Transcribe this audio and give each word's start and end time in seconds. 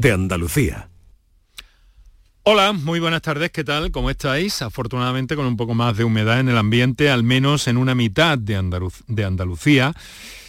de 0.00 0.12
Andalucía. 0.12 0.88
Hola, 2.42 2.72
muy 2.72 3.00
buenas 3.00 3.20
tardes, 3.20 3.50
¿qué 3.50 3.64
tal? 3.64 3.90
¿Cómo 3.90 4.08
estáis? 4.08 4.62
Afortunadamente 4.62 5.36
con 5.36 5.44
un 5.44 5.58
poco 5.58 5.74
más 5.74 5.94
de 5.98 6.04
humedad 6.04 6.40
en 6.40 6.48
el 6.48 6.56
ambiente, 6.56 7.10
al 7.10 7.22
menos 7.22 7.68
en 7.68 7.76
una 7.76 7.94
mitad 7.94 8.38
de, 8.38 8.56
Andalucía 8.56 9.92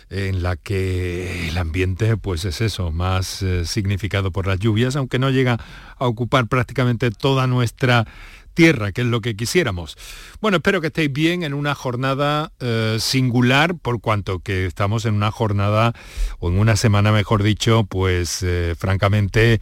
en 0.09 0.41
la 0.41 0.55
que 0.55 1.49
el 1.49 1.57
ambiente 1.57 2.15
pues 2.15 2.45
es 2.45 2.61
eso, 2.61 2.91
más 2.91 3.41
eh, 3.41 3.65
significado 3.65 4.31
por 4.31 4.47
las 4.47 4.57
lluvias, 4.57 4.95
aunque 4.95 5.19
no 5.19 5.29
llega 5.29 5.57
a 5.97 6.07
ocupar 6.07 6.47
prácticamente 6.47 7.11
toda 7.11 7.45
nuestra 7.45 8.07
tierra, 8.53 8.91
que 8.91 9.01
es 9.01 9.07
lo 9.07 9.21
que 9.21 9.35
quisiéramos. 9.35 9.97
Bueno, 10.41 10.57
espero 10.57 10.81
que 10.81 10.87
estéis 10.87 11.11
bien 11.11 11.43
en 11.43 11.53
una 11.53 11.75
jornada 11.75 12.51
eh, 12.59 12.97
singular, 12.99 13.75
por 13.75 14.01
cuanto 14.01 14.39
que 14.39 14.65
estamos 14.65 15.05
en 15.05 15.15
una 15.15 15.31
jornada, 15.31 15.93
o 16.39 16.49
en 16.49 16.59
una 16.59 16.75
semana, 16.75 17.11
mejor 17.11 17.43
dicho, 17.43 17.85
pues 17.85 18.43
eh, 18.43 18.75
francamente 18.77 19.61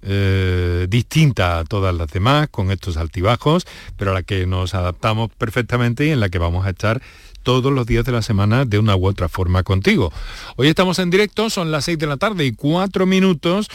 eh, 0.00 0.86
distinta 0.88 1.58
a 1.58 1.64
todas 1.64 1.94
las 1.94 2.08
demás, 2.10 2.48
con 2.50 2.70
estos 2.70 2.96
altibajos, 2.96 3.66
pero 3.96 4.12
a 4.12 4.14
la 4.14 4.22
que 4.22 4.46
nos 4.46 4.74
adaptamos 4.74 5.30
perfectamente 5.36 6.06
y 6.06 6.10
en 6.10 6.20
la 6.20 6.28
que 6.28 6.38
vamos 6.38 6.66
a 6.66 6.70
estar 6.70 7.02
todos 7.42 7.72
los 7.72 7.86
días 7.86 8.04
de 8.04 8.12
la 8.12 8.22
semana 8.22 8.64
de 8.64 8.78
una 8.78 8.94
u 8.94 9.06
otra 9.06 9.28
forma 9.28 9.62
contigo. 9.62 10.12
Hoy 10.56 10.68
estamos 10.68 10.98
en 10.98 11.10
directo, 11.10 11.50
son 11.50 11.70
las 11.70 11.84
6 11.86 11.98
de 11.98 12.06
la 12.06 12.16
tarde 12.16 12.44
y 12.44 12.52
4 12.52 13.06
minutos 13.06 13.68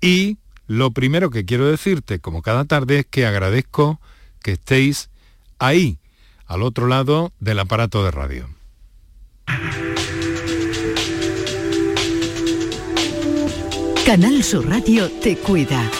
y 0.00 0.38
lo 0.66 0.90
primero 0.90 1.30
que 1.30 1.44
quiero 1.44 1.66
decirte, 1.66 2.18
como 2.18 2.42
cada 2.42 2.64
tarde, 2.64 3.00
es 3.00 3.06
que 3.06 3.26
agradezco 3.26 4.00
que 4.42 4.52
estéis 4.52 5.10
ahí, 5.58 5.98
al 6.46 6.62
otro 6.62 6.86
lado 6.86 7.32
del 7.40 7.58
aparato 7.58 8.04
de 8.04 8.10
radio. 8.10 8.48
Canal 14.04 14.44
Sur 14.44 14.68
Radio 14.68 15.10
te 15.20 15.36
cuida. 15.36 15.90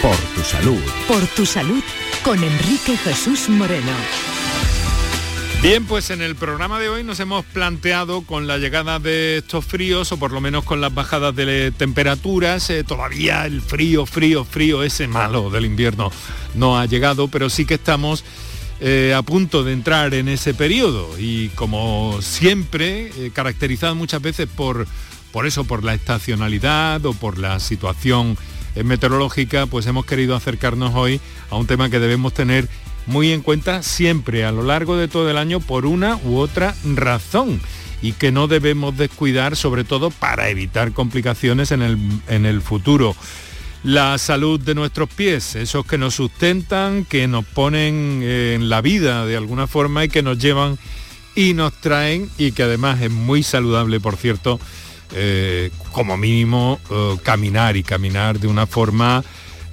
Por 0.00 0.16
tu 0.34 0.42
salud. 0.42 0.80
Por 1.08 1.26
tu 1.28 1.44
salud 1.44 1.82
con 2.22 2.42
Enrique 2.42 2.96
Jesús 2.96 3.48
Moreno. 3.48 3.92
Bien, 5.62 5.84
pues 5.84 6.10
en 6.10 6.22
el 6.22 6.36
programa 6.36 6.78
de 6.78 6.88
hoy 6.88 7.02
nos 7.02 7.18
hemos 7.18 7.44
planteado 7.44 8.22
con 8.22 8.46
la 8.46 8.58
llegada 8.58 9.00
de 9.00 9.38
estos 9.38 9.64
fríos, 9.64 10.12
o 10.12 10.18
por 10.18 10.30
lo 10.30 10.40
menos 10.40 10.64
con 10.64 10.80
las 10.80 10.94
bajadas 10.94 11.34
de 11.34 11.72
temperaturas, 11.72 12.70
eh, 12.70 12.84
todavía 12.84 13.46
el 13.46 13.62
frío, 13.62 14.06
frío, 14.06 14.44
frío, 14.44 14.82
ese 14.84 15.08
malo 15.08 15.50
del 15.50 15.64
invierno 15.64 16.12
no 16.54 16.78
ha 16.78 16.86
llegado, 16.86 17.28
pero 17.28 17.50
sí 17.50 17.64
que 17.64 17.74
estamos 17.74 18.22
eh, 18.80 19.14
a 19.16 19.22
punto 19.22 19.64
de 19.64 19.72
entrar 19.72 20.14
en 20.14 20.28
ese 20.28 20.54
periodo. 20.54 21.18
Y 21.18 21.48
como 21.48 22.18
siempre, 22.20 23.10
eh, 23.16 23.30
caracterizado 23.32 23.94
muchas 23.96 24.22
veces 24.22 24.46
por, 24.46 24.86
por 25.32 25.46
eso, 25.46 25.64
por 25.64 25.82
la 25.82 25.94
estacionalidad 25.94 27.04
o 27.06 27.12
por 27.12 27.38
la 27.38 27.58
situación 27.58 28.36
meteorológica, 28.84 29.66
pues 29.66 29.86
hemos 29.86 30.04
querido 30.04 30.36
acercarnos 30.36 30.94
hoy 30.94 31.18
a 31.50 31.56
un 31.56 31.66
tema 31.66 31.88
que 31.88 31.98
debemos 31.98 32.34
tener 32.34 32.68
muy 33.06 33.32
en 33.32 33.42
cuenta 33.42 33.82
siempre 33.82 34.44
a 34.44 34.52
lo 34.52 34.62
largo 34.62 34.96
de 34.96 35.08
todo 35.08 35.30
el 35.30 35.38
año 35.38 35.60
por 35.60 35.86
una 35.86 36.16
u 36.24 36.38
otra 36.38 36.74
razón 36.84 37.60
y 38.02 38.12
que 38.12 38.32
no 38.32 38.46
debemos 38.46 38.96
descuidar 38.96 39.56
sobre 39.56 39.84
todo 39.84 40.10
para 40.10 40.48
evitar 40.48 40.92
complicaciones 40.92 41.72
en 41.72 41.82
el, 41.82 41.98
en 42.28 42.46
el 42.46 42.60
futuro. 42.60 43.16
La 43.82 44.18
salud 44.18 44.58
de 44.58 44.74
nuestros 44.74 45.08
pies, 45.08 45.54
esos 45.54 45.86
que 45.86 45.98
nos 45.98 46.14
sustentan, 46.14 47.04
que 47.04 47.28
nos 47.28 47.44
ponen 47.44 48.22
en 48.22 48.68
la 48.68 48.80
vida 48.80 49.24
de 49.26 49.36
alguna 49.36 49.66
forma 49.66 50.04
y 50.04 50.08
que 50.08 50.22
nos 50.22 50.38
llevan 50.38 50.78
y 51.36 51.52
nos 51.52 51.72
traen 51.74 52.28
y 52.38 52.52
que 52.52 52.64
además 52.64 53.00
es 53.02 53.10
muy 53.10 53.42
saludable, 53.42 54.00
por 54.00 54.16
cierto, 54.16 54.58
eh, 55.14 55.70
como 55.92 56.16
mínimo 56.16 56.80
eh, 56.90 57.16
caminar 57.22 57.76
y 57.76 57.84
caminar 57.84 58.40
de 58.40 58.48
una 58.48 58.66
forma 58.66 59.22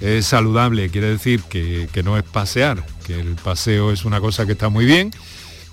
eh, 0.00 0.22
saludable, 0.22 0.90
quiere 0.90 1.08
decir 1.08 1.42
que, 1.42 1.88
que 1.92 2.02
no 2.02 2.16
es 2.16 2.22
pasear, 2.22 2.84
que 3.04 3.20
el 3.20 3.36
paseo 3.36 3.92
es 3.92 4.04
una 4.04 4.20
cosa 4.20 4.46
que 4.46 4.52
está 4.52 4.68
muy 4.68 4.84
bien, 4.84 5.12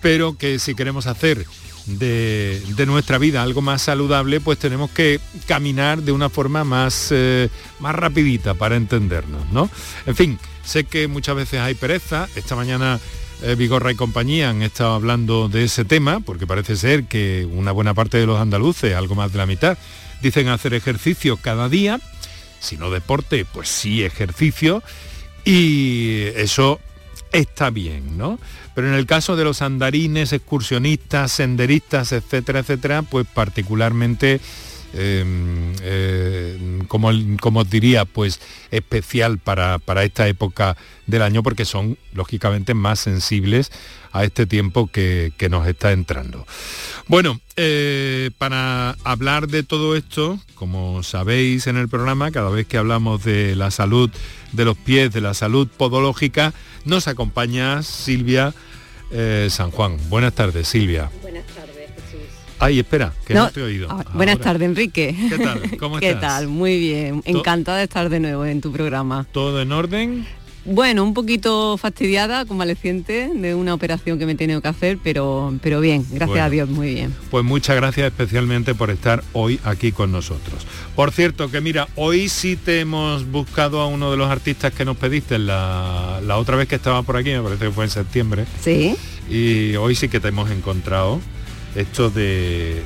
pero 0.01 0.37
que 0.37 0.59
si 0.59 0.75
queremos 0.75 1.07
hacer 1.07 1.45
de, 1.85 2.85
nuestra 2.85 3.17
vida 3.17 3.41
algo 3.41 3.61
más 3.61 3.81
saludable, 3.81 4.39
pues 4.39 4.59
tenemos 4.59 4.91
que 4.91 5.19
caminar 5.47 6.01
de 6.03 6.11
una 6.11 6.29
forma 6.29 6.63
más, 6.63 7.09
eh, 7.11 7.49
más 7.79 7.95
rapidita 7.95 8.53
para 8.53 8.75
entendernos, 8.75 9.49
¿no? 9.51 9.69
En 10.05 10.15
fin, 10.15 10.39
sé 10.63 10.83
que 10.83 11.07
muchas 11.07 11.35
veces 11.35 11.59
hay 11.59 11.73
pereza. 11.73 12.27
Esta 12.35 12.55
mañana 12.55 12.99
eh, 13.41 13.55
Vigorra 13.55 13.91
y 13.91 13.95
compañía 13.95 14.49
han 14.49 14.61
estado 14.61 14.93
hablando 14.93 15.49
de 15.49 15.63
ese 15.63 15.85
tema, 15.85 16.19
porque 16.19 16.47
parece 16.47 16.75
ser 16.75 17.05
que 17.05 17.47
una 17.51 17.71
buena 17.71 17.93
parte 17.93 18.17
de 18.17 18.25
los 18.25 18.39
andaluces, 18.39 18.95
algo 18.95 19.15
más 19.15 19.31
de 19.31 19.37
la 19.37 19.45
mitad, 19.45 19.77
dicen 20.21 20.49
hacer 20.49 20.73
ejercicio 20.73 21.37
cada 21.37 21.69
día. 21.69 21.99
Si 22.59 22.77
no 22.77 22.91
deporte, 22.91 23.45
pues 23.45 23.69
sí 23.69 24.03
ejercicio. 24.03 24.83
Y 25.43 26.25
eso 26.35 26.79
está 27.31 27.69
bien, 27.69 28.17
¿no? 28.17 28.39
Pero 28.75 28.87
en 28.87 28.93
el 28.93 29.05
caso 29.05 29.35
de 29.35 29.43
los 29.43 29.61
andarines, 29.61 30.33
excursionistas, 30.33 31.31
senderistas, 31.31 32.11
etcétera, 32.11 32.59
etcétera, 32.59 33.01
pues 33.03 33.27
particularmente 33.33 34.39
em, 34.93 35.73
eh, 35.81 36.81
como, 36.87 37.11
como 37.39 37.61
os 37.61 37.69
diría, 37.69 38.05
pues 38.05 38.39
especial 38.71 39.37
para, 39.37 39.79
esta 40.03 40.27
época 40.27 40.77
del 41.07 41.21
año 41.21 41.43
porque 41.43 41.65
son 41.65 41.97
lógicamente 42.13 42.73
más 42.73 42.99
sensibles 42.99 43.71
a 44.11 44.23
este 44.23 44.45
tiempo 44.45 44.87
que, 44.87 45.33
nos 45.49 45.67
está 45.67 45.91
entrando. 45.91 46.45
Bueno, 47.07 47.39
eh, 47.55 48.31
para 48.37 48.97
hablar 49.03 49.47
de 49.47 49.63
todo 49.63 49.95
esto, 49.95 50.39
como 50.55 51.03
sabéis 51.03 51.67
en 51.67 51.77
el 51.77 51.89
programa, 51.89 52.31
cada 52.31 52.49
vez 52.49 52.67
que 52.67 52.77
hablamos 52.77 53.23
de 53.23 53.55
la 53.55 53.71
salud 53.71 54.09
de 54.51 54.65
los 54.65 54.77
pies, 54.77 55.11
de 55.11 55.21
la 55.21 55.33
salud 55.33 55.67
podológica, 55.67 56.53
nos 56.85 57.07
acompaña 57.07 57.83
Silvia 57.83 58.53
eh, 59.11 59.47
San 59.49 59.71
Juan. 59.71 59.97
Buenas 60.09 60.33
tardes, 60.33 60.67
Silvia. 60.67 61.11
Buenas 61.21 61.45
tardes. 61.47 61.70
Ay, 62.61 62.77
espera, 62.77 63.11
que 63.25 63.33
no, 63.33 63.49
te 63.49 63.59
he 63.59 63.63
oído. 63.63 63.87
Ah, 63.89 64.05
buenas 64.13 64.37
tardes, 64.37 64.67
Enrique. 64.67 65.15
¿Qué 65.29 65.37
tal? 65.39 65.77
¿Cómo 65.79 65.97
estás? 65.99 66.13
¿Qué 66.13 66.21
tal? 66.21 66.47
Muy 66.47 66.77
bien. 66.77 67.23
Encantada 67.25 67.79
de 67.79 67.85
estar 67.85 68.07
de 68.07 68.19
nuevo 68.19 68.45
en 68.45 68.61
tu 68.61 68.71
programa. 68.71 69.25
¿Todo 69.31 69.63
en 69.63 69.71
orden? 69.71 70.27
Bueno, 70.63 71.03
un 71.03 71.15
poquito 71.15 71.75
fastidiada, 71.77 72.45
convaleciente 72.45 73.31
de 73.33 73.55
una 73.55 73.73
operación 73.73 74.19
que 74.19 74.27
me 74.27 74.33
he 74.33 74.35
tenido 74.35 74.61
que 74.61 74.67
hacer, 74.67 74.99
pero, 75.03 75.51
pero 75.63 75.81
bien, 75.81 76.05
gracias 76.11 76.39
a 76.39 76.49
Dios, 76.51 76.69
muy 76.69 76.93
bien. 76.93 77.15
Pues 77.31 77.43
muchas 77.43 77.75
gracias 77.75 78.05
especialmente 78.05 78.75
por 78.75 78.91
estar 78.91 79.23
hoy 79.33 79.59
aquí 79.63 79.91
con 79.91 80.11
nosotros. 80.11 80.67
Por 80.95 81.11
cierto, 81.11 81.49
que 81.49 81.61
mira, 81.61 81.87
hoy 81.95 82.29
sí 82.29 82.57
te 82.57 82.81
hemos 82.81 83.25
buscado 83.25 83.81
a 83.81 83.87
uno 83.87 84.11
de 84.11 84.17
los 84.17 84.29
artistas 84.29 84.71
que 84.71 84.85
nos 84.85 84.97
pediste 84.97 85.39
la, 85.39 86.21
otra 86.35 86.57
vez 86.57 86.67
que 86.67 86.75
estaba 86.75 87.01
por 87.01 87.17
aquí, 87.17 87.31
me 87.31 87.41
parece 87.41 87.65
que 87.65 87.71
fue 87.71 87.85
en 87.85 87.89
septiembre. 87.89 88.45
Sí. 88.63 88.95
Y 89.31 89.75
hoy 89.77 89.95
sí 89.95 90.09
que 90.09 90.19
te 90.19 90.27
hemos 90.27 90.51
encontrado 90.51 91.21
esto 91.75 92.09
de, 92.09 92.83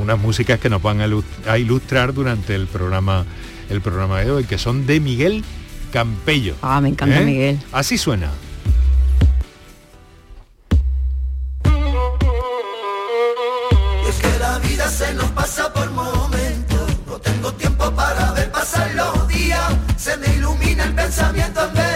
unas 0.00 0.18
músicas 0.18 0.58
que 0.58 0.70
nos 0.70 0.82
van 0.82 1.00
a 1.00 1.58
ilustrar 1.58 2.14
durante 2.14 2.54
el 2.54 2.66
programa, 2.66 3.24
el 3.68 3.80
programa 3.80 4.20
de 4.20 4.30
hoy, 4.30 4.44
que 4.44 4.58
son 4.58 4.86
de 4.86 5.00
Miguel 5.00 5.44
Campello. 5.92 6.54
Ah, 6.62 6.80
me 6.80 6.88
encanta 6.88 7.20
¿Eh? 7.20 7.24
Miguel. 7.24 7.58
Así 7.72 7.98
suena. 7.98 8.30
es 14.08 14.16
que 14.20 14.38
la 14.38 14.58
vida 14.60 14.88
se 14.88 15.14
nos 15.14 15.30
pasa 15.32 15.72
por 15.72 15.90
momentos. 15.90 16.90
No 17.06 17.18
tengo 17.18 17.52
tiempo 17.52 17.90
para 17.92 18.32
ver 18.32 18.50
pasar 18.50 18.94
los 18.94 19.28
días. 19.28 19.76
Se 19.96 20.16
me 20.16 20.34
ilumina 20.36 20.84
el 20.84 20.94
pensamiento 20.94 21.66
en 21.66 21.74
vez 21.74 21.87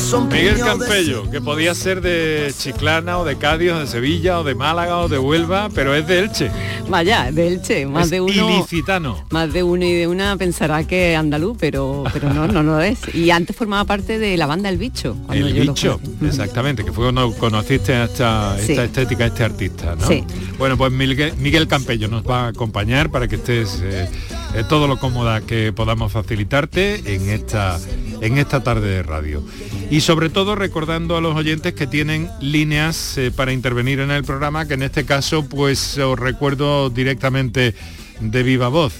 son 0.00 0.28
Miguel 0.28 0.58
Campello, 0.58 1.30
que 1.30 1.40
podía 1.40 1.74
ser 1.74 2.00
de 2.00 2.52
Chiclana 2.56 3.18
o 3.18 3.24
de 3.24 3.36
Cádiz 3.36 3.72
o 3.72 3.78
de 3.78 3.86
Sevilla 3.86 4.40
o 4.40 4.44
de 4.44 4.54
Málaga 4.54 4.98
o 4.98 5.08
de 5.08 5.18
Huelva, 5.18 5.68
pero 5.74 5.94
es 5.94 6.06
de 6.06 6.18
Elche. 6.20 6.50
Vaya, 6.90 7.30
de 7.30 7.46
Elche, 7.46 7.86
más 7.86 8.10
de 8.10 8.20
uno. 8.20 8.50
Ilicitano. 8.50 9.24
Más 9.30 9.52
de 9.52 9.62
uno 9.62 9.84
y 9.84 9.92
de 9.92 10.06
una 10.06 10.36
pensará 10.36 10.84
que 10.86 11.16
andaluz, 11.16 11.56
pero, 11.58 12.04
pero 12.12 12.32
no, 12.34 12.48
no 12.48 12.62
lo 12.62 12.80
es. 12.80 12.98
Y 13.14 13.30
antes 13.30 13.54
formaba 13.54 13.84
parte 13.84 14.18
de 14.18 14.36
la 14.36 14.46
banda 14.46 14.68
El 14.68 14.78
Bicho. 14.78 15.16
El 15.30 15.52
Bicho, 15.52 16.00
exactamente, 16.22 16.84
que 16.84 16.92
fue 16.92 17.04
cuando 17.04 17.32
conociste 17.36 18.02
esta, 18.02 18.58
esta 18.58 18.84
estética, 18.84 19.26
este 19.26 19.44
artista, 19.44 19.94
¿no? 19.94 20.06
Sí. 20.06 20.24
Bueno, 20.58 20.76
pues 20.76 20.92
Miguel, 20.92 21.68
Campello 21.68 22.08
nos 22.08 22.24
va 22.24 22.46
a 22.46 22.48
acompañar 22.48 23.10
para 23.10 23.28
que 23.28 23.36
estés 23.36 23.80
eh, 23.82 24.08
eh, 24.54 24.64
todo 24.68 24.88
lo 24.88 24.98
cómoda 24.98 25.40
que 25.40 25.72
podamos 25.72 26.12
facilitarte 26.12 27.14
en 27.14 27.30
esta 27.30 27.78
en 28.20 28.38
esta 28.38 28.62
tarde 28.62 28.88
de 28.88 29.02
radio. 29.02 29.42
Y 29.90 30.00
sobre 30.00 30.28
todo 30.28 30.54
recordando 30.54 31.16
a 31.16 31.20
los 31.20 31.34
oyentes 31.36 31.74
que 31.74 31.86
tienen 31.86 32.30
líneas 32.40 33.18
eh, 33.18 33.30
para 33.30 33.52
intervenir 33.52 34.00
en 34.00 34.10
el 34.10 34.24
programa, 34.24 34.66
que 34.66 34.74
en 34.74 34.82
este 34.82 35.04
caso 35.04 35.44
pues 35.46 35.98
os 35.98 36.18
recuerdo 36.18 36.79
directamente 36.88 37.74
de 38.20 38.42
viva 38.42 38.68
voz, 38.68 38.94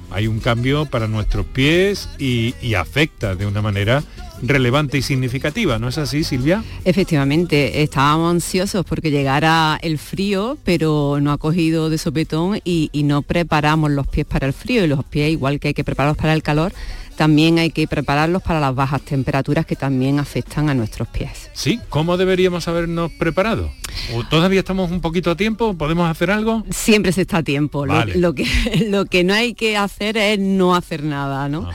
hay 0.10 0.28
un 0.28 0.42
cambio 0.42 0.86
para 0.86 1.08
nuestros 1.08 1.46
pies 1.46 2.10
y, 2.20 2.56
y 2.62 2.74
afecta 2.74 3.36
de 3.36 3.46
una 3.46 3.62
manera 3.62 4.04
relevante 4.42 4.98
y 4.98 5.02
significativa, 5.02 5.80
¿no 5.80 5.88
es 5.88 5.98
así, 5.98 6.24
Silvia? 6.24 6.64
Efectivamente, 6.86 7.84
estábamos 7.84 8.32
ansiosos 8.32 8.86
porque 8.86 9.12
llegara 9.12 9.80
el 9.82 9.98
frío, 9.98 10.58
pero 10.64 11.20
no 11.22 11.32
ha 11.32 11.38
cogido 11.38 11.90
de 11.90 11.98
sopetón 11.98 12.60
y, 12.64 12.90
no 13.02 13.24
preparamos 13.24 13.90
los 13.92 14.08
pies 14.08 14.28
para 14.28 14.48
el 14.48 14.54
frío 14.54 14.86
y 14.86 14.88
los 14.88 15.04
pies, 15.04 15.32
igual 15.32 15.60
que 15.60 15.70
hay 15.70 15.74
que 15.74 15.84
prepararlos 15.84 16.18
para 16.18 16.34
el 16.34 16.44
calor, 16.44 16.72
también 17.16 17.60
hay 17.60 17.72
que 17.72 17.88
prepararlos 17.88 18.42
para 18.42 18.60
las 18.60 18.74
bajas 18.74 19.02
temperaturas 19.02 19.66
que 19.66 19.76
también 19.76 20.20
afectan 20.20 20.70
a 20.70 20.74
nuestros 20.74 21.08
pies. 21.08 21.50
Sí, 21.54 21.80
¿cómo 21.90 22.18
deberíamos 22.18 22.68
habernos 22.68 23.12
preparado? 23.12 23.72
¿O 24.16 24.24
todavía 24.24 24.60
estamos 24.60 24.92
un 24.92 25.02
poquito 25.02 25.32
a 25.32 25.36
tiempo? 25.36 25.76
¿Podemos 25.76 26.10
hacer 26.10 26.32
algo? 26.32 26.64
Siempre 26.70 27.12
se 27.12 27.22
está 27.22 27.38
a 27.38 27.44
tiempo. 27.44 27.86
Lo, 27.86 28.34
que, 28.34 28.48
lo 28.90 29.06
que 29.06 29.24
no 29.24 29.34
hay 29.34 29.54
que 29.54 29.78
hacer 29.78 30.18
es 30.18 30.40
no 30.40 30.76
hacer 30.76 31.04
nada, 31.04 31.50
¿no? 31.50 31.70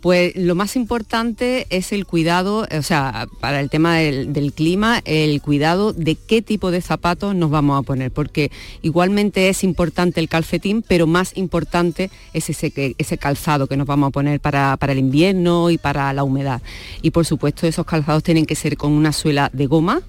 Pues 0.00 0.36
lo 0.36 0.54
más 0.54 0.76
importante 0.76 1.66
es 1.70 1.92
el 1.92 2.06
cuidado, 2.06 2.66
o 2.70 2.82
sea, 2.82 3.26
para 3.40 3.60
el 3.60 3.70
tema 3.70 3.96
del, 3.96 4.52
clima, 4.54 5.00
el 5.04 5.40
cuidado 5.40 5.92
de 5.92 6.14
qué 6.14 6.42
tipo 6.42 6.70
de 6.70 6.80
zapatos 6.80 7.34
nos 7.34 7.50
vamos 7.50 7.78
a 7.78 7.82
poner, 7.82 8.12
porque 8.12 8.50
igualmente 8.82 9.48
es 9.48 9.64
importante 9.64 10.20
el 10.20 10.28
calcetín, 10.28 10.82
pero 10.86 11.06
más 11.06 11.36
importante 11.36 12.10
es 12.32 12.50
ese, 12.50 13.18
calzado 13.18 13.66
que 13.66 13.76
nos 13.76 13.86
vamos 13.86 14.08
a 14.08 14.10
poner 14.10 14.40
para 14.40 14.78
el 14.80 14.98
invierno 14.98 15.70
y 15.70 15.78
para 15.78 16.12
la 16.12 16.24
humedad. 16.24 16.62
Y 17.02 17.10
por 17.10 17.26
supuesto 17.26 17.66
esos 17.66 17.86
calzados 17.86 18.22
tienen 18.22 18.46
que 18.46 18.54
ser 18.54 18.76
con 18.76 18.92
una 18.92 19.12
suela 19.12 19.50
de 19.52 19.66
goma, 19.66 20.02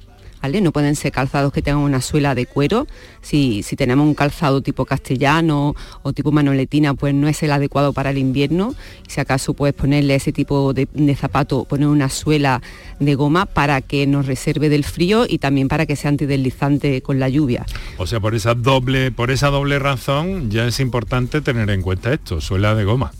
no 0.61 0.71
pueden 0.71 0.95
ser 0.95 1.11
calzados 1.11 1.51
que 1.51 1.61
tengan 1.61 1.81
una 1.81 2.01
suela 2.01 2.33
de 2.33 2.45
cuero. 2.45 2.87
Si, 3.21 3.63
tenemos 3.77 4.07
un 4.07 4.15
calzado 4.15 4.61
tipo 4.61 4.85
castellano 4.85 5.75
o 6.01 6.13
tipo 6.13 6.31
manoletina, 6.31 6.93
pues 6.93 7.13
no 7.13 7.27
es 7.27 7.43
el 7.43 7.51
adecuado 7.51 7.93
para 7.93 8.09
el 8.09 8.17
invierno. 8.17 8.73
Si 9.07 9.19
acaso 9.19 9.53
puedes 9.53 9.75
ponerle 9.75 10.15
ese 10.15 10.31
tipo 10.31 10.73
de, 10.73 10.87
zapato, 11.15 11.65
poner 11.65 11.87
una 11.87 12.09
suela 12.09 12.61
de 12.99 13.15
goma 13.15 13.45
para 13.45 13.81
que 13.81 14.07
nos 14.07 14.25
reserve 14.25 14.69
del 14.69 14.83
frío 14.83 15.25
y 15.27 15.37
también 15.37 15.67
para 15.67 15.85
que 15.85 15.95
sea 15.95 16.09
antideslizante 16.09 17.01
con 17.01 17.19
la 17.19 17.29
lluvia. 17.29 17.65
O 17.97 18.07
sea, 18.07 18.19
por 18.19 18.33
esa 18.33 18.55
doble, 18.55 19.11
por 19.11 19.31
esa 19.31 19.49
doble 19.49 19.79
razón 19.79 20.49
ya 20.49 20.65
es 20.65 20.79
importante 20.79 21.41
tener 21.41 21.69
en 21.69 21.81
cuenta 21.81 22.13
esto, 22.13 22.41
suela 22.41 22.73
de 22.73 22.83
goma 22.83 23.11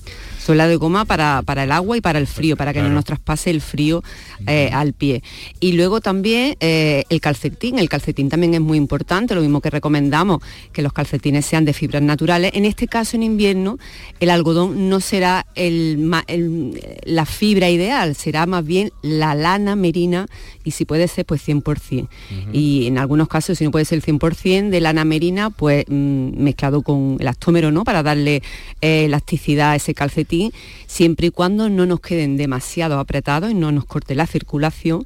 suela 0.48 0.70
de 0.70 0.78
goma 0.78 1.04
para, 1.04 1.44
el 1.62 1.72
agua 1.74 1.98
y 1.98 2.02
para 2.02 2.20
el 2.20 2.26
frío, 2.26 2.56
para 2.56 2.72
que 2.72 2.82
no 2.82 2.88
nos 2.88 3.04
traspase 3.04 3.50
el 3.50 3.60
frío 3.60 4.02
eh, 4.46 4.70
al 4.72 4.94
pie. 4.94 5.22
Y 5.60 5.74
luego 5.74 6.00
también 6.00 6.56
eh, 6.62 7.04
el 7.10 7.20
calcetín, 7.20 7.80
el 7.80 7.90
calcetín 7.90 8.30
también 8.30 8.54
es 8.54 8.62
muy 8.62 8.78
importante, 8.78 9.36
lo 9.36 9.42
mismo 9.42 9.60
que 9.60 9.70
recomendamos 9.70 10.42
que 10.72 10.82
los 10.82 10.94
calcetines 10.94 11.46
sean 11.46 11.66
de 11.66 11.74
fibras 11.74 12.02
naturales. 12.02 12.52
En 12.54 12.64
este 12.64 12.88
caso 12.88 13.18
en 13.18 13.24
invierno 13.24 13.78
el 14.22 14.30
algodón 14.30 14.88
no 14.88 15.02
será 15.02 15.46
la 15.58 17.26
fibra 17.26 17.70
ideal, 17.70 18.16
será 18.16 18.46
más 18.46 18.66
bien 18.66 18.94
la 19.02 19.36
lana 19.36 19.76
merina 19.76 20.28
y 20.64 20.72
si 20.72 20.86
puede 20.86 21.10
ser 21.10 21.26
pues 21.26 21.46
100%. 21.46 22.08
Y 22.54 22.88
en 22.88 23.00
algunos 23.00 23.28
casos 23.28 23.58
si 23.58 23.66
no 23.66 23.72
puede 23.72 23.84
ser 23.84 23.98
el 23.98 24.06
100% 24.06 24.70
de 24.70 24.80
lana 24.80 25.04
merina 25.04 25.50
pues 25.50 25.84
mm, 25.90 26.42
mezclado 26.42 26.84
con 26.84 27.18
el 27.20 27.28
astómero, 27.28 27.70
¿no? 27.74 27.84
Para 27.84 28.02
darle 28.02 28.42
eh, 28.80 29.06
elasticidad 29.06 29.72
a 29.72 29.76
ese 29.76 29.94
calcetín 29.94 30.37
siempre 30.86 31.28
y 31.28 31.32
cuando 31.32 31.70
no 31.70 31.86
nos 31.86 32.00
queden 32.00 32.38
demasiado 32.38 33.00
apretados 33.00 33.52
y 33.52 33.54
no 33.54 33.72
nos 33.72 33.86
corte 33.86 34.16
la 34.16 34.28
circulación 34.28 35.06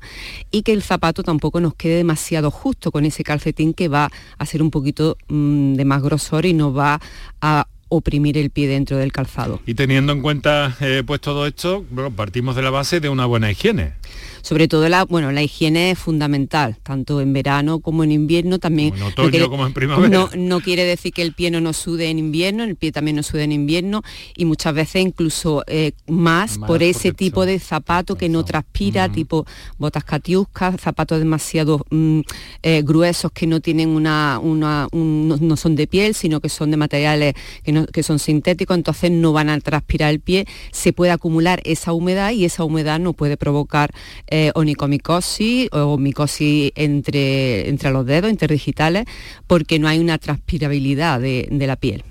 y 0.51 0.63
que 0.63 0.73
el 0.73 0.83
zapato 0.83 1.23
tampoco 1.23 1.59
nos 1.59 1.73
quede 1.75 1.97
demasiado 1.97 2.51
justo 2.51 2.91
con 2.91 3.05
ese 3.05 3.23
calcetín 3.23 3.73
que 3.73 3.87
va 3.87 4.09
a 4.37 4.45
ser 4.45 4.61
un 4.61 4.71
poquito 4.71 5.17
mm, 5.27 5.73
de 5.73 5.85
más 5.85 6.01
grosor 6.01 6.45
y 6.45 6.53
nos 6.53 6.75
va 6.77 6.99
a 7.41 7.67
oprimir 7.89 8.37
el 8.37 8.49
pie 8.51 8.67
dentro 8.67 8.97
del 8.97 9.11
calzado. 9.11 9.59
Y 9.65 9.73
teniendo 9.73 10.13
en 10.13 10.21
cuenta 10.21 10.77
eh, 10.79 11.03
pues 11.05 11.19
todo 11.19 11.45
esto, 11.45 11.83
partimos 12.15 12.55
de 12.55 12.61
la 12.61 12.69
base 12.69 13.01
de 13.01 13.09
una 13.09 13.25
buena 13.25 13.51
higiene 13.51 13.93
sobre 14.41 14.67
todo 14.67 14.87
la, 14.89 15.05
bueno, 15.05 15.31
la 15.31 15.41
higiene 15.41 15.91
es 15.91 15.99
fundamental, 15.99 16.77
tanto 16.83 17.21
en 17.21 17.33
verano 17.33 17.79
como 17.79 18.03
en 18.03 18.11
invierno 18.11 18.59
también. 18.59 18.95
en 18.95 19.03
otoño 19.03 19.49
como 19.49 19.65
en 19.65 19.73
primavera. 19.73 20.29
No, 20.35 20.59
quiere 20.61 20.83
decir 20.83 21.13
que 21.13 21.21
el 21.21 21.33
pie 21.33 21.51
no 21.51 21.61
nos 21.61 21.77
sude 21.77 22.09
en 22.09 22.19
invierno, 22.19 22.63
el 22.63 22.75
pie 22.75 22.91
también 22.91 23.15
nos 23.17 23.27
sude 23.27 23.43
en 23.43 23.51
invierno 23.51 24.03
y 24.35 24.45
muchas 24.45 24.73
veces 24.73 25.01
incluso 25.01 25.63
eh, 25.67 25.93
más, 26.07 26.57
por 26.57 26.83
ese 26.83 27.11
tipo 27.13 27.45
de 27.45 27.59
zapato 27.59 28.15
que 28.15 28.29
no 28.29 28.43
transpira, 28.43 29.09
tipo 29.09 29.45
botas 29.77 30.03
catiuscas, 30.03 30.79
zapatos 30.79 31.19
demasiado 31.19 31.85
mm, 31.89 32.21
eh, 32.63 32.81
gruesos 32.83 33.31
que 33.31 33.47
no 33.47 33.59
tienen 33.59 33.89
una, 33.89 34.39
una 34.41 34.87
no, 34.91 35.57
son 35.57 35.75
de 35.75 35.87
piel, 35.87 36.13
sino 36.13 36.39
que 36.39 36.49
son 36.49 36.71
de 36.71 36.77
materiales 36.77 37.33
que, 37.63 37.85
que 37.91 38.03
son 38.03 38.19
sintéticos, 38.19 38.77
entonces 38.77 39.11
no 39.11 39.33
van 39.33 39.49
a 39.49 39.59
transpirar 39.59 40.11
el 40.11 40.19
pie, 40.19 40.45
se 40.71 40.93
puede 40.93 41.11
acumular 41.11 41.61
esa 41.63 41.93
humedad 41.93 42.31
y 42.31 42.45
esa 42.45 42.63
humedad 42.63 42.99
no 42.99 43.13
puede 43.13 43.37
provocar 43.37 43.91
eh, 44.33 44.51
onicomicosis 44.55 45.67
o 45.73 45.97
micosis 45.97 46.71
entre, 46.75 47.67
entre 47.67 47.91
los 47.91 48.05
dedos 48.05 48.31
interdigitales 48.31 49.03
porque 49.45 49.77
no 49.77 49.89
hay 49.89 49.99
una 49.99 50.17
transpirabilidad 50.17 51.19
de, 51.19 51.47
la 51.51 51.75
piel. 51.75 52.03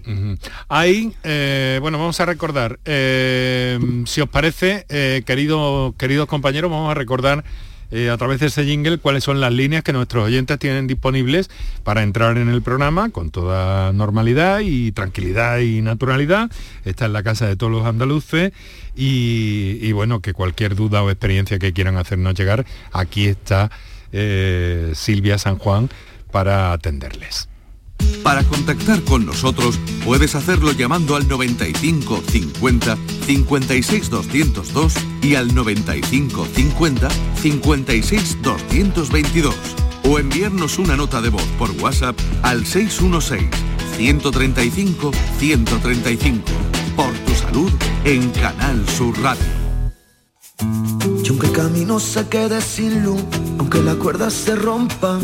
Ahí, 0.69 1.13
eh, 1.25 1.79
bueno, 1.81 1.99
vamos 1.99 2.21
a 2.21 2.27
recordar, 2.27 2.79
eh, 2.85 3.79
si 4.05 4.21
os 4.21 4.29
parece, 4.29 4.85
queridos 5.25 5.95
compañeros, 6.29 6.71
vamos 6.71 6.91
a 6.91 6.95
recordar 6.95 7.43
eh, 7.91 8.11
a 8.11 8.17
través 8.17 8.41
de 8.41 8.47
ese 8.47 8.65
jingle 8.65 8.99
cuáles 8.99 9.25
son 9.25 9.41
las 9.41 9.53
líneas 9.53 9.83
que 9.83 9.93
nuestros 9.93 10.25
oyentes 10.25 10.59
tienen 10.59 10.87
disponibles 10.87 11.51
para 11.83 12.03
entrar 12.03 12.39
en 12.39 12.49
el 12.49 12.63
programa 12.63 13.11
con 13.11 13.31
toda 13.31 13.93
normalidad 13.93 14.61
y 14.61 14.93
tranquilidad 14.93 15.59
y 15.59 15.83
naturalidad. 15.83 16.51
Esta 16.85 17.07
es 17.07 17.13
la 17.13 17.23
casa 17.23 17.47
de 17.47 17.57
todos 17.57 17.73
los 17.73 17.85
andaluces 17.85 18.53
y, 18.97 19.93
bueno, 19.93 20.21
que 20.21 20.33
cualquier 20.33 20.75
duda 20.75 21.03
o 21.03 21.11
experiencia 21.11 21.59
que 21.59 21.73
quieran 21.73 21.97
hacernos 21.97 22.35
llegar, 22.35 22.67
aquí 22.93 23.27
está 23.27 23.71
eh, 24.13 24.93
Silvia 24.95 25.39
San 25.39 25.59
Juan 25.59 25.89
para 26.31 26.73
atenderles. 26.73 27.50
Para 28.23 28.45
contactar 28.45 29.03
con 29.03 29.27
nosotros 29.27 29.79
puedes 30.05 30.35
hacerlo 30.35 30.73
llamando 30.73 31.17
al 31.17 31.27
95 31.29 32.23
50 32.31 32.99
56 33.27 34.11
202 34.11 34.95
y 35.23 35.35
al 35.35 35.55
95 35.55 36.47
50 36.55 37.09
56 37.41 38.39
222 38.43 39.55
o 40.05 40.19
enviarnos 40.19 40.79
una 40.79 40.97
nota 40.97 41.21
de 41.21 41.31
voz 41.31 41.45
por 41.59 41.71
WhatsApp 41.83 42.19
al 42.43 42.67
616 42.67 43.49
135 43.97 45.11
135 45.39 46.43
por 46.97 47.13
tu 47.13 47.35
salud 47.35 47.71
en 48.05 48.31
Canal 48.31 48.89
Sur 48.89 49.19
Radio. 49.21 49.45
Aunque 51.29 51.47
el 51.47 51.53
camino 51.53 52.01
se 52.01 52.29
quede 52.29 52.61
sin 52.61 53.05
luz, 53.05 53.23
aunque 53.59 53.81
la 53.83 53.95
cuerda 53.95 54.31
se 54.31 54.57
rompa, 54.57 55.19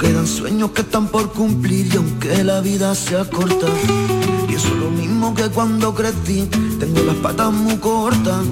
Quedan 0.00 0.26
sueños 0.26 0.70
que 0.70 0.80
están 0.80 1.08
por 1.08 1.30
cumplir 1.32 1.92
y 1.92 1.96
aunque 1.98 2.42
la 2.42 2.62
vida 2.62 2.94
sea 2.94 3.26
corta, 3.26 3.66
y 4.48 4.54
eso 4.54 4.68
es 4.68 4.74
lo 4.76 4.90
mismo 4.90 5.34
que 5.34 5.50
cuando 5.50 5.94
crecí, 5.94 6.48
tengo 6.78 7.02
las 7.02 7.16
patas 7.16 7.52
muy 7.52 7.76
cortas, 7.76 8.42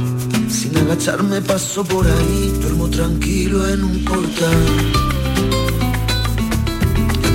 sin 0.50 0.76
agacharme 0.76 1.40
paso 1.40 1.82
por 1.84 2.06
ahí, 2.06 2.58
duermo 2.60 2.88
tranquilo 2.88 3.66
en 3.66 3.82
un 3.82 4.04
portal. 4.04 4.66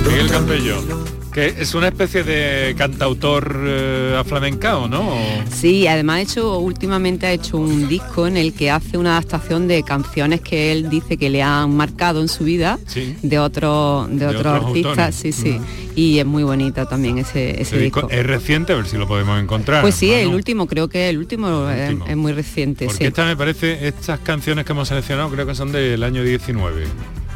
Miguel 0.06 0.30
Campello 0.30 1.03
que 1.34 1.48
es 1.48 1.74
una 1.74 1.88
especie 1.88 2.22
de 2.22 2.76
cantautor 2.78 3.60
eh, 3.66 4.16
aflamencado, 4.16 4.86
¿no? 4.86 5.18
Sí, 5.50 5.88
además 5.88 6.16
ha 6.16 6.20
hecho, 6.20 6.58
últimamente 6.60 7.26
ha 7.26 7.32
hecho 7.32 7.58
un 7.58 7.88
disco 7.88 8.28
en 8.28 8.36
el 8.36 8.54
que 8.54 8.70
hace 8.70 8.98
una 8.98 9.18
adaptación 9.18 9.66
de 9.66 9.82
canciones 9.82 10.40
que 10.40 10.70
él 10.70 10.88
dice 10.88 11.16
que 11.16 11.30
le 11.30 11.42
han 11.42 11.76
marcado 11.76 12.20
en 12.20 12.28
su 12.28 12.44
vida 12.44 12.78
de, 13.22 13.38
otro, 13.40 14.06
de, 14.08 14.28
otros, 14.28 14.46
artistas, 14.46 15.16
sí, 15.16 15.32
sí. 15.32 15.58
y 15.96 16.20
es 16.20 16.24
muy 16.24 16.44
bonita 16.44 16.86
también 16.86 17.18
ese, 17.18 17.60
ese 17.60 17.78
disco. 17.78 18.08
Es 18.08 18.24
reciente, 18.24 18.72
a 18.72 18.76
ver 18.76 18.86
si 18.86 18.96
lo 18.96 19.08
podemos 19.08 19.42
encontrar. 19.42 19.82
Pues 19.82 19.96
sí, 19.96 20.12
el 20.12 20.28
último, 20.28 20.68
creo 20.68 20.86
que 20.86 21.08
el 21.08 21.18
último, 21.18 21.68
Es, 21.68 22.16
muy 22.16 22.30
reciente. 22.30 22.86
Porque 22.86 23.08
esta 23.08 23.24
me 23.24 23.36
parece, 23.36 23.88
estas 23.88 24.20
canciones 24.20 24.64
que 24.64 24.70
hemos 24.70 24.86
seleccionado 24.86 25.30
creo 25.30 25.46
que 25.46 25.56
son 25.56 25.72
del 25.72 26.04
año 26.04 26.22
19. 26.22 26.84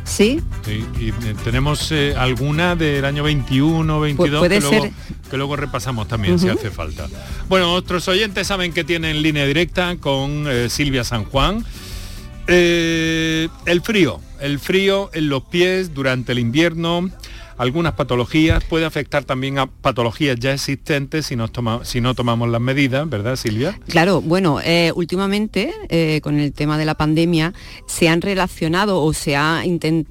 ¿Sí? 0.08 0.40
Sí, 0.64 0.84
y 0.98 1.08
eh, 1.10 1.34
tenemos 1.44 1.92
eh, 1.92 2.14
alguna 2.16 2.74
del 2.74 3.04
año 3.04 3.22
21, 3.22 4.00
22 4.00 4.48
que, 4.48 4.60
luego, 4.60 4.90
que, 5.30 5.36
luego, 5.36 5.56
repasamos 5.56 6.08
también 6.08 6.38
si 6.38 6.48
hace 6.48 6.70
falta. 6.70 7.06
Bueno, 7.48 7.74
otros 7.74 8.08
oyentes 8.08 8.46
saben 8.46 8.72
que 8.72 8.84
tienen 8.84 9.22
línea 9.22 9.44
directa 9.44 9.96
con 9.96 10.46
eh, 10.48 10.70
Silvia 10.70 11.04
San 11.04 11.24
Juan. 11.24 11.64
el 12.46 13.80
frío, 13.84 14.20
el 14.40 14.58
frío 14.58 15.10
en 15.12 15.28
los 15.28 15.42
pies 15.44 15.92
durante 15.92 16.32
el 16.32 16.38
invierno 16.38 17.10
algunas 17.58 17.94
patologías, 17.94 18.64
puede 18.64 18.84
afectar 18.84 19.24
también 19.24 19.58
a 19.58 19.66
patologías 19.66 20.38
ya 20.38 20.52
existentes 20.52 21.26
si, 21.26 21.36
si 21.82 22.00
no 22.00 22.14
tomamos 22.14 22.48
las 22.48 22.60
medidas, 22.60 23.08
¿verdad 23.08 23.36
Silvia? 23.36 23.78
Claro, 23.88 24.20
bueno, 24.20 24.60
eh, 24.64 24.92
últimamente 24.94 25.72
eh, 25.88 26.20
con 26.22 26.38
el 26.38 26.52
tema 26.52 26.78
de 26.78 26.84
la 26.84 26.94
pandemia 26.94 27.52
se 27.86 28.08
han 28.08 28.22
relacionado 28.22 29.02
o 29.02 29.12
se 29.12 29.36
ha 29.36 29.62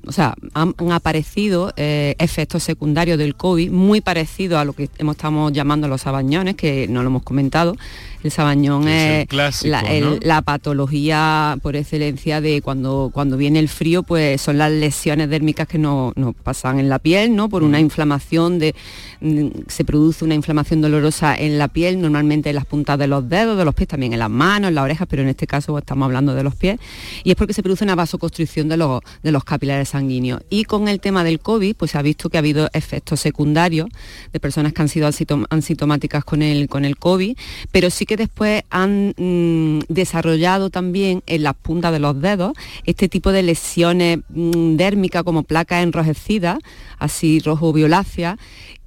o 0.05 0.11
sea, 0.11 0.35
han, 0.53 0.75
aparecido 0.91 1.73
eh, 1.77 2.15
efectos 2.19 2.63
secundarios 2.63 3.17
del 3.17 3.35
COVID 3.35 3.71
muy 3.71 4.01
parecidos 4.01 4.59
a 4.59 4.65
lo 4.65 4.73
que 4.73 4.89
estamos 4.97 5.53
llamando 5.53 5.87
los 5.87 6.01
sabañones, 6.01 6.55
que 6.55 6.87
no 6.89 7.01
lo 7.01 7.07
hemos 7.07 7.23
comentado, 7.23 7.75
el 8.23 8.31
sabañón 8.31 8.87
es, 8.87 9.27
la, 9.63 10.41
patología 10.41 11.57
por 11.61 11.75
excelencia 11.75 12.41
de 12.41 12.61
cuando, 12.61 13.11
cuando 13.13 13.37
viene 13.37 13.59
el 13.59 13.69
frío, 13.69 14.03
pues 14.03 14.41
son 14.41 14.57
las 14.57 14.71
lesiones 14.71 15.29
dérmicas 15.29 15.67
que 15.67 15.77
nos, 15.77 16.13
pasan 16.43 16.79
en 16.79 16.89
la 16.89 16.99
piel, 16.99 17.35
¿no? 17.37 17.47
Por 17.47 17.63
una 17.63 17.79
inflamación 17.79 18.59
de, 18.59 18.75
mm, 19.21 19.47
se 19.67 19.85
produce 19.85 20.25
una 20.25 20.35
inflamación 20.35 20.81
dolorosa 20.81 21.35
en 21.35 21.57
la 21.57 21.69
piel, 21.69 22.01
normalmente 22.01 22.49
en 22.49 22.55
las 22.55 22.65
puntas 22.65 22.99
de 22.99 23.07
los 23.07 23.29
dedos, 23.29 23.57
de 23.57 23.63
los 23.63 23.73
pies, 23.73 23.87
también 23.87 24.11
en 24.11 24.19
las 24.19 24.29
manos, 24.29 24.67
en 24.67 24.75
las 24.75 24.83
orejas, 24.83 25.07
pero 25.09 25.21
en 25.21 25.29
este 25.29 25.47
caso 25.47 25.77
estamos 25.77 26.05
hablando 26.07 26.35
de 26.35 26.43
los 26.43 26.55
pies, 26.55 26.79
y 27.23 27.29
es 27.31 27.37
porque 27.37 27.53
se 27.53 27.63
produce 27.63 27.85
una 27.85 27.95
vasoconstricción 27.95 28.67
de 28.67 28.75
los, 28.75 29.01
de 29.23 29.31
los 29.31 29.43
capilares 29.45 29.89
sanguíneos. 29.89 30.41
Y 30.49 30.65
con 30.65 30.87
el 30.89 30.99
tema 30.99 31.23
del 31.23 31.39
COVID, 31.39 31.75
pues 31.75 31.91
se 31.91 31.97
ha 31.97 32.01
visto 32.01 32.29
que 32.29 32.37
ha 32.37 32.39
habido 32.39 32.69
efectos 32.73 33.19
secundarios 33.19 33.87
de 34.33 34.39
personas 34.39 34.73
que 34.73 34.81
han 34.81 34.89
sido 34.89 35.07
asintomáticas 35.49 36.25
con 36.25 36.41
el, 36.41 36.67
con 36.67 36.83
el 36.83 36.97
COVID, 36.97 37.37
pero 37.71 37.89
sí 37.89 38.05
que 38.05 38.17
después 38.17 38.63
han 38.69 39.13
mm, 39.17 39.79
desarrollado 39.87 40.69
también 40.69 41.23
en 41.27 41.43
las 41.43 41.55
puntas 41.55 41.91
de 41.91 41.99
los 41.99 42.19
dedos 42.19 42.53
este 42.85 43.07
tipo 43.09 43.31
de 43.31 43.43
lesiones 43.43 44.19
mm, 44.29 44.75
dérmicas 44.75 45.23
como 45.23 45.43
placas 45.43 45.83
enrojecidas, 45.83 46.59
así 46.97 47.26
rojo 47.43 47.73
violácea, 47.73 48.37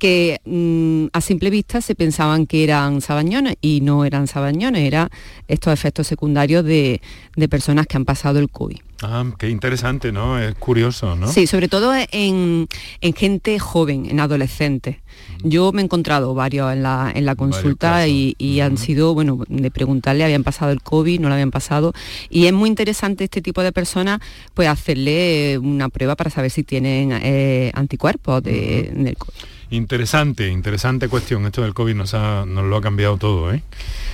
que 0.01 0.41
mm, 0.45 1.17
a 1.17 1.21
simple 1.21 1.51
vista 1.51 1.81
se 1.81 1.95
pensaban 1.95 2.47
que 2.47 2.65
eran 2.65 3.01
sabañones 3.01 3.57
y 3.61 3.83
no 3.83 4.05
eran 4.05 4.27
sabañones, 4.27 4.83
eran 4.83 5.11
estos 5.47 5.73
efectos 5.73 6.09
secundarios 6.09 6.65
de, 6.65 7.01
de 7.37 7.49
personas 7.49 7.87
que 7.87 7.97
han 7.97 8.05
pasado 8.05 8.41
el 8.41 8.51
COVID. 8.51 8.79
Ah, 9.03 9.25
qué 9.39 9.49
interesante, 9.49 10.13
¿no? 10.13 10.39
Es 10.39 10.55
curioso, 10.57 11.17
¿no? 11.17 11.33
Sí, 11.33 11.47
sobre 11.47 11.69
todo 11.69 11.93
en, 11.95 12.69
gente 13.17 13.59
joven, 13.59 14.07
en 14.11 14.21
adolescentes. 14.21 14.97
Yo 15.43 15.73
me 15.73 15.81
he 15.81 15.85
encontrado 15.85 16.35
varios 16.35 16.71
en 16.73 16.83
la, 16.83 17.11
en 17.15 17.25
la 17.25 17.35
consulta 17.35 18.07
y, 18.09 18.61
han 18.61 18.77
sido, 18.77 19.15
bueno, 19.15 19.39
de 19.49 19.71
preguntarle, 19.71 20.25
habían 20.25 20.45
pasado 20.45 20.71
el 20.71 20.83
COVID, 20.83 21.21
no 21.21 21.29
lo 21.29 21.35
habían 21.35 21.51
pasado. 21.51 21.95
Y 22.29 22.47
es 22.47 22.53
muy 22.53 22.69
interesante 22.69 23.25
este 23.25 23.41
tipo 23.41 23.63
de 23.63 23.73
personas, 23.73 24.21
pues 24.53 24.69
hacerle 24.69 25.59
una 25.59 25.89
prueba 25.89 26.15
para 26.15 26.29
saber 26.29 26.51
si 26.51 26.63
tienen 26.63 27.13
eh, 27.23 27.71
anticuerpos 27.75 28.43
de, 28.43 28.91
del 28.95 29.17
COVID. 29.17 29.60
Interesante, 29.71 30.49
interesante 30.49 31.09
cuestión. 31.09 31.47
Esto 31.47 31.63
del 31.63 31.75
COVID 31.75 31.95
nos, 31.95 32.15
ha, 32.15 32.45
nos 32.45 32.65
lo 32.65 32.77
ha 32.77 32.81
cambiado 32.81 33.17
todo, 33.19 33.53
¿eh? 33.53 33.63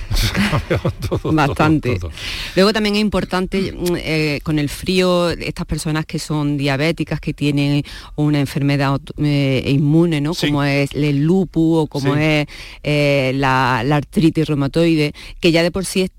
Bastante. 1.33 1.99
Luego 2.55 2.73
también 2.73 2.95
es 2.95 3.01
importante 3.01 3.71
mm, 3.71 3.95
eh, 3.97 4.39
con 4.43 4.59
el 4.59 4.69
frío, 4.69 5.29
estas 5.29 5.65
personas 5.65 6.05
que 6.05 6.19
son 6.19 6.57
diabéticas, 6.57 7.19
que 7.19 7.33
tienen 7.33 7.83
una 8.15 8.39
enfermedad 8.39 9.01
eh, 9.17 9.63
inmune, 9.67 10.21
¿no? 10.21 10.33
Como 10.35 10.63
es 10.63 10.91
el 10.93 11.23
lupus 11.23 11.83
o 11.83 11.87
como 11.87 12.15
es 12.15 12.47
eh, 12.83 13.31
la, 13.35 13.81
la, 13.83 13.95
artritis 13.95 14.47
reumatoide, 14.47 15.13
que 15.39 15.51
ya 15.51 15.63
de 15.63 15.71
por 15.71 15.85
sí 15.85 16.09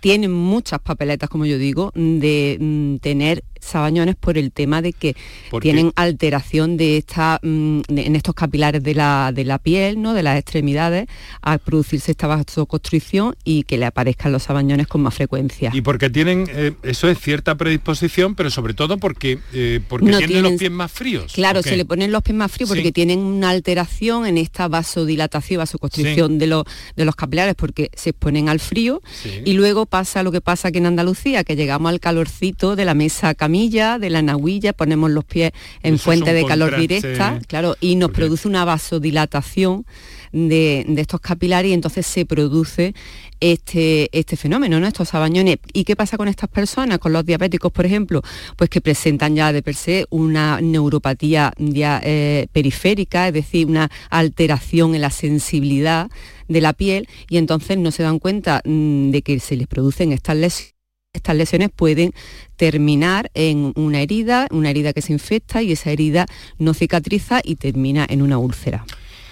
tienen 0.00 0.32
muchas 0.32 0.80
papeletas, 0.80 1.28
como 1.28 1.44
yo 1.46 1.58
digo, 1.58 1.90
de 1.94 2.56
mm, 2.60 2.96
tener 2.98 3.42
sabañones 3.66 4.16
por 4.16 4.38
el 4.38 4.52
tema 4.52 4.82
de 4.82 4.92
que 4.92 5.16
tienen 5.60 5.92
alteración 5.96 6.76
de 6.76 6.96
esta, 6.96 7.38
mm, 7.42 7.80
en 7.88 8.16
estos 8.16 8.34
capilares 8.34 8.82
de 8.82 8.94
la, 8.94 9.32
de 9.34 9.44
la 9.44 9.58
piel, 9.58 10.00
¿no? 10.00 10.14
de 10.14 10.22
las 10.22 10.38
extremidades, 10.38 11.06
a 11.42 11.58
producirse 11.58 12.12
esta 12.12 12.26
vasoconstricción 12.26 13.36
y 13.44 13.64
que 13.64 13.78
le 13.78 13.86
aparezcan 13.86 14.32
los 14.32 14.44
sabañones 14.44 14.86
con 14.86 15.02
más 15.02 15.14
frecuencia. 15.14 15.70
Y 15.72 15.80
porque 15.82 16.10
tienen, 16.10 16.48
eh, 16.50 16.72
eso 16.82 17.08
es 17.08 17.18
cierta 17.18 17.56
predisposición, 17.56 18.34
pero 18.34 18.50
sobre 18.50 18.74
todo 18.74 18.98
porque, 18.98 19.38
eh, 19.52 19.80
porque 19.88 20.10
tienen, 20.18 20.42
los 20.42 20.52
pies 20.52 20.70
más 20.70 20.92
fríos. 20.92 21.32
Claro, 21.32 21.62
se 21.62 21.76
le 21.76 21.84
ponen 21.84 22.12
los 22.12 22.22
pies 22.22 22.36
más 22.36 22.50
fríos 22.50 22.68
porque 22.68 22.92
tienen 22.92 23.18
una 23.20 23.50
alteración 23.50 24.26
en 24.26 24.38
esta 24.38 24.68
vasodilatación, 24.68 25.58
vasoconstricción 25.58 26.38
de, 26.38 26.46
los, 26.46 26.64
de 26.94 27.04
los 27.04 27.16
capilares 27.16 27.54
porque 27.54 27.90
se 27.94 28.10
exponen 28.10 28.48
al 28.48 28.60
frío 28.60 29.02
y 29.44 29.52
luego 29.54 29.86
pasa 29.86 30.22
lo 30.22 30.32
que 30.32 30.40
pasa 30.40 30.68
aquí 30.68 30.78
en 30.78 30.86
Andalucía, 30.86 31.44
que 31.44 31.56
llegamos 31.56 31.90
al 31.90 32.00
calorcito 32.00 32.76
de 32.76 32.84
la 32.84 32.94
mesa 32.94 33.34
de 33.56 34.10
la 34.10 34.22
nahuilla, 34.22 34.72
ponemos 34.72 35.10
los 35.10 35.24
pies 35.24 35.52
en 35.82 35.98
fuente 35.98 36.32
de 36.32 36.44
calor 36.44 36.78
directa, 36.78 37.40
claro, 37.46 37.74
y 37.80 37.96
nos 37.96 38.10
produce 38.10 38.46
una 38.46 38.64
vasodilatación 38.64 39.86
de, 40.32 40.84
estos 40.98 41.20
capilares 41.20 41.70
y 41.70 41.74
entonces 41.74 42.06
se 42.06 42.26
produce 42.26 42.94
este, 43.40 44.08
este 44.12 44.36
fenómeno, 44.36 44.78
¿no? 44.78 44.86
estos 44.86 45.08
sabañones. 45.08 45.58
¿Y 45.72 45.84
qué 45.84 45.96
pasa 45.96 46.16
con 46.16 46.28
estas 46.28 46.50
personas, 46.50 46.98
con 46.98 47.12
los 47.12 47.24
diabéticos, 47.24 47.72
por 47.72 47.86
ejemplo? 47.86 48.22
Pues 48.56 48.68
que 48.68 48.80
presentan 48.80 49.34
ya 49.34 49.52
de 49.52 49.62
per 49.62 49.74
se 49.74 50.06
una 50.10 50.60
neuropatía 50.60 51.52
ya, 51.58 52.00
eh, 52.04 52.48
periférica, 52.52 53.28
es 53.28 53.34
decir, 53.34 53.66
una 53.66 53.90
alteración 54.10 54.94
en 54.94 55.00
la 55.00 55.10
sensibilidad 55.10 56.10
de 56.48 56.60
la 56.60 56.74
piel 56.74 57.08
y 57.28 57.38
entonces 57.38 57.78
no 57.78 57.90
se 57.90 58.02
dan 58.02 58.18
cuenta 58.18 58.60
mm, 58.64 59.10
de 59.10 59.22
que 59.22 59.40
se 59.40 59.56
les 59.56 59.66
producen 59.66 60.12
estas 60.12 60.36
lesiones 60.36 60.75
estas 61.16 61.36
lesiones 61.36 61.70
pueden 61.74 62.12
terminar 62.56 63.30
en 63.34 63.72
una 63.76 64.00
herida, 64.00 64.46
una 64.50 64.70
herida 64.70 64.92
que 64.92 65.02
se 65.02 65.12
infecta 65.12 65.62
y 65.62 65.72
esa 65.72 65.90
herida 65.90 66.26
no 66.58 66.74
cicatriza 66.74 67.40
y 67.42 67.56
termina 67.56 68.06
en 68.08 68.22
una 68.22 68.38
úlcera. 68.38 68.84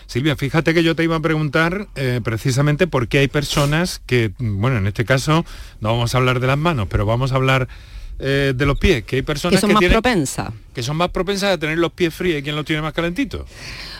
Silvia, 0.06 0.36
fíjate 0.36 0.74
que 0.74 0.82
yo 0.82 0.94
te 0.94 1.02
iba 1.02 1.16
a 1.16 1.20
preguntar 1.20 1.88
eh, 1.96 2.20
precisamente 2.22 2.86
por 2.86 3.08
qué 3.08 3.18
hay 3.18 3.28
personas 3.28 4.02
que, 4.06 4.32
bueno, 4.38 4.78
en 4.78 4.86
este 4.86 5.04
caso 5.04 5.44
no 5.80 5.90
vamos 5.90 6.14
a 6.14 6.18
hablar 6.18 6.40
de 6.40 6.46
las 6.46 6.58
manos, 6.58 6.88
pero 6.90 7.06
vamos 7.06 7.32
a 7.32 7.36
hablar 7.36 7.68
eh, 8.18 8.52
de 8.54 8.66
los 8.66 8.78
pies, 8.78 9.04
que 9.04 9.16
hay 9.16 9.22
personas 9.22 9.56
que 9.56 9.60
son 9.60 9.72
más 9.72 9.84
propensas. 9.84 10.52
Que 10.74 10.82
son 10.82 10.96
más 10.96 11.10
propensas 11.10 11.54
a 11.54 11.58
tener 11.58 11.78
los 11.78 11.92
pies 11.92 12.14
fríos 12.14 12.38
y 12.38 12.42
quién 12.42 12.54
los 12.54 12.64
tiene 12.64 12.82
más 12.82 12.92
calentitos. 12.92 13.42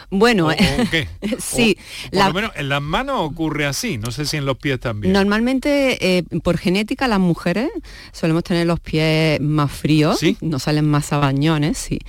Bueno, 0.09 0.49
sí. 1.39 1.77
por 2.11 2.25
lo 2.25 2.33
menos 2.33 2.51
en 2.55 2.69
las 2.69 2.81
manos 2.81 3.19
ocurre 3.21 3.65
así, 3.65 3.97
no 3.97 4.11
sé 4.11 4.25
si 4.25 4.37
en 4.37 4.45
los 4.45 4.57
pies 4.57 4.79
también. 4.79 5.13
Normalmente, 5.13 6.17
eh, 6.17 6.23
por 6.43 6.57
genética, 6.57 7.07
las 7.07 7.19
mujeres 7.19 7.69
solemos 8.11 8.43
tener 8.43 8.67
los 8.67 8.79
pies 8.79 9.39
más 9.41 9.71
fríos, 9.71 10.19
no 10.41 10.59
salen 10.59 10.85
más 10.85 11.05
sabañones, 11.07 11.77
sí. 11.77 11.99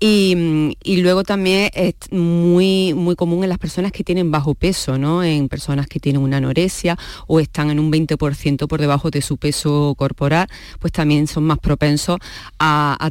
Y, 0.00 0.74
luego 0.98 1.22
también 1.22 1.70
es 1.74 1.94
muy, 2.10 2.92
muy 2.92 3.14
común 3.14 3.44
en 3.44 3.48
las 3.48 3.58
personas 3.58 3.92
que 3.92 4.04
tienen 4.04 4.30
bajo 4.30 4.54
peso, 4.54 4.98
¿no? 4.98 5.22
En 5.22 5.48
personas 5.48 5.86
que 5.86 6.00
tienen 6.00 6.20
una 6.20 6.38
anorexia 6.38 6.98
o 7.26 7.40
están 7.40 7.70
en 7.70 7.78
un 7.78 7.90
20% 7.90 8.66
por 8.66 8.80
debajo 8.80 9.10
de 9.10 9.22
su 9.22 9.36
peso 9.36 9.94
corporal, 9.96 10.48
pues 10.80 10.92
también 10.92 11.26
son 11.26 11.44
más 11.44 11.58
propensos 11.58 12.18
a, 12.58 13.10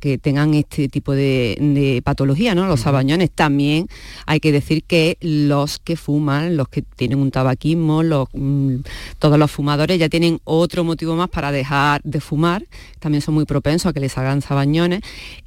que 0.00 0.18
tengan 0.18 0.54
este 0.54 0.88
tipo 0.88 1.12
de, 1.12 2.02
patología, 2.04 2.54
¿no? 2.54 2.66
Los 2.66 2.80
sabañones 2.80 3.30
también 3.38 3.86
hay 4.26 4.40
que 4.40 4.50
decir 4.50 4.82
que 4.82 5.16
los 5.20 5.78
que 5.78 5.94
fuman, 5.94 6.56
los 6.56 6.68
que 6.68 6.82
tienen 6.82 7.20
un 7.20 7.30
tabaquismo, 7.30 8.02
mm, 8.02 8.80
todos 9.20 9.38
los 9.38 9.48
fumadores 9.48 9.96
ya 9.96 10.08
tienen 10.08 10.40
otro 10.42 10.82
motivo 10.82 11.14
más 11.14 11.28
para 11.28 11.52
dejar 11.52 12.00
de 12.02 12.20
fumar, 12.20 12.64
también 12.98 13.22
son 13.22 13.34
muy 13.34 13.44
propensos 13.44 13.90
a 13.90 13.92
que 13.92 14.00
les 14.00 14.18
hagan 14.18 14.42
sabañones 14.42 15.02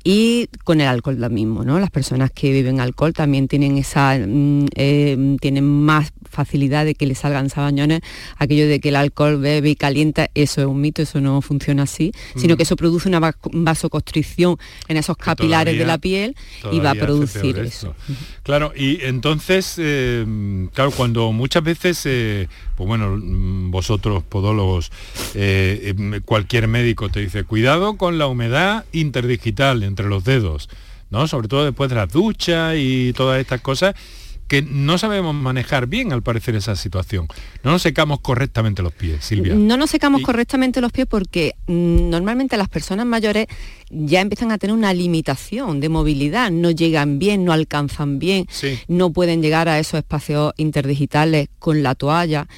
y 0.06 0.48
con 0.64 0.80
el 0.80 0.88
alcohol 0.88 1.20
lo 1.20 1.30
mismo, 1.30 1.66
¿no? 1.66 1.80
Las 1.82 1.92
personas 1.92 2.32
que 2.32 2.54
viven 2.54 2.80
alcohol 2.80 3.12
también 3.12 3.50
tienen 3.50 3.78
esa 3.78 4.18
mm, 4.18 4.68
eh, 4.76 5.38
tienen 5.42 5.66
más 5.66 6.14
facilidad 6.30 6.86
de 6.86 6.96
que 6.96 7.06
les 7.06 7.20
salgan 7.20 7.50
sabañones, 7.50 8.00
aquello 8.38 8.70
de 8.70 8.80
que 8.80 8.88
el 8.88 8.96
alcohol 8.96 9.38
bebe 9.38 9.72
y 9.72 9.76
calienta, 9.76 10.30
eso 10.34 10.62
es 10.62 10.68
un 10.68 10.80
mito, 10.80 11.02
eso 11.02 11.20
no 11.20 11.42
funciona 11.42 11.84
así, 11.84 12.14
sino 12.38 12.56
que 12.56 12.64
eso 12.64 12.78
produce 12.78 13.10
una 13.10 13.20
vasoconstricción 13.20 14.58
en 14.88 14.96
esos 14.96 15.18
capilares 15.18 15.78
de 15.78 15.86
la 15.86 15.98
piel 15.98 16.38
y 16.72 16.80
va 16.80 16.92
a 16.92 16.96
producir 16.96 17.60
eso. 17.60 17.81
Claro, 18.44 18.74
y 18.76 19.02
entonces, 19.04 19.76
eh, 19.78 20.26
claro, 20.74 20.92
cuando 20.92 21.32
muchas 21.32 21.64
veces, 21.64 22.02
eh, 22.06 22.48
pues 22.76 22.88
bueno, 22.88 23.20
vosotros 23.70 24.24
podólogos, 24.24 24.92
eh, 25.36 26.22
cualquier 26.26 26.68
médico 26.68 27.10
te 27.10 27.22
dice, 27.22 27.44
cuidado 27.44 27.98
con 27.98 28.18
la 28.18 28.28
humedad 28.28 28.86
interdigital 28.92 29.84
entre 29.84 30.08
los 30.08 30.24
dedos. 30.24 30.70
¿no? 31.10 31.28
Sobre 31.28 31.48
todo 31.48 31.66
después 31.66 31.90
de 31.90 31.98
las 31.98 32.12
duchas 32.12 32.76
y 32.78 33.14
todas 33.14 33.40
estas 33.40 33.62
cosas 33.62 33.96
que 34.52 34.62
no 34.62 34.98
sabemos 34.98 35.34
manejar 35.34 35.88
bien, 35.88 36.12
al 36.12 36.24
parecer, 36.24 36.56
esa 36.56 36.76
situación. 36.76 37.30
No 37.64 37.72
nos 37.72 37.84
secamos 37.84 38.20
correctamente 38.20 38.82
los 38.82 38.92
pies, 38.92 39.24
Silvia. 39.24 39.56
No 39.56 39.78
nos 39.78 39.92
secamos 39.92 40.22
correctamente 40.24 40.82
los 40.82 40.92
pies 40.92 41.08
porque 41.08 41.56
mm, 41.68 42.10
normalmente 42.10 42.58
las 42.58 42.68
personas 42.68 43.06
mayores 43.06 43.48
ya 43.90 44.20
empiezan 44.20 44.52
a 44.52 44.58
tener 44.58 44.76
una 44.76 44.94
limitación 44.94 45.80
de 45.80 45.88
movilidad, 45.88 46.52
no 46.52 46.70
llegan 46.70 47.18
bien, 47.18 47.46
no 47.46 47.54
alcanzan 47.54 48.20
bien, 48.20 48.46
no 48.90 49.14
pueden 49.14 49.42
llegar 49.42 49.70
a 49.70 49.80
esos 49.80 50.00
espacios 50.00 50.54
interdigitales 50.58 51.48
con 51.58 51.82
la 51.82 51.96
toalla. 51.96 52.50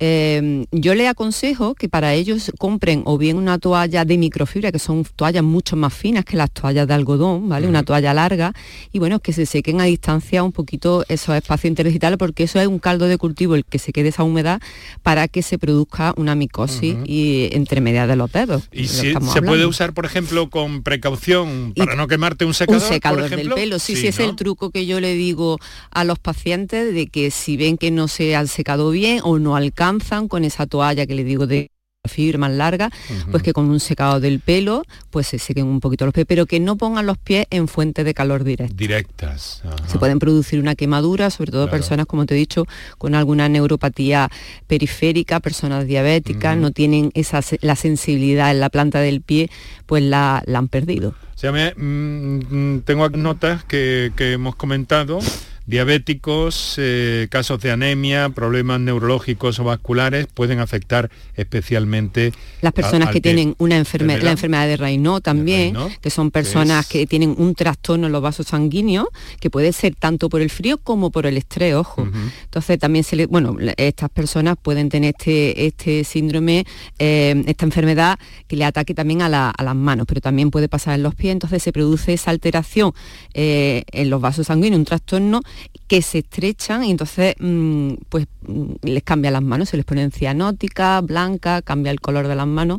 Em, 0.00 0.66
yo 0.70 0.94
le 0.94 1.08
aconsejo 1.08 1.74
que 1.74 1.88
para 1.88 2.14
ellos 2.14 2.52
compren 2.56 3.02
o 3.04 3.18
bien 3.18 3.36
una 3.36 3.58
toalla 3.58 4.04
de 4.04 4.16
microfibra, 4.16 4.70
que 4.70 4.78
son 4.78 5.04
toallas 5.16 5.42
mucho 5.42 5.74
más 5.74 5.92
finas 5.92 6.24
que 6.24 6.36
las 6.36 6.52
toallas 6.52 6.86
de 6.86 6.94
algodón, 6.94 7.48
¿vale? 7.48 7.66
Una 7.66 7.82
toalla 7.82 8.14
larga, 8.14 8.52
y 8.92 9.00
bueno, 9.00 9.18
que 9.18 9.32
se 9.32 9.44
sequen 9.44 9.80
a 9.80 9.84
distancia 9.84 10.44
un 10.44 10.52
poquito 10.52 11.04
esos 11.08 11.34
espacios 11.34 11.70
interdigitales, 11.70 12.16
porque 12.16 12.44
eso 12.44 12.60
es 12.60 12.68
un 12.68 12.78
caldo 12.78 13.06
de 13.06 13.18
cultivo, 13.18 13.56
el 13.56 13.64
que 13.64 13.80
se 13.80 13.92
quede 13.92 14.10
esa 14.10 14.22
humedad, 14.22 14.60
para 15.02 15.26
que 15.26 15.42
se 15.42 15.58
produzca 15.58 16.14
una 16.16 16.36
micosis 16.36 16.96
y 17.04 17.48
entre 17.52 17.80
medias 17.80 18.06
de 18.06 18.14
los 18.14 18.30
dedos. 18.30 18.68
Y 18.70 18.86
si, 18.86 19.14
se 19.32 19.42
puede 19.42 19.66
usar, 19.66 19.94
por 19.94 20.06
ejemplo, 20.06 20.48
con 20.48 20.84
precaución 20.84 21.74
para 21.76 21.96
no 21.96 22.06
quemarte 22.06 22.44
un 22.44 22.54
secador. 22.54 22.82
Un 22.82 22.88
secador 22.88 23.30
del 23.30 23.50
pelo, 23.50 23.78
sí, 23.80 23.96
sí, 23.96 24.06
es 24.06 24.20
el 24.20 24.36
truco 24.36 24.70
que 24.70 24.86
yo 24.86 25.00
le 25.00 25.14
digo 25.14 25.58
a 25.90 26.04
los 26.04 26.20
pacientes 26.20 26.94
de 26.94 27.08
que 27.08 27.32
si 27.32 27.56
ven 27.56 27.76
que 27.76 27.90
no 27.90 28.06
se 28.06 28.36
han 28.36 28.46
secado 28.46 28.90
bien 28.90 29.20
o 29.24 29.40
no 29.40 29.56
alcanza 29.56 29.87
con 30.28 30.44
esa 30.44 30.66
toalla 30.66 31.06
que 31.06 31.14
le 31.14 31.24
digo 31.24 31.46
de 31.46 31.70
fibra 32.08 32.38
más 32.38 32.52
larga, 32.52 32.90
pues 33.30 33.42
que 33.42 33.52
con 33.52 33.66
un 33.66 33.80
secado 33.80 34.18
del 34.18 34.40
pelo 34.40 34.82
pues 35.10 35.26
se 35.26 35.38
sequen 35.38 35.66
un 35.66 35.80
poquito 35.80 36.04
los 36.06 36.14
pies, 36.14 36.26
pero 36.26 36.46
que 36.46 36.58
no 36.58 36.76
pongan 36.76 37.06
los 37.06 37.18
pies 37.18 37.46
en 37.50 37.68
fuentes 37.68 38.04
de 38.04 38.14
calor 38.14 38.44
directas. 38.44 38.76
Directas. 38.76 39.62
Se 39.86 39.98
pueden 39.98 40.18
producir 40.18 40.58
una 40.58 40.74
quemadura, 40.74 41.30
sobre 41.30 41.52
todo 41.52 41.70
personas, 41.70 42.06
como 42.06 42.24
te 42.24 42.34
he 42.34 42.38
dicho, 42.38 42.66
con 42.96 43.14
alguna 43.14 43.48
neuropatía 43.48 44.30
periférica, 44.66 45.40
personas 45.40 45.86
diabéticas, 45.86 46.56
no 46.56 46.70
tienen 46.70 47.10
esa, 47.14 47.40
la 47.60 47.76
sensibilidad 47.76 48.50
en 48.50 48.60
la 48.60 48.70
planta 48.70 49.00
del 49.00 49.20
pie, 49.20 49.50
pues 49.86 50.02
la, 50.02 50.42
han 50.52 50.68
perdido. 50.68 51.14
O 51.44 51.52
me, 51.52 51.72
mm, 51.76 52.76
mm, 52.76 52.80
tengo 52.82 53.08
notas 53.10 53.64
que, 53.64 54.12
que 54.16 54.32
hemos 54.32 54.56
comentado 54.56 55.20
diabéticos, 55.68 56.76
eh, 56.78 57.28
casos 57.30 57.60
de 57.60 57.70
anemia, 57.70 58.30
problemas 58.30 58.80
neurológicos 58.80 59.58
o 59.58 59.64
vasculares 59.64 60.26
pueden 60.32 60.60
afectar 60.60 61.10
especialmente 61.36 62.32
las 62.62 62.72
personas 62.72 63.10
que 63.10 63.20
tienen 63.20 63.54
una 63.58 63.76
enfermedad, 63.76 64.22
la 64.22 64.30
enfermedad 64.30 64.66
de 64.66 64.78
Raynaud 64.78 65.20
también, 65.20 65.76
que 66.00 66.08
son 66.08 66.30
personas 66.30 66.86
que 66.86 67.06
tienen 67.06 67.34
un 67.36 67.54
trastorno 67.54 68.06
en 68.06 68.12
los 68.12 68.22
vasos 68.22 68.46
sanguíneos, 68.46 69.08
que 69.40 69.50
puede 69.50 69.74
ser 69.74 69.94
tanto 69.94 70.30
por 70.30 70.40
el 70.40 70.48
frío 70.48 70.78
como 70.78 71.10
por 71.10 71.26
el 71.26 71.36
estrés, 71.36 71.74
ojo. 71.74 72.08
Entonces 72.44 72.78
también 72.78 73.04
se 73.04 73.16
le, 73.16 73.26
bueno, 73.26 73.58
estas 73.76 74.08
personas 74.08 74.56
pueden 74.60 74.88
tener 74.88 75.14
este, 75.18 75.66
este 75.66 76.02
síndrome, 76.02 76.64
eh, 76.98 77.44
esta 77.46 77.66
enfermedad 77.66 78.18
que 78.46 78.56
le 78.56 78.64
ataque 78.64 78.94
también 78.94 79.20
a, 79.20 79.28
las 79.28 79.76
manos, 79.76 80.06
pero 80.08 80.22
también 80.22 80.50
puede 80.50 80.70
pasar 80.70 80.94
en 80.94 81.02
los 81.02 81.14
pies, 81.14 81.32
entonces 81.32 81.62
se 81.62 81.72
produce 81.72 82.14
esa 82.14 82.30
alteración 82.30 82.94
eh, 83.34 83.84
en 83.92 84.08
los 84.08 84.22
vasos 84.22 84.46
sanguíneos, 84.46 84.78
un 84.78 84.86
trastorno 84.86 85.42
que 85.86 86.02
se 86.02 86.18
estrechan 86.18 86.84
y 86.84 86.90
entonces 86.90 87.34
mm, 87.38 87.94
pues 88.08 88.26
mm, 88.42 88.72
les 88.82 89.02
cambia 89.02 89.30
las 89.30 89.42
manos, 89.42 89.70
se 89.70 89.76
les 89.76 89.86
pone 89.86 90.10
cianótica, 90.10 91.00
blanca, 91.00 91.62
cambia 91.62 91.90
el 91.90 92.00
color 92.00 92.28
de 92.28 92.36
las 92.36 92.46
manos 92.46 92.78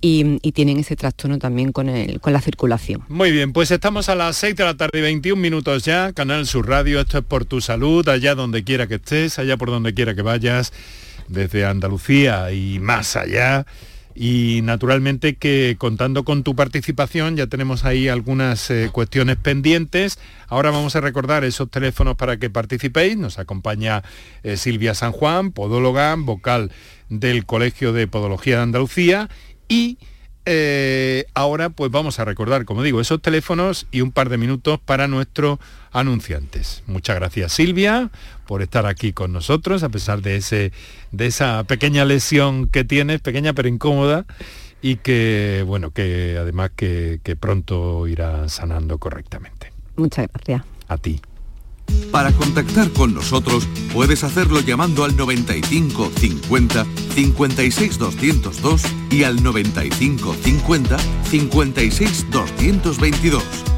y, 0.00 0.38
tienen 0.52 0.78
ese 0.78 0.96
trastorno 0.96 1.38
también 1.38 1.70
con, 1.70 1.88
el, 1.88 2.20
con 2.20 2.32
la 2.32 2.40
circulación. 2.40 3.04
Muy 3.08 3.30
bien, 3.30 3.52
pues 3.52 3.70
estamos 3.70 4.08
a 4.08 4.16
las 4.16 4.36
6 4.38 4.56
de 4.56 4.64
la 4.64 4.76
tarde 4.76 4.98
y 4.98 5.02
21 5.02 5.40
minutos 5.40 5.84
ya, 5.84 6.12
Canal 6.12 6.46
Sur 6.46 6.68
Radio, 6.68 7.00
esto 7.00 7.18
es 7.18 7.24
por 7.24 7.44
tu 7.44 7.60
salud, 7.60 8.08
allá 8.08 8.34
donde 8.34 8.64
quiera 8.64 8.88
que 8.88 8.96
estés, 8.96 9.38
allá 9.38 9.56
por 9.56 9.70
donde 9.70 9.94
quiera 9.94 10.16
que 10.16 10.22
vayas, 10.22 10.72
desde 11.28 11.64
Andalucía 11.64 12.50
y 12.52 12.80
más 12.80 13.14
allá 13.14 13.66
y 14.20 14.62
naturalmente 14.62 15.36
que 15.36 15.76
contando 15.78 16.24
con 16.24 16.42
tu 16.42 16.56
participación 16.56 17.36
ya 17.36 17.46
tenemos 17.46 17.84
ahí 17.84 18.08
algunas 18.08 18.68
eh, 18.68 18.90
cuestiones 18.92 19.36
pendientes. 19.36 20.18
Ahora 20.48 20.72
vamos 20.72 20.96
a 20.96 21.00
recordar 21.00 21.44
esos 21.44 21.70
teléfonos 21.70 22.16
para 22.16 22.36
que 22.36 22.50
participéis. 22.50 23.16
Nos 23.16 23.38
acompaña 23.38 24.02
eh, 24.42 24.56
Silvia 24.56 24.94
San 24.94 25.12
Juan, 25.12 25.52
podóloga, 25.52 26.16
vocal 26.18 26.72
del 27.08 27.46
Colegio 27.46 27.92
de 27.92 28.08
Podología 28.08 28.56
de 28.56 28.62
Andalucía 28.62 29.28
y 29.68 29.98
eh, 30.46 31.26
ahora 31.34 31.70
pues 31.70 31.92
vamos 31.92 32.18
a 32.18 32.24
recordar, 32.24 32.64
como 32.64 32.82
digo, 32.82 33.00
esos 33.00 33.22
teléfonos 33.22 33.86
y 33.92 34.00
un 34.00 34.10
par 34.10 34.30
de 34.30 34.38
minutos 34.38 34.80
para 34.84 35.06
nuestros 35.06 35.60
anunciantes. 35.92 36.82
Muchas 36.86 37.16
gracias 37.16 37.52
Silvia 37.52 38.10
por 38.46 38.62
estar 38.62 38.86
aquí 38.86 39.12
con 39.12 39.32
nosotros, 39.32 39.82
a 39.82 39.90
pesar 39.90 40.22
de, 40.22 40.36
ese, 40.36 40.72
de 41.12 41.26
esa 41.26 41.64
pequeña 41.64 42.04
lesión 42.04 42.68
que 42.68 42.84
tienes, 42.84 43.20
pequeña 43.20 43.52
pero 43.52 43.68
incómoda, 43.68 44.24
y 44.80 44.96
que, 44.96 45.64
bueno, 45.66 45.90
que 45.90 46.38
además 46.40 46.70
que, 46.74 47.20
que 47.22 47.36
pronto 47.36 48.06
irá 48.06 48.48
sanando 48.48 48.98
correctamente. 48.98 49.72
Muchas 49.96 50.28
gracias. 50.32 50.62
A 50.88 50.96
ti. 50.96 51.20
Para 52.10 52.32
contactar 52.32 52.90
con 52.90 53.14
nosotros 53.14 53.66
puedes 53.92 54.24
hacerlo 54.24 54.60
llamando 54.60 55.04
al 55.04 55.16
95 55.16 56.10
50 56.16 56.86
56 57.14 57.98
202 57.98 58.82
y 59.10 59.24
al 59.24 59.42
95 59.42 60.34
50 60.34 60.98
56 61.24 62.30
222 62.30 63.77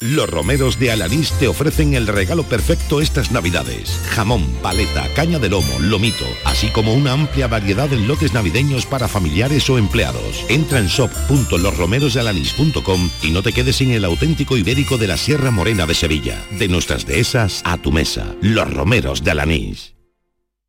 Los 0.00 0.30
romeros 0.30 0.78
de 0.78 0.92
Alanís 0.92 1.32
te 1.40 1.48
ofrecen 1.48 1.94
el 1.94 2.06
regalo 2.06 2.44
perfecto 2.44 3.00
estas 3.00 3.32
navidades. 3.32 4.00
Jamón, 4.10 4.46
paleta, 4.62 5.08
caña 5.16 5.40
de 5.40 5.48
lomo, 5.48 5.76
lomito, 5.80 6.24
así 6.44 6.68
como 6.68 6.94
una 6.94 7.14
amplia 7.14 7.48
variedad 7.48 7.92
en 7.92 8.06
lotes 8.06 8.32
navideños 8.32 8.86
para 8.86 9.08
familiares 9.08 9.68
o 9.68 9.76
empleados. 9.76 10.44
Entra 10.48 10.78
en 10.78 10.86
shop.losromerosdealanís.com 10.86 13.10
y 13.24 13.32
no 13.32 13.42
te 13.42 13.52
quedes 13.52 13.74
sin 13.74 13.90
el 13.90 14.04
auténtico 14.04 14.56
ibérico 14.56 14.98
de 14.98 15.08
la 15.08 15.16
Sierra 15.16 15.50
Morena 15.50 15.84
de 15.84 15.96
Sevilla. 15.96 16.40
De 16.52 16.68
nuestras 16.68 17.04
dehesas 17.04 17.62
a 17.64 17.76
tu 17.78 17.90
mesa. 17.90 18.36
Los 18.40 18.72
romeros 18.72 19.24
de 19.24 19.32
Alanís. 19.32 19.98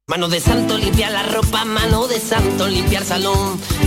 Mano 0.10 0.28
de 0.28 0.40
santo 0.40 0.76
limpiar 0.76 1.12
la 1.12 1.22
ropa, 1.22 1.66
mano 1.66 2.08
de 2.08 2.20
santo 2.20 2.68
limpiar 2.68 3.06
salón, 3.06 3.60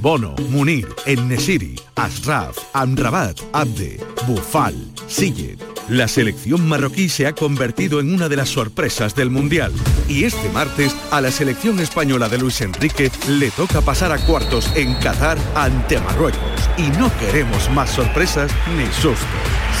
Bono, 0.00 0.34
Munir, 0.50 0.88
Ennesiri, 1.06 1.78
Asraf, 1.94 2.56
Amrabat, 2.72 3.38
Abde, 3.52 3.98
Bufal, 4.26 4.74
Sillet. 5.06 5.58
La 5.88 6.06
selección 6.06 6.68
marroquí 6.68 7.08
se 7.08 7.26
ha 7.26 7.34
convertido 7.34 8.00
en 8.00 8.12
una 8.12 8.28
de 8.28 8.36
las 8.36 8.50
sorpresas 8.50 9.14
del 9.14 9.30
Mundial. 9.30 9.72
Y 10.08 10.24
este 10.24 10.48
martes 10.50 10.94
a 11.10 11.20
la 11.20 11.30
selección 11.30 11.78
española 11.80 12.28
de 12.28 12.38
Luis 12.38 12.60
Enrique 12.60 13.10
le 13.28 13.50
toca 13.50 13.80
pasar 13.80 14.12
a 14.12 14.18
cuartos 14.18 14.70
en 14.74 14.94
Qatar 14.96 15.38
ante 15.54 15.98
Marruecos. 16.00 16.57
Y 16.78 16.90
no 16.96 17.10
queremos 17.18 17.68
más 17.70 17.90
sorpresas 17.90 18.50
ni 18.76 18.86
sustos. 18.86 19.26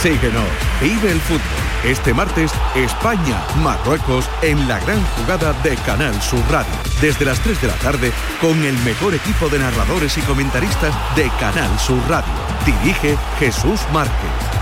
Síguenos, 0.02 0.44
vive 0.82 1.12
el 1.12 1.20
fútbol. 1.20 1.40
Este 1.84 2.12
martes, 2.12 2.52
España, 2.74 3.40
Marruecos 3.62 4.28
en 4.42 4.66
la 4.66 4.80
gran 4.80 5.00
jugada 5.16 5.52
de 5.62 5.76
Canal 5.76 6.20
Sur 6.20 6.42
Radio. 6.50 6.72
Desde 7.00 7.24
las 7.24 7.38
3 7.40 7.62
de 7.62 7.68
la 7.68 7.74
tarde 7.74 8.12
con 8.40 8.64
el 8.64 8.76
mejor 8.78 9.14
equipo 9.14 9.48
de 9.48 9.60
narradores 9.60 10.18
y 10.18 10.22
comentaristas 10.22 10.92
de 11.14 11.30
Canal 11.38 11.78
Sur 11.78 12.00
Radio. 12.08 12.32
Dirige 12.66 13.16
Jesús 13.38 13.80
Márquez 13.92 14.12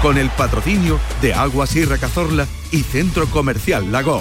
con 0.03 0.19
el 0.19 0.29
patrocinio 0.31 1.01
de 1.23 1.33
Agua 1.33 1.67
Sierra 1.67 1.97
Cazorla 1.97 2.47
y 2.71 2.83
Centro 2.83 3.27
Comercial 3.27 3.91
Lago. 3.91 4.21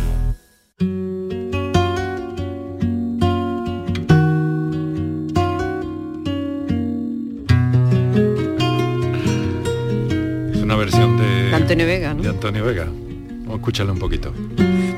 Antonio 11.71 11.87
Vega, 11.87 12.13
¿no? 12.13 12.21
de 12.21 12.29
Antonio 12.29 12.65
Vega. 12.65 12.85
Vamos 12.85 13.53
a 13.53 13.55
escucharle 13.55 13.93
un 13.93 13.99
poquito. 13.99 14.33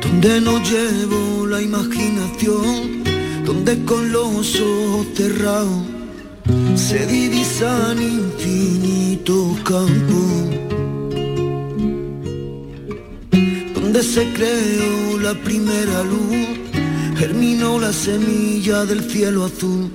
donde 0.02 0.42
no 0.42 0.60
llevo 0.64 1.46
la 1.46 1.62
imaginación, 1.62 3.04
donde 3.46 3.86
con 3.86 4.12
los 4.12 4.60
ojos 4.60 5.06
cerrados 5.14 5.84
se 6.74 7.06
divisan 7.06 8.02
infinitos 8.02 9.60
campos, 9.60 10.50
donde 13.76 14.02
se 14.02 14.34
creó 14.34 15.20
la 15.20 15.36
primera 15.36 16.02
luz, 16.02 16.58
germinó 17.18 17.80
la 17.80 17.94
semilla 17.94 18.84
del 18.86 19.12
cielo 19.12 19.46
azul, 19.46 19.92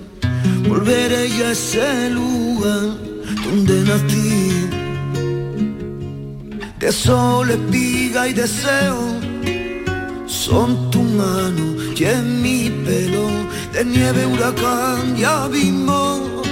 volveré 0.68 1.28
ya 1.28 1.48
a 1.48 1.52
ese 1.52 2.10
lugar 2.10 2.96
donde 3.44 3.82
nací 3.82 4.47
de 6.78 6.92
sol, 6.92 7.50
espiga 7.50 8.28
y 8.28 8.32
deseo 8.32 9.28
son 10.48 10.90
tu 10.90 11.02
mano 11.02 11.74
y 11.96 12.04
en 12.04 12.42
mi 12.42 12.70
pelo 12.84 13.28
de 13.72 13.84
nieve, 13.84 14.24
huracán 14.26 15.16
y 15.16 15.24
abismo 15.24 16.42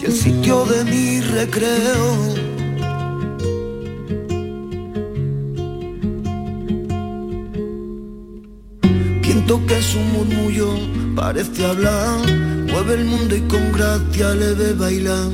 y 0.00 0.06
el 0.06 0.12
sitio 0.12 0.64
de 0.64 0.84
mi 0.84 1.20
recreo. 1.20 2.06
Viento 9.22 9.60
que 9.66 9.78
es 9.78 9.94
un 9.94 10.12
murmullo 10.14 10.70
parece 11.14 11.64
hablar, 11.64 12.18
mueve 12.70 12.94
el 12.94 13.04
mundo 13.04 13.36
y 13.36 13.40
con 13.42 13.72
gracia 13.72 14.34
le 14.34 14.54
ve 14.54 14.72
bailar 14.72 15.30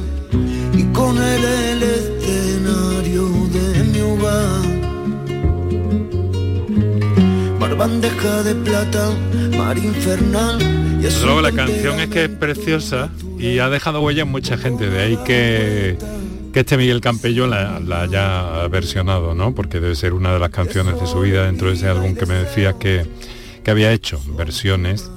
y 0.73 0.83
con 0.93 1.17
él 1.17 1.45
el 1.45 1.83
escenario 1.83 3.25
de 3.57 3.84
mi 4.05 4.11
hogar. 4.11 4.65
Mar 7.59 7.77
bandeja 7.77 8.43
de 8.43 8.55
plata, 8.55 9.11
mar 9.57 9.79
infernal. 9.79 10.61
Y 11.01 11.07
es 11.07 11.15
Desde 11.15 11.25
luego 11.25 11.41
la 11.43 11.53
canción 11.53 12.01
es 12.01 12.09
que 12.09 12.25
es 12.25 12.31
preciosa 12.31 13.11
y 13.39 13.59
ha 13.59 13.69
dejado 13.69 14.01
huella 14.01 14.23
en 14.23 14.31
mucha 14.31 14.57
gente, 14.57 14.89
de 14.89 15.03
ahí 15.03 15.19
que, 15.25 15.99
que 16.53 16.61
este 16.61 16.77
Miguel 16.77 17.01
Campello 17.01 17.47
la, 17.47 17.81
la 17.81 18.03
haya 18.03 18.69
versionado, 18.69 19.35
¿no? 19.35 19.55
Porque 19.55 19.81
debe 19.81 19.95
ser 19.97 20.13
una 20.15 20.33
de 20.33 20.39
las 20.39 20.51
canciones 20.51 21.01
de 21.01 21.07
su 21.07 21.21
vida 21.21 21.47
dentro 21.47 21.69
de 21.69 21.75
ese 21.75 21.89
álbum 21.89 22.15
que 22.15 22.27
me 22.27 22.35
decías 22.35 22.75
que, 22.75 23.07
que 23.63 23.71
había 23.71 23.93
hecho, 23.93 24.21
versiones, 24.37 25.11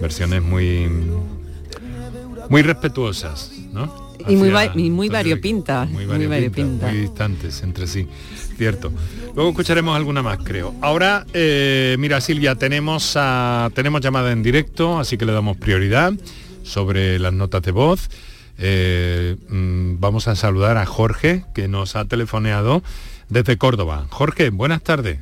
versiones 0.00 0.42
muy 0.42 0.88
muy 2.48 2.62
respetuosas, 2.62 3.50
¿no? 3.72 4.05
Y 4.28 4.36
muy, 4.36 4.50
y 4.74 4.90
muy 4.90 5.08
variopintas, 5.08 5.88
muy 5.88 6.06
muy 6.06 6.26
variopintas, 6.26 6.90
muy 6.90 7.00
distantes 7.02 7.62
entre 7.62 7.86
sí, 7.86 8.08
cierto. 8.56 8.92
Luego 9.34 9.50
escucharemos 9.50 9.94
alguna 9.96 10.22
más, 10.22 10.38
creo. 10.42 10.74
Ahora, 10.80 11.26
eh, 11.34 11.96
mira, 11.98 12.20
Silvia, 12.20 12.54
tenemos, 12.54 13.14
a- 13.16 13.70
tenemos 13.74 14.00
llamada 14.00 14.32
en 14.32 14.42
directo, 14.42 14.98
así 14.98 15.16
que 15.18 15.24
le 15.26 15.32
damos 15.32 15.56
prioridad 15.56 16.12
sobre 16.62 17.18
las 17.18 17.32
notas 17.32 17.62
de 17.62 17.70
voz. 17.72 18.08
Eh, 18.58 19.36
mm, 19.48 20.00
vamos 20.00 20.28
a 20.28 20.34
saludar 20.36 20.76
a 20.78 20.86
Jorge, 20.86 21.44
que 21.54 21.68
nos 21.68 21.94
ha 21.96 22.04
telefoneado 22.06 22.82
desde 23.28 23.56
Córdoba. 23.58 24.06
Jorge, 24.10 24.50
buenas 24.50 24.82
tardes. 24.82 25.20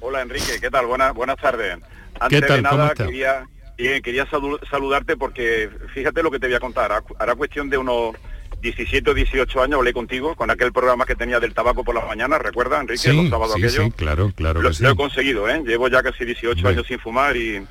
Hola 0.00 0.22
Enrique, 0.22 0.58
¿qué 0.60 0.70
tal? 0.70 0.86
Buenas, 0.86 1.12
buenas 1.14 1.36
tardes. 1.36 1.76
Antes 2.20 2.40
¿Qué 2.40 2.46
tal? 2.46 2.62
de 2.62 2.68
¿Cómo 2.68 2.76
nada 2.78 2.88
estás? 2.92 3.06
quería, 3.06 3.44
bien, 3.78 4.02
quería 4.02 4.26
salu- 4.26 4.58
saludarte 4.68 5.16
porque 5.16 5.70
fíjate 5.94 6.22
lo 6.22 6.30
que 6.30 6.38
te 6.38 6.46
voy 6.48 6.56
a 6.56 6.60
contar. 6.60 6.92
Hará- 7.18 7.34
cuestión 7.34 7.70
de 7.70 7.78
unos 7.78 8.14
17 8.60 9.10
o 9.10 9.14
18 9.14 9.62
años 9.62 9.78
hablé 9.78 9.92
contigo 9.92 10.34
con 10.34 10.50
aquel 10.50 10.72
programa 10.72 11.06
que 11.06 11.14
tenía 11.14 11.38
del 11.40 11.54
tabaco 11.54 11.84
por 11.84 11.94
las 11.94 12.04
mañanas, 12.06 12.40
¿recuerdas 12.42 12.80
Enrique? 12.80 12.98
Sí, 13.10 13.16
Los 13.16 13.30
sábados 13.30 13.54
sí, 13.54 13.62
aquello. 13.64 13.84
sí, 13.84 13.90
claro, 13.92 14.32
claro 14.34 14.60
lo, 14.60 14.68
que 14.70 14.74
sí. 14.74 14.82
lo 14.82 14.90
he 14.90 14.96
conseguido, 14.96 15.48
¿eh? 15.48 15.62
Llevo 15.64 15.88
ya 15.88 16.02
casi 16.02 16.24
18 16.24 16.58
Hombre. 16.58 16.72
años 16.72 16.86
sin 16.86 16.98
fumar 16.98 17.36
y, 17.36 17.64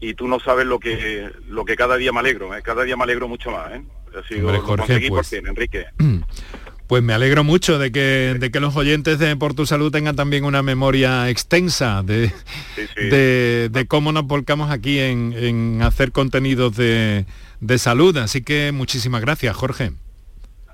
y 0.00 0.12
tú 0.14 0.28
no 0.28 0.38
sabes 0.40 0.66
lo 0.66 0.78
que 0.78 1.30
lo 1.48 1.64
que 1.64 1.74
cada 1.74 1.96
día 1.96 2.12
me 2.12 2.20
alegro, 2.20 2.54
¿eh? 2.54 2.60
Cada 2.62 2.82
día 2.84 2.96
me 2.96 3.04
alegro 3.04 3.26
mucho 3.28 3.50
más, 3.50 3.72
¿eh? 3.72 3.82
Sido, 4.28 4.46
Hombre, 4.48 4.58
lo 4.58 4.64
Jorge, 4.64 4.86
conseguí 4.86 5.08
pues- 5.08 5.28
por 5.30 5.38
fin, 5.38 5.46
Enrique. 5.48 5.86
Pues 6.86 7.02
me 7.02 7.12
alegro 7.14 7.42
mucho 7.42 7.78
de 7.80 7.90
que, 7.90 8.36
de 8.38 8.50
que 8.52 8.60
los 8.60 8.76
oyentes 8.76 9.18
de 9.18 9.34
Por 9.36 9.54
tu 9.54 9.66
Salud 9.66 9.90
tengan 9.90 10.14
también 10.14 10.44
una 10.44 10.62
memoria 10.62 11.28
extensa 11.28 12.02
de, 12.04 12.32
de, 12.96 13.68
de 13.72 13.86
cómo 13.88 14.12
nos 14.12 14.24
volcamos 14.24 14.70
aquí 14.70 15.00
en, 15.00 15.32
en 15.36 15.82
hacer 15.82 16.12
contenidos 16.12 16.76
de, 16.76 17.26
de 17.60 17.78
salud. 17.78 18.16
Así 18.18 18.42
que 18.42 18.70
muchísimas 18.72 19.20
gracias, 19.20 19.56
Jorge. 19.56 19.90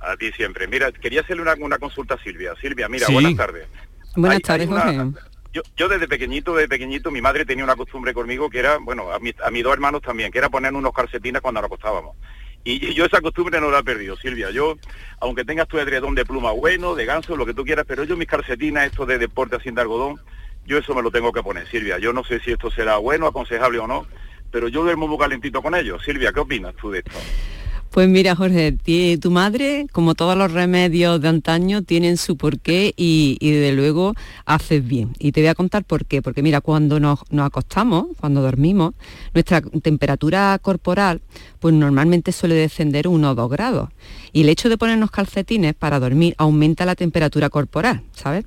A 0.02 0.16
ti 0.18 0.30
siempre. 0.32 0.66
Mira, 0.68 0.92
quería 0.92 1.22
hacerle 1.22 1.42
una, 1.42 1.54
una 1.58 1.78
consulta 1.78 2.14
a 2.14 2.22
Silvia. 2.22 2.52
Silvia, 2.60 2.88
mira, 2.90 3.06
Sí. 3.06 3.12
buenas 3.14 3.34
tardes. 3.36 3.66
Buenas 4.14 4.36
Hay- 4.36 4.42
tardes, 4.42 4.68
hay 4.68 4.72
una- 4.74 5.04
Jorge. 5.04 5.20
Yo, 5.54 5.62
yo 5.76 5.88
desde 5.88 6.08
pequeñito, 6.08 6.54
desde 6.54 6.68
pequeñito, 6.68 7.10
mi 7.10 7.20
madre 7.20 7.44
tenía 7.44 7.62
una 7.64 7.76
costumbre 7.76 8.12
conmigo 8.14 8.48
que 8.50 8.58
era, 8.58 8.78
bueno, 8.78 9.12
a, 9.12 9.18
mi- 9.18 9.34
a 9.44 9.50
mis 9.50 9.62
dos 9.62 9.72
hermanos 9.74 10.00
también, 10.02 10.32
que 10.32 10.38
era 10.38 10.48
poner 10.48 10.72
unos 10.74 10.92
calcetines 10.94 11.40
cuando 11.42 11.60
nos 11.60 11.66
acostábamos. 11.68 12.16
Y, 12.64 12.94
yo 12.94 13.04
esa 13.04 13.20
costumbre 13.20 13.60
no 13.60 13.70
la 13.70 13.80
he 13.80 13.84
perdido, 13.84 14.16
Silvia. 14.16 14.50
Yo, 14.50 14.76
aunque 15.20 15.44
tengas 15.44 15.68
tu 15.68 15.78
edredón 15.78 16.14
de 16.14 16.24
pluma 16.24 16.52
bueno, 16.52 16.94
de 16.94 17.04
ganso, 17.04 17.36
lo 17.36 17.46
que 17.46 17.54
tú 17.54 17.64
quieras, 17.64 17.84
pero 17.86 18.04
yo 18.04 18.16
mis 18.16 18.28
calcetines, 18.28 18.84
esto 18.84 19.06
de 19.06 19.18
deporte 19.18 19.56
así 19.56 19.70
de 19.70 19.80
algodón, 19.80 20.20
yo 20.64 20.78
eso 20.78 20.94
me 20.94 21.02
lo 21.02 21.10
tengo 21.10 21.32
que 21.32 21.42
poner, 21.42 21.66
Silvia. 21.66 21.98
Yo 21.98 22.12
no 22.12 22.24
sé 22.24 22.40
si 22.40 22.52
esto 22.52 22.70
será 22.70 22.96
bueno, 22.98 23.26
aconsejable 23.26 23.78
o 23.78 23.86
no, 23.86 24.06
pero 24.50 24.68
yo 24.68 24.82
duermo 24.82 25.08
muy 25.08 25.18
calentito 25.18 25.62
con 25.62 25.74
ellos. 25.74 26.04
Silvia, 26.04 26.32
¿qué 26.32 26.40
opinas 26.40 26.74
tú 26.76 26.90
de 26.90 27.00
esto? 27.00 27.18
Pues 27.92 28.08
mira, 28.08 28.34
Jorge, 28.34 28.78
tu 29.20 29.30
madre, 29.30 29.86
como 29.92 30.14
todos 30.14 30.34
los 30.34 30.50
remedios 30.50 31.20
de 31.20 31.28
antaño, 31.28 31.82
tienen 31.82 32.16
su 32.16 32.38
porqué 32.38 32.94
y, 32.96 33.36
y 33.38 33.50
desde 33.50 33.76
luego 33.76 34.14
haces 34.46 34.82
bien. 34.82 35.12
Y 35.18 35.32
te 35.32 35.42
voy 35.42 35.48
a 35.48 35.54
contar 35.54 35.84
por 35.84 36.06
qué. 36.06 36.22
Porque 36.22 36.42
mira, 36.42 36.62
cuando 36.62 36.98
nos, 37.00 37.18
nos 37.30 37.44
acostamos, 37.44 38.06
cuando 38.18 38.40
dormimos, 38.40 38.94
nuestra 39.34 39.60
temperatura 39.60 40.58
corporal, 40.62 41.20
pues 41.60 41.74
normalmente 41.74 42.32
suele 42.32 42.54
descender 42.54 43.08
unos 43.08 43.36
2 43.36 43.50
grados. 43.50 43.90
Y 44.32 44.40
el 44.40 44.48
hecho 44.48 44.70
de 44.70 44.78
ponernos 44.78 45.10
calcetines 45.10 45.74
para 45.74 46.00
dormir 46.00 46.34
aumenta 46.38 46.86
la 46.86 46.94
temperatura 46.94 47.50
corporal, 47.50 48.02
¿sabes? 48.14 48.46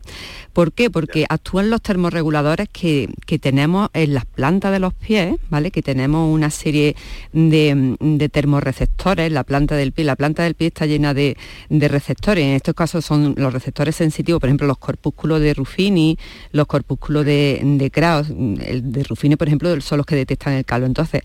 ¿Por 0.53 0.73
qué? 0.73 0.89
Porque 0.89 1.27
actúan 1.29 1.69
los 1.69 1.84
termorreguladores 1.84 2.67
que, 2.69 3.10
que 3.27 3.38
tenemos 3.38 3.89
en 3.93 4.15
las 4.15 4.25
plantas 4.25 4.71
de 4.71 4.79
los 4.79 4.95
pies, 4.95 5.36
¿vale? 5.51 5.69
Que 5.69 5.84
tenemos 5.84 6.34
una 6.34 6.49
serie 6.49 6.95
de, 7.31 7.95
de 7.99 8.29
termorreceptores, 8.29 9.31
la 9.35 9.43
planta 9.43 9.75
del 9.75 9.91
pie. 9.91 10.03
La 10.05 10.15
planta 10.15 10.41
del 10.41 10.55
pie 10.55 10.67
está 10.67 10.87
llena 10.87 11.13
de, 11.13 11.37
de 11.69 11.87
receptores. 11.87 12.43
En 12.43 12.53
estos 12.53 12.73
casos 12.73 13.05
son 13.05 13.35
los 13.37 13.53
receptores 13.53 13.95
sensitivos, 13.95 14.39
por 14.39 14.49
ejemplo, 14.49 14.65
los 14.65 14.79
corpúsculos 14.79 15.39
de 15.41 15.53
Ruffini, 15.53 16.17
los 16.51 16.65
corpúsculos 16.65 17.23
de, 17.25 17.61
de 17.63 17.91
Krauss. 17.91 18.29
El 18.29 18.91
de 18.91 19.03
Ruffini, 19.03 19.35
por 19.35 19.47
ejemplo, 19.47 19.79
son 19.81 19.97
los 19.97 20.07
que 20.07 20.15
detectan 20.15 20.53
el 20.53 20.65
calor. 20.65 20.87
Entonces, 20.87 21.21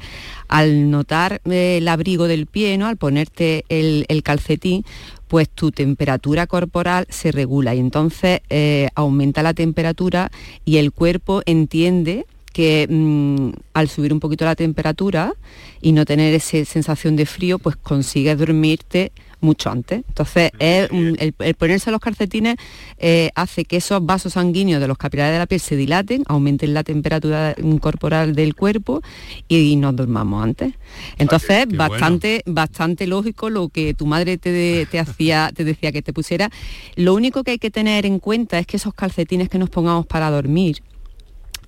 al 0.49 0.91
notar 0.91 1.41
eh, 1.45 1.79
el 1.79 1.89
abrigo 1.89 2.29
del 2.29 2.47
pie, 2.47 2.77
¿no? 2.77 2.87
Al 2.87 2.99
ponerte 2.99 3.65
el, 3.71 4.05
el 4.09 4.23
calcetín, 4.23 4.85
pues 5.29 5.49
tu 5.49 5.71
temperatura 5.71 6.49
corporal 6.49 7.07
se 7.09 7.31
regula 7.31 7.73
y 7.75 7.79
entonces 7.79 8.41
eh, 8.51 8.89
aumenta 8.97 9.45
la 9.45 9.55
temperatura 9.55 10.31
y 10.65 10.79
el 10.79 10.91
cuerpo 10.91 11.43
entiende 11.47 12.27
que 12.53 12.87
mm, 12.89 13.51
al 13.75 13.89
subir 13.89 14.13
un 14.13 14.21
poquito 14.21 14.45
la 14.45 14.55
temperatura 14.57 15.33
y 15.81 15.93
no 15.93 16.05
tener 16.05 16.35
esa 16.35 16.65
sensación 16.65 17.17
de 17.17 17.27
frío, 17.27 17.59
pues 17.59 17.77
consigues 17.77 18.39
dormirte 18.39 19.13
mucho 19.43 19.71
antes. 19.71 20.03
Entonces, 20.07 20.51
es 20.59 20.91
un- 20.91 21.17
el, 21.19 21.35
el 21.39 21.55
ponerse 21.55 21.91
los 21.91 22.01
calcetines 22.01 22.57
eh, 22.99 23.31
hace 23.35 23.65
que 23.65 23.79
esos 23.79 24.05
vasos 24.05 24.35
sanguíneos 24.35 24.83
de 24.83 24.87
los 24.89 24.99
capilares 24.99 25.33
de 25.33 25.39
la 25.39 25.47
piel 25.47 25.61
se 25.63 25.77
dilaten, 25.77 26.25
aumenten 26.27 26.75
la 26.75 26.85
temperatura 26.85 27.55
mm, 27.59 27.77
corporal 27.77 28.35
del 28.35 28.55
cuerpo 28.55 29.01
y, 29.49 29.77
nos 29.77 29.97
dormamos 29.97 30.45
antes. 30.45 30.75
Entonces, 31.17 31.65
bueno. 31.67 31.79
bastante, 31.89 32.43
bastante 32.45 33.07
lógico 33.07 33.49
lo 33.49 33.71
que 33.71 33.95
tu 33.95 34.05
madre 34.05 34.37
te, 34.37 34.53
de- 34.53 34.87
te 34.91 34.99
hacía, 34.99 35.51
te 35.57 35.65
decía 35.65 35.91
que 35.91 36.03
te 36.03 36.13
pusiera. 36.13 36.51
Lo 36.97 37.15
único 37.15 37.43
que 37.43 37.53
hay 37.53 37.59
que 37.59 37.71
tener 37.71 38.05
en 38.05 38.19
cuenta 38.19 38.59
es 38.59 38.67
que 38.67 38.77
esos 38.77 38.93
calcetines 38.93 39.49
que 39.49 39.57
nos 39.59 39.71
pongamos 39.71 40.05
para 40.05 40.31
dormir, 40.31 40.83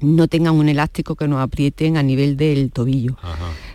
no 0.03 0.29
tengan 0.29 0.55
un 0.55 0.69
elástico 0.69 1.17
que 1.17 1.29
nos 1.29 1.41
aprieten 1.41 1.97
a 1.97 2.03
nivel 2.03 2.37
del 2.37 2.71
tobillo. 2.71 3.17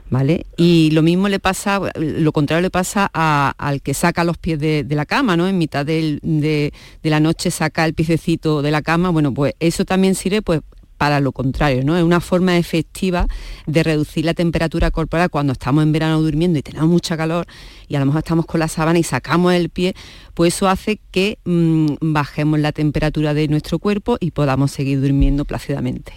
¿Vale? 0.09 0.45
Y 0.55 0.91
lo 0.91 1.01
mismo 1.01 1.27
le 1.27 1.39
pasa, 1.39 1.81
lo 1.95 2.31
contrario 2.31 2.61
le 2.61 2.69
pasa 2.69 3.09
al 3.13 3.81
que 3.81 3.93
saca 3.93 4.23
los 4.23 4.37
pies 4.37 4.59
de, 4.59 4.85
la 4.89 5.05
cama, 5.05 5.35
¿no? 5.35 5.47
En 5.47 5.57
mitad 5.57 5.85
de, 5.85 6.19
de, 6.21 6.73
la 7.03 7.19
noche 7.19 7.51
saca 7.51 7.85
el 7.85 7.93
piececito 7.93 8.61
de 8.61 8.71
la 8.71 8.81
cama, 8.81 9.09
bueno, 9.09 9.33
pues 9.33 9.53
eso 9.59 9.83
también 9.83 10.15
sirve 10.15 10.41
pues 10.41 10.61
para 10.97 11.19
lo 11.19 11.31
contrario, 11.31 11.83
¿no? 11.83 11.97
Es 11.97 12.03
una 12.03 12.19
forma 12.19 12.57
efectiva 12.57 13.27
de 13.65 13.83
reducir 13.83 14.25
la 14.25 14.33
temperatura 14.33 14.91
corporal 14.91 15.29
cuando 15.29 15.53
estamos 15.53 15.83
en 15.83 15.91
verano 15.91 16.21
durmiendo 16.21 16.59
y 16.59 16.63
tenemos 16.63 16.89
mucha 16.89 17.15
calor 17.15 17.45
y 17.87 17.95
a 17.95 17.99
lo 17.99 18.05
mejor 18.07 18.19
estamos 18.19 18.45
con 18.45 18.59
la 18.59 18.67
sábana 18.67 18.99
y 18.99 19.03
sacamos 19.03 19.53
el 19.53 19.69
pie, 19.69 19.95
pues 20.33 20.55
eso 20.55 20.67
hace 20.67 20.99
que 21.11 21.37
mm, 21.45 21.95
bajemos 22.01 22.59
la 22.59 22.71
temperatura 22.71 23.33
de 23.33 23.47
nuestro 23.47 23.79
cuerpo 23.79 24.17
y 24.19 24.31
podamos 24.31 24.71
seguir 24.71 25.01
durmiendo 25.01 25.45
plácidamente. 25.45 26.13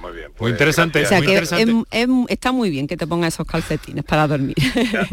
Muy 0.00 0.12
bien. 0.12 0.30
muy 0.38 0.50
interesante. 0.50 1.04
O 1.04 1.08
sea 1.08 1.20
que 1.20 1.36
está 2.28 2.52
muy 2.52 2.70
bien 2.70 2.86
que 2.86 2.96
te 2.96 3.06
pongas 3.06 3.34
esos 3.34 3.46
calcetines 3.46 4.04
para 4.04 4.26
dormir. 4.26 4.56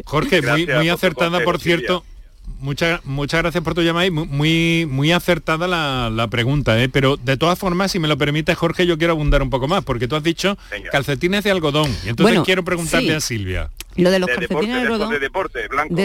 Jorge, 0.05 0.41
muy, 0.41 0.67
muy 0.67 0.89
acertada, 0.89 1.43
por 1.43 1.59
cierto. 1.59 2.05
Muchas, 2.59 3.03
muchas 3.05 3.41
gracias 3.41 3.61
por 3.61 3.73
tu 3.73 3.81
llamada 3.81 4.05
y 4.05 4.11
muy, 4.11 4.87
muy 4.89 5.11
acertada 5.11 5.67
la, 5.67 6.27
pregunta, 6.29 6.81
¿eh? 6.81 6.87
pero 6.87 7.17
de 7.17 7.35
todas 7.35 7.59
formas, 7.59 7.91
si 7.91 7.99
me 7.99 8.07
lo 8.07 8.17
permite 8.17 8.55
Jorge, 8.55 8.85
yo 8.85 8.97
quiero 8.97 9.11
abundar 9.13 9.41
un 9.41 9.49
poco 9.49 9.67
más, 9.67 9.83
porque 9.83 10.07
tú 10.07 10.15
has 10.15 10.23
dicho 10.23 10.57
calcetines 10.91 11.43
de 11.43 11.51
algodón. 11.51 11.93
Y 12.05 12.09
entonces 12.09 12.39
quiero 12.45 12.63
preguntarle 12.63 13.15
a 13.15 13.19
Silvia. 13.19 13.69
Lo 13.95 14.11
de 14.11 14.19
los 14.19 14.29
calcetines 14.29 14.75
de 14.75 14.81
algodón. 14.81 15.11
De 15.11 15.19
deporte, 15.19 15.67
blanco. 15.67 15.95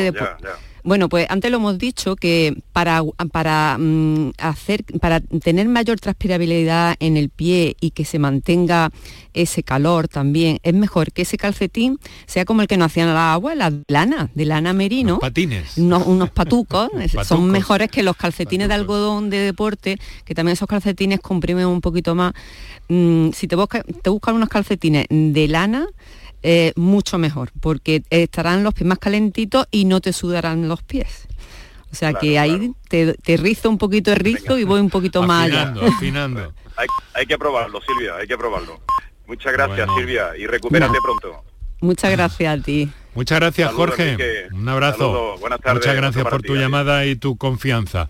Bueno, 0.84 1.08
pues 1.08 1.26
antes 1.28 1.50
lo 1.50 1.58
hemos 1.58 1.78
dicho 1.78 2.16
que 2.16 2.56
para, 2.72 3.02
para 3.32 3.76
mm, 3.78 4.32
hacer, 4.38 4.84
para 5.00 5.20
tener 5.20 5.68
mayor 5.68 6.00
transpirabilidad 6.00 6.96
en 7.00 7.16
el 7.16 7.30
pie 7.30 7.76
y 7.80 7.90
que 7.90 8.04
se 8.04 8.18
mantenga 8.18 8.90
ese 9.34 9.62
calor 9.62 10.08
también, 10.08 10.58
es 10.62 10.74
mejor 10.74 11.12
que 11.12 11.22
ese 11.22 11.36
calcetín 11.36 11.98
sea 12.26 12.44
como 12.44 12.62
el 12.62 12.68
que 12.68 12.76
nos 12.76 12.86
hacían 12.86 13.12
la 13.14 13.32
agua, 13.32 13.54
la 13.54 13.72
lana, 13.88 14.30
de 14.34 14.44
lana 14.44 14.72
merino. 14.72 15.18
patines. 15.18 15.76
Unos, 15.78 16.30
patucos, 16.30 16.90
son 17.24 17.50
mejores 17.50 17.90
que 17.90 18.02
los 18.02 18.16
calcetines 18.16 18.68
de 18.68 18.74
algodón 18.74 19.30
de 19.30 19.38
deporte, 19.38 19.98
que 20.24 20.34
también 20.34 20.54
esos 20.54 20.68
calcetines 20.68 21.20
comprimen 21.20 21.66
un 21.66 21.80
poquito 21.80 22.14
más. 22.14 22.32
Mm, 22.88 23.30
si 23.32 23.46
te, 23.46 23.56
busca, 23.56 23.82
te 23.82 24.10
buscan 24.10 24.34
unos 24.34 24.48
calcetines 24.48 25.06
de 25.10 25.48
lana, 25.48 25.86
eh, 26.42 26.72
mucho 26.76 27.18
mejor, 27.18 27.50
porque 27.60 28.02
estarán 28.10 28.64
los 28.64 28.74
pies 28.74 28.86
más 28.86 28.98
calentitos 28.98 29.66
y 29.70 29.84
no 29.84 30.00
te 30.00 30.12
sudarán 30.12 30.68
los 30.68 30.82
pies. 30.82 31.28
O 31.90 31.94
sea 31.94 32.12
que 32.12 32.38
ahí 32.38 32.72
te, 32.88 33.36
rizo 33.36 33.70
un 33.70 33.78
poquito 33.78 34.12
el 34.12 34.18
rizo 34.18 34.58
y 34.58 34.64
voy 34.64 34.80
un 34.80 34.90
poquito 34.90 35.22
más 35.22 35.46
allá. 35.46 35.74
Afinando. 35.82 36.52
hay, 37.14 37.26
que 37.26 37.38
probarlo, 37.38 37.80
Silvia, 37.80 38.16
hay 38.16 38.26
que 38.26 38.36
probarlo. 38.36 38.80
Muchas 39.26 39.52
gracias, 39.52 39.88
Silvia, 39.96 40.36
y 40.36 40.46
recupérate 40.46 40.98
pronto. 41.02 41.44
Muchas 41.80 42.10
gracias 42.10 42.58
a 42.58 42.62
ti. 42.62 42.90
Muchas 43.14 43.40
gracias, 43.40 43.72
Jorge. 43.72 44.48
Un 44.52 44.68
abrazo. 44.68 45.36
Muchas 45.72 45.96
gracias 45.96 46.26
por 46.26 46.42
tu 46.42 46.54
llamada 46.56 47.06
y 47.06 47.16
tu 47.16 47.36
confianza. 47.36 48.08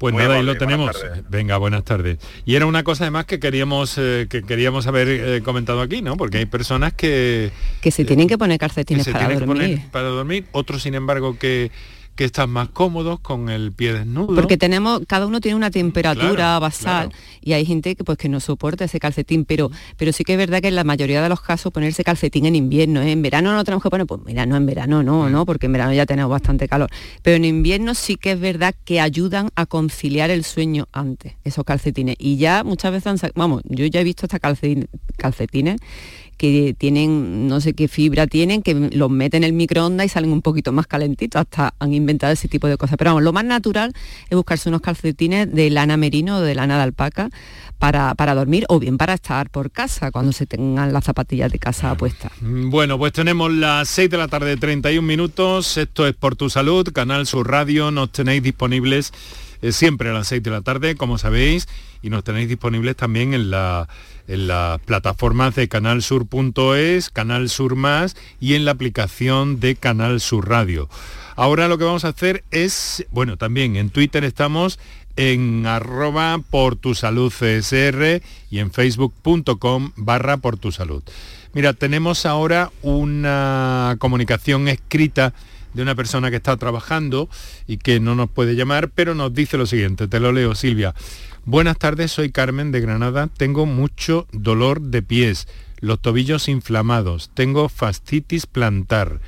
Pues 0.00 0.14
nada, 0.14 0.36
ahí 0.36 0.42
lo 0.42 0.56
tenemos. 0.56 0.96
Venga, 1.28 1.58
buenas 1.58 1.84
tardes. 1.84 2.16
Y 2.46 2.54
era 2.54 2.64
una 2.64 2.82
cosa 2.84 3.04
además 3.04 3.26
que 3.26 3.38
queríamos 3.38 3.98
eh, 3.98 4.28
que 4.30 4.42
queríamos 4.42 4.86
haber 4.86 5.08
eh, 5.08 5.42
comentado 5.42 5.82
aquí, 5.82 6.00
¿no? 6.00 6.16
Porque 6.16 6.38
hay 6.38 6.46
personas 6.46 6.94
que 6.94 7.50
que 7.82 7.90
se 7.90 8.06
tienen 8.06 8.26
que 8.26 8.38
poner 8.38 8.58
calcetines 8.58 9.06
para 9.06 9.38
dormir. 9.38 9.82
para 9.92 10.08
dormir, 10.08 10.46
otros 10.52 10.84
sin 10.84 10.94
embargo 10.94 11.38
que 11.38 11.70
que 12.14 12.24
están 12.24 12.50
más 12.50 12.68
cómodos 12.68 13.20
con 13.20 13.48
el 13.48 13.72
pie 13.72 13.92
desnudo. 13.92 14.34
Porque 14.34 14.56
tenemos, 14.56 15.00
cada 15.06 15.26
uno 15.26 15.40
tiene 15.40 15.56
una 15.56 15.70
temperatura 15.70 16.58
basal 16.58 17.12
y 17.40 17.54
hay 17.54 17.64
gente 17.64 17.96
que 17.96 18.04
pues 18.04 18.18
que 18.18 18.28
no 18.28 18.40
soporta 18.40 18.84
ese 18.84 19.00
calcetín, 19.00 19.44
pero, 19.44 19.70
pero 19.96 20.12
sí 20.12 20.24
que 20.24 20.32
es 20.32 20.38
verdad 20.38 20.60
que 20.60 20.68
en 20.68 20.74
la 20.74 20.84
mayoría 20.84 21.22
de 21.22 21.28
los 21.28 21.40
casos 21.40 21.72
ponerse 21.72 22.04
calcetín 22.04 22.46
en 22.46 22.56
invierno, 22.56 23.00
¿eh? 23.00 23.12
en 23.12 23.22
verano 23.22 23.54
no 23.54 23.64
tenemos 23.64 23.82
que 23.82 23.90
poner, 23.90 24.06
pues 24.06 24.20
mira, 24.24 24.46
no 24.46 24.56
en 24.56 24.66
verano 24.66 25.02
no, 25.02 25.24
mm. 25.24 25.32
¿no? 25.32 25.46
Porque 25.46 25.66
en 25.66 25.72
verano 25.72 25.92
ya 25.92 26.06
tenemos 26.06 26.30
bastante 26.30 26.68
calor. 26.68 26.90
Pero 27.22 27.36
en 27.36 27.44
invierno 27.44 27.94
sí 27.94 28.16
que 28.16 28.32
es 28.32 28.40
verdad 28.40 28.74
que 28.84 29.00
ayudan 29.00 29.50
a 29.54 29.66
conciliar 29.66 30.30
el 30.30 30.44
sueño 30.44 30.88
antes, 30.92 31.34
esos 31.44 31.64
calcetines. 31.64 32.16
Y 32.18 32.36
ya 32.36 32.64
muchas 32.64 32.92
veces, 32.92 33.32
vamos, 33.34 33.62
yo 33.64 33.86
ya 33.86 34.00
he 34.00 34.04
visto 34.04 34.26
hasta 34.26 34.38
calcetines 34.38 35.80
que 36.40 36.74
tienen, 36.76 37.48
no 37.48 37.60
sé 37.60 37.74
qué 37.74 37.86
fibra 37.86 38.26
tienen, 38.26 38.62
que 38.62 38.72
los 38.72 39.10
meten 39.10 39.44
en 39.44 39.48
el 39.48 39.52
microondas 39.52 40.06
y 40.06 40.08
salen 40.08 40.32
un 40.32 40.40
poquito 40.40 40.72
más 40.72 40.86
calentitos, 40.86 41.38
hasta 41.38 41.74
han 41.78 41.92
inventado 41.92 42.32
ese 42.32 42.48
tipo 42.48 42.66
de 42.66 42.78
cosas. 42.78 42.96
Pero 42.96 43.10
vamos, 43.10 43.24
lo 43.24 43.34
más 43.34 43.44
natural 43.44 43.92
es 44.30 44.34
buscarse 44.34 44.70
unos 44.70 44.80
calcetines 44.80 45.52
de 45.52 45.68
lana 45.68 45.98
merino 45.98 46.38
o 46.38 46.40
de 46.40 46.54
lana 46.54 46.78
de 46.78 46.84
alpaca 46.84 47.28
para, 47.78 48.14
para, 48.14 48.34
dormir 48.34 48.64
o 48.70 48.80
bien 48.80 48.96
para 48.96 49.12
estar 49.12 49.50
por 49.50 49.70
casa 49.70 50.10
cuando 50.10 50.32
se 50.32 50.46
tengan 50.46 50.94
las 50.94 51.04
zapatillas 51.04 51.52
de 51.52 51.58
casa 51.58 51.94
puestas. 51.94 52.32
Mm, 52.40 52.70
bueno, 52.70 52.96
pues 52.96 53.12
tenemos 53.12 53.52
las 53.52 53.90
6 53.90 54.08
de 54.08 54.16
la 54.16 54.28
tarde, 54.28 54.56
31 54.56 55.06
minutos. 55.06 55.76
Esto 55.76 56.06
es 56.06 56.14
Por 56.14 56.36
Tu 56.36 56.48
Salud, 56.48 56.90
Canal 56.90 57.26
Sur 57.26 57.50
Radio. 57.50 57.90
Nos 57.90 58.12
tenéis 58.12 58.42
disponibles 58.42 59.12
eh, 59.62 59.72
siempre 59.72 60.10
a 60.10 60.12
las 60.12 60.28
6 60.28 60.42
de 60.42 60.50
la 60.50 60.62
tarde, 60.62 60.94
como 60.96 61.18
sabéis, 61.18 61.68
y 62.02 62.10
nos 62.10 62.24
tenéis 62.24 62.48
disponibles 62.48 62.96
también 62.96 63.34
en 63.34 63.50
la 63.50 63.88
en 64.30 64.46
las 64.46 64.80
plataformas 64.82 65.56
de 65.56 65.68
canalsur.es, 65.68 67.10
Canal 67.10 67.48
Sur 67.48 67.74
Más 67.74 68.16
y 68.38 68.54
en 68.54 68.64
la 68.64 68.70
aplicación 68.70 69.58
de 69.58 69.74
Canal 69.74 70.20
Sur 70.20 70.48
Radio. 70.48 70.88
Ahora 71.34 71.66
lo 71.66 71.78
que 71.78 71.84
vamos 71.84 72.04
a 72.04 72.08
hacer 72.08 72.44
es, 72.52 73.04
bueno, 73.10 73.36
también 73.36 73.74
en 73.74 73.90
Twitter 73.90 74.22
estamos 74.22 74.78
en 75.16 75.66
arroba 75.66 76.40
por 76.48 76.76
tu 76.76 76.94
salud 76.94 77.32
y 78.50 78.58
en 78.58 78.70
facebook.com 78.70 79.92
barra 79.96 80.36
por 80.36 80.56
tu 80.58 80.70
salud. 80.70 81.02
Mira, 81.52 81.72
tenemos 81.72 82.24
ahora 82.24 82.70
una 82.82 83.96
comunicación 83.98 84.68
escrita 84.68 85.34
de 85.74 85.82
una 85.82 85.94
persona 85.94 86.30
que 86.30 86.36
está 86.36 86.56
trabajando 86.56 87.28
y 87.66 87.78
que 87.78 88.00
no 88.00 88.14
nos 88.14 88.30
puede 88.30 88.56
llamar, 88.56 88.90
pero 88.90 89.14
nos 89.14 89.32
dice 89.32 89.56
lo 89.56 89.66
siguiente, 89.66 90.08
te 90.08 90.20
lo 90.20 90.32
leo 90.32 90.54
Silvia. 90.54 90.94
Buenas 91.44 91.78
tardes, 91.78 92.12
soy 92.12 92.30
Carmen 92.30 92.70
de 92.70 92.80
Granada. 92.80 93.28
Tengo 93.28 93.66
mucho 93.66 94.26
dolor 94.32 94.80
de 94.80 95.02
pies, 95.02 95.48
los 95.80 96.00
tobillos 96.00 96.48
inflamados, 96.48 97.30
tengo 97.34 97.68
fascitis 97.68 98.46
plantar. 98.46 99.20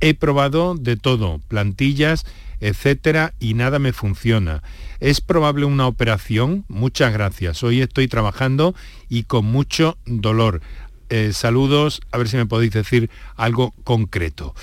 He 0.00 0.14
probado 0.14 0.74
de 0.74 0.96
todo, 0.96 1.40
plantillas, 1.48 2.24
etcétera, 2.60 3.34
y 3.40 3.54
nada 3.54 3.78
me 3.78 3.92
funciona. 3.92 4.62
¿Es 5.00 5.20
probable 5.20 5.66
una 5.66 5.86
operación? 5.86 6.64
Muchas 6.68 7.12
gracias. 7.12 7.62
Hoy 7.62 7.80
estoy 7.80 8.08
trabajando 8.08 8.74
y 9.08 9.24
con 9.24 9.44
mucho 9.44 9.98
dolor. 10.06 10.60
Eh, 11.08 11.32
saludos, 11.32 12.00
a 12.10 12.18
ver 12.18 12.28
si 12.28 12.36
me 12.36 12.46
podéis 12.46 12.72
decir 12.72 13.10
algo 13.36 13.72
concreto. 13.84 14.54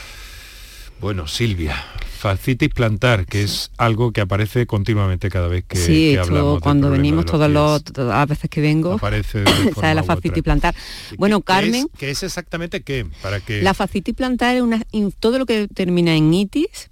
Bueno, 1.04 1.28
Silvia, 1.28 1.76
fascitis 2.18 2.70
plantar, 2.70 3.26
que 3.26 3.44
es 3.44 3.72
algo 3.76 4.14
que 4.14 4.22
aparece 4.22 4.66
continuamente 4.66 5.30
cada 5.30 5.50
vez 5.50 5.66
que, 5.66 5.76
sí, 5.76 6.16
hablamos. 6.16 6.62
cuando 6.62 6.90
venimos 6.90 7.26
todas 7.26 7.52
las 7.52 8.28
veces 8.30 8.50
que 8.50 8.62
vengo, 8.62 8.94
aparece 8.94 9.40
de 9.40 9.46
la 9.96 10.04
fascitis 10.04 10.42
plantar. 10.42 10.74
Bueno, 11.18 11.42
Carmen, 11.42 11.90
¿qué 11.98 12.12
es, 12.12 12.24
exactamente 12.24 12.84
qué? 12.84 13.06
Para 13.22 13.42
que 13.42 13.62
la 13.62 13.74
fascitis 13.74 14.16
plantar 14.16 14.56
es 14.56 14.62
una, 14.62 14.82
todo 15.20 15.40
lo 15.40 15.46
que 15.46 15.68
termina 15.68 16.16
en 16.16 16.34
itis 16.34 16.90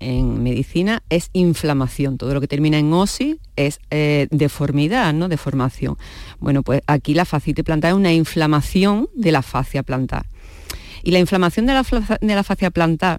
en 0.00 0.42
medicina 0.42 1.02
es 1.08 1.30
inflamación, 1.32 2.18
todo 2.18 2.34
lo 2.34 2.42
que 2.42 2.48
termina 2.48 2.78
en 2.78 2.92
osis 2.92 3.36
es 3.56 3.78
eh, 3.90 4.28
deformidad, 4.30 5.14
¿no? 5.14 5.30
Deformación. 5.30 5.96
Bueno, 6.40 6.62
pues 6.62 6.82
aquí 6.86 7.14
la 7.14 7.24
fascitis 7.24 7.64
plantar 7.64 7.92
es 7.92 7.96
una 7.96 8.12
inflamación 8.12 9.08
de 9.14 9.32
la 9.32 9.40
fascia 9.40 9.82
plantar. 9.82 10.26
Y 11.02 11.12
la 11.12 11.20
inflamación 11.20 11.64
de 11.64 11.72
la, 11.72 12.18
de 12.20 12.34
la 12.34 12.44
fascia 12.44 12.70
plantar 12.70 13.18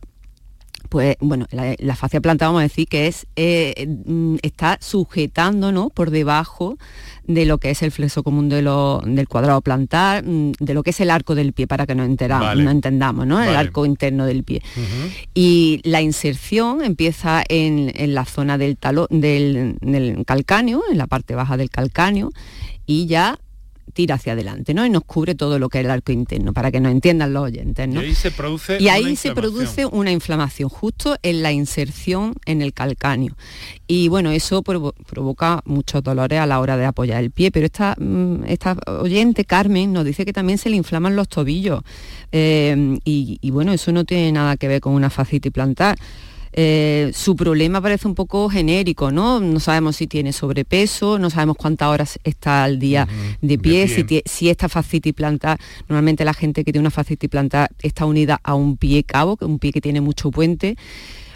pues 0.88 1.16
bueno, 1.20 1.48
la, 1.52 1.96
fascia 1.96 2.22
plantar 2.22 2.50
vamos 2.50 2.60
a 2.60 2.64
decir 2.64 2.88
que 2.88 3.08
es, 3.08 3.28
eh, 3.36 3.88
mm, 4.06 4.38
está 4.42 4.78
sujetando 4.82 5.72
¿no? 5.72 5.90
por 5.90 6.12
debajo 6.12 6.78
de 7.26 7.46
lo 7.46 7.58
que 7.58 7.72
es 7.72 7.84
el 7.84 7.92
flexo 7.92 8.24
común 8.24 8.50
de 8.50 8.58
del 8.58 9.28
cuadrado 9.28 9.62
plantar, 9.62 10.24
mm, 10.26 10.54
de 10.60 10.74
lo 10.74 10.84
que 10.84 10.92
es 10.92 11.00
el 11.00 11.10
arco 11.10 11.36
del 11.36 11.54
pie, 11.54 11.68
para 11.68 11.86
que 11.86 11.96
nos, 11.96 12.08
no 12.08 12.72
entendamos, 12.72 13.28
¿no? 13.28 13.42
el 13.44 13.56
arco 13.56 13.86
interno 13.86 14.26
del 14.26 14.44
pie. 14.44 14.62
Y 15.34 15.82
la 15.84 16.02
inserción 16.02 16.84
empieza 16.84 17.44
en, 17.48 17.92
la 18.14 18.26
zona 18.26 18.58
del, 18.58 18.78
talón, 18.78 19.08
del, 19.10 19.78
del 19.82 20.26
calcáneo, 20.26 20.82
en 20.90 20.98
la 20.98 21.08
parte 21.08 21.36
baja 21.36 21.58
del 21.58 21.70
calcáneo, 21.70 22.32
y 22.86 23.06
ya 23.06 23.38
tira 23.98 24.14
hacia 24.14 24.34
adelante, 24.34 24.76
¿no? 24.76 24.86
Y 24.86 24.92
nos 24.92 25.06
cubre 25.06 25.34
todo 25.34 25.58
lo 25.58 25.70
que 25.70 25.80
es 25.80 25.86
el 25.86 25.90
arco 25.90 26.12
interno, 26.12 26.54
para 26.54 26.70
que 26.70 26.80
nos 26.80 26.92
entiendan 26.92 27.34
los 27.34 27.46
oyentes, 27.46 27.88
¿no? 27.88 28.04
Y 28.04 28.06
ahí 28.06 28.14
se 28.14 28.30
produce 28.30 28.78
Y 28.80 28.90
ahí 28.90 29.16
se 29.16 29.34
produce 29.34 29.88
una 29.88 30.12
inflamación, 30.12 30.70
justo 30.70 31.18
en 31.24 31.42
la 31.42 31.52
inserción 31.52 32.36
en 32.46 32.62
el 32.62 32.74
calcáneo. 32.74 33.36
Y 33.88 34.08
bueno, 34.10 34.30
eso 34.30 34.62
provoca 34.62 35.64
muchos 35.66 36.04
dolores 36.04 36.40
a 36.40 36.46
la 36.46 36.60
hora 36.60 36.78
de 36.78 36.86
apoyar 36.86 37.24
el 37.24 37.32
pie, 37.32 37.50
pero 37.50 37.66
esta, 37.66 37.96
mm, 37.98 38.44
esta 38.46 38.78
oyente, 39.02 39.46
Carmen, 39.46 39.92
nos 39.94 40.06
dice 40.06 40.26
que 40.26 40.34
también 40.34 40.60
se 40.60 40.70
le 40.70 40.76
inflaman 40.76 41.16
los 41.16 41.28
tobillos. 41.28 41.82
Eh, 42.32 43.00
y, 43.04 43.50
bueno, 43.50 43.74
eso 43.74 43.92
no 43.92 44.06
tiene 44.06 44.32
nada 44.32 44.58
que 44.58 44.68
ver 44.68 44.80
con 44.80 44.94
una 44.94 45.10
fascitis 45.10 45.52
plantar. 45.52 45.98
Eh, 46.60 47.12
su 47.14 47.36
problema 47.36 47.80
parece 47.82 48.08
un 48.08 48.16
poco 48.16 48.50
genérico, 48.50 49.12
¿no? 49.12 49.40
No 49.40 49.60
sabemos 49.60 49.96
si 49.98 50.08
tiene 50.08 50.34
sobrepeso, 50.34 51.20
no 51.20 51.30
sabemos 51.30 51.56
cuántas 51.56 51.88
horas 51.88 52.20
está 52.24 52.64
al 52.64 52.80
día 52.80 53.08
de 53.42 53.60
pie, 53.60 53.88
Si, 53.88 54.24
si, 54.26 54.50
esta 54.50 54.68
fascitis 54.68 55.14
plantar, 55.14 55.60
normalmente 55.88 56.26
la 56.26 56.34
gente 56.34 56.64
que 56.64 56.72
tiene 56.72 56.82
una 56.82 56.90
fascitis 56.90 57.30
plantar 57.30 57.70
está 57.84 58.06
unida 58.08 58.40
a 58.44 58.56
un 58.56 58.76
pie 58.76 59.04
cabo, 59.04 59.38
un 59.42 59.60
pie 59.60 59.72
que 59.72 59.82
tiene 59.82 60.02
mucho 60.02 60.32
puente. 60.32 60.78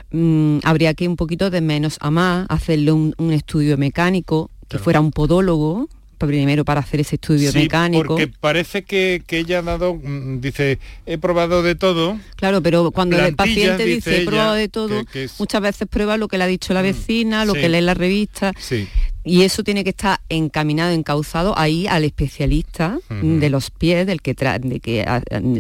Mm, 0.10 0.58
habría 0.64 0.96
que 0.96 1.08
un 1.08 1.18
poquito 1.18 1.52
de 1.52 1.62
menos 1.62 1.98
a 2.02 2.10
más, 2.10 2.48
hacerle 2.50 2.92
un, 2.92 3.14
estudio 3.32 3.78
mecánico, 3.78 4.50
que 4.68 4.80
fuera 4.80 5.02
un 5.02 5.12
podólogo, 5.12 5.88
primero 6.28 6.66
para 6.66 6.82
hacer 6.82 7.00
ese 7.00 7.16
estudio 7.16 7.52
mecánico. 7.54 8.08
Porque 8.08 8.28
parece 8.28 8.84
que, 8.84 9.24
ella 9.30 9.60
ha 9.60 9.62
dado, 9.62 9.96
mm, 9.96 10.42
dice, 10.42 10.80
he 11.06 11.18
probado 11.18 11.64
de 11.64 11.76
todo. 11.76 12.18
Claro, 12.36 12.62
pero 12.62 12.92
cuando 12.92 13.18
el 13.18 13.36
paciente 13.36 13.86
dice, 13.86 14.22
he 14.22 14.26
probado 14.26 14.54
de 14.54 14.70
todo, 14.70 15.04
muchas 15.40 15.62
veces 15.62 15.88
prueba 15.88 16.18
lo 16.18 16.28
que 16.28 16.38
le 16.38 16.44
ha 16.44 16.48
dicho 16.48 16.74
la 16.74 16.82
mm, 16.82 16.84
vecina, 16.84 17.46
lo 17.46 17.54
que 17.54 17.70
lee 17.70 17.82
la 17.82 17.94
revista. 17.94 18.54
Sí. 18.58 18.88
Y 19.24 19.44
eso 19.44 19.64
tiene 19.64 19.84
que 19.84 19.92
estar 19.92 20.20
encaminado, 20.30 20.92
encauzado 20.92 21.58
ahí 21.58 21.86
al 21.88 22.04
especialista 22.04 22.98
de 23.22 23.50
los 23.50 23.70
pies, 23.70 24.08
del 24.08 24.22
que, 24.22 24.34
de 24.34 24.80
que 24.80 25.06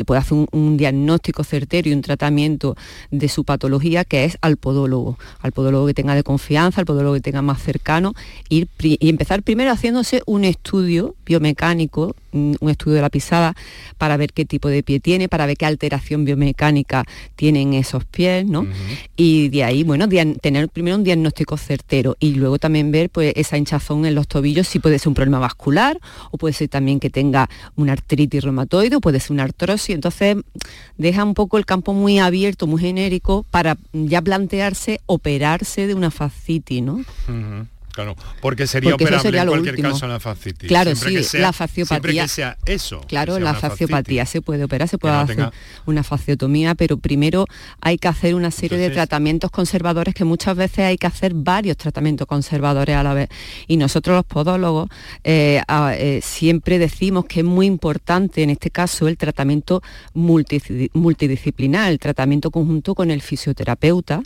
puede 0.05 0.19
hacer 0.19 0.47
un, 0.51 0.77
diagnóstico 0.77 1.43
certero 1.43 1.89
y 1.89 1.93
un 1.93 2.01
tratamiento 2.01 2.75
de 3.11 3.29
su 3.29 3.43
patología, 3.43 4.03
que 4.03 4.25
es 4.25 4.37
al 4.41 4.57
podólogo. 4.57 5.19
Al 5.41 5.51
podólogo 5.51 5.85
que 5.85 5.93
tenga 5.93 6.15
de 6.15 6.23
confianza, 6.23 6.81
al 6.81 6.85
podólogo 6.85 7.15
que 7.15 7.21
tenga 7.21 7.41
más 7.41 7.61
cercano, 7.61 8.13
ir 8.49 8.67
y 8.79 9.09
empezar 9.09 9.43
primero 9.43 9.71
haciéndose 9.71 10.23
un 10.25 10.43
estudio 10.43 11.15
biomecánico 11.25 12.15
un 12.33 12.69
estudio 12.69 12.95
de 12.95 13.01
la 13.01 13.09
pisada 13.09 13.55
para 13.97 14.17
ver 14.17 14.33
qué 14.33 14.45
tipo 14.45 14.69
de 14.69 14.83
pie 14.83 14.99
tiene, 14.99 15.27
para 15.27 15.45
ver 15.45 15.57
qué 15.57 15.65
alteración 15.65 16.25
biomecánica 16.25 17.05
tienen 17.35 17.73
esos 17.73 18.05
pies, 18.05 18.45
¿no? 18.45 18.65
Y 19.15 19.49
de 19.49 19.63
ahí, 19.63 19.83
bueno, 19.83 20.07
tener 20.41 20.69
primero 20.69 20.97
un 20.97 21.03
diagnóstico 21.03 21.57
certero 21.57 22.15
y 22.19 22.35
luego 22.35 22.59
también 22.59 22.91
ver 22.91 23.09
pues 23.09 23.33
esa 23.35 23.50
hinchazón 23.57 24.05
en 24.05 24.15
los 24.15 24.27
tobillos 24.27 24.67
si 24.67 24.79
puede 24.79 24.99
ser 24.99 25.09
un 25.09 25.13
problema 25.13 25.39
vascular 25.39 25.99
o 26.31 26.37
puede 26.37 26.53
ser 26.53 26.69
también 26.69 26.99
que 26.99 27.09
tenga 27.09 27.49
una 27.75 27.93
artritis 27.93 28.43
reumatoide 28.43 28.95
o 28.95 29.01
puede 29.01 29.19
ser 29.19 29.31
una 29.31 29.43
artrosis. 29.43 29.95
Entonces 29.95 30.37
deja 30.97 31.23
un 31.23 31.33
poco 31.33 31.57
el 31.57 31.65
campo 31.65 31.93
muy 31.93 32.19
abierto, 32.19 32.67
muy 32.67 32.81
genérico 32.81 33.45
para 33.51 33.77
ya 33.93 34.21
plantearse 34.21 35.01
operarse 35.05 35.87
de 35.87 35.95
una 35.95 36.11
fascitis, 36.11 36.81
¿no? 36.83 37.03
Claro, 37.91 38.15
porque 38.41 38.67
sería 38.67 38.95
operable 38.95 39.37
en 39.37 39.47
cualquier 39.47 39.81
caso 39.81 40.07
la 40.07 40.19
fascitis. 40.19 40.67
Claro, 40.67 40.95
sí, 40.95 41.17
la 41.37 41.51
fasciopatía. 41.53 42.23
que 42.23 42.27
sea 42.27 42.57
eso. 42.65 43.01
Claro, 43.07 43.39
la 43.39 43.53
fasciopatía 43.53 44.25
se 44.25 44.41
puede 44.41 44.63
operar, 44.63 44.87
se 44.87 44.97
puede 44.97 45.15
hacer 45.15 45.51
una 45.85 46.03
fasciotomía, 46.03 46.75
pero 46.75 46.97
primero 46.97 47.45
hay 47.81 47.97
que 47.97 48.07
hacer 48.07 48.35
una 48.35 48.51
serie 48.51 48.77
de 48.77 48.89
tratamientos 48.89 49.51
conservadores 49.51 50.13
que 50.13 50.23
muchas 50.23 50.55
veces 50.55 50.79
hay 50.79 50.97
que 50.97 51.07
hacer 51.07 51.33
varios 51.33 51.77
tratamientos 51.77 52.27
conservadores 52.27 52.95
a 52.95 53.03
la 53.03 53.13
vez. 53.13 53.29
Y 53.67 53.77
nosotros 53.77 54.15
los 54.15 54.25
podólogos 54.25 54.89
eh, 55.23 55.61
eh, 55.69 56.19
siempre 56.23 56.79
decimos 56.79 57.25
que 57.25 57.41
es 57.41 57.45
muy 57.45 57.65
importante 57.65 58.43
en 58.43 58.49
este 58.49 58.69
caso 58.69 59.07
el 59.07 59.17
tratamiento 59.17 59.81
multidisciplinar, 60.13 61.91
el 61.91 61.99
tratamiento 61.99 62.51
conjunto 62.51 62.95
con 62.95 63.11
el 63.11 63.21
fisioterapeuta 63.21 64.23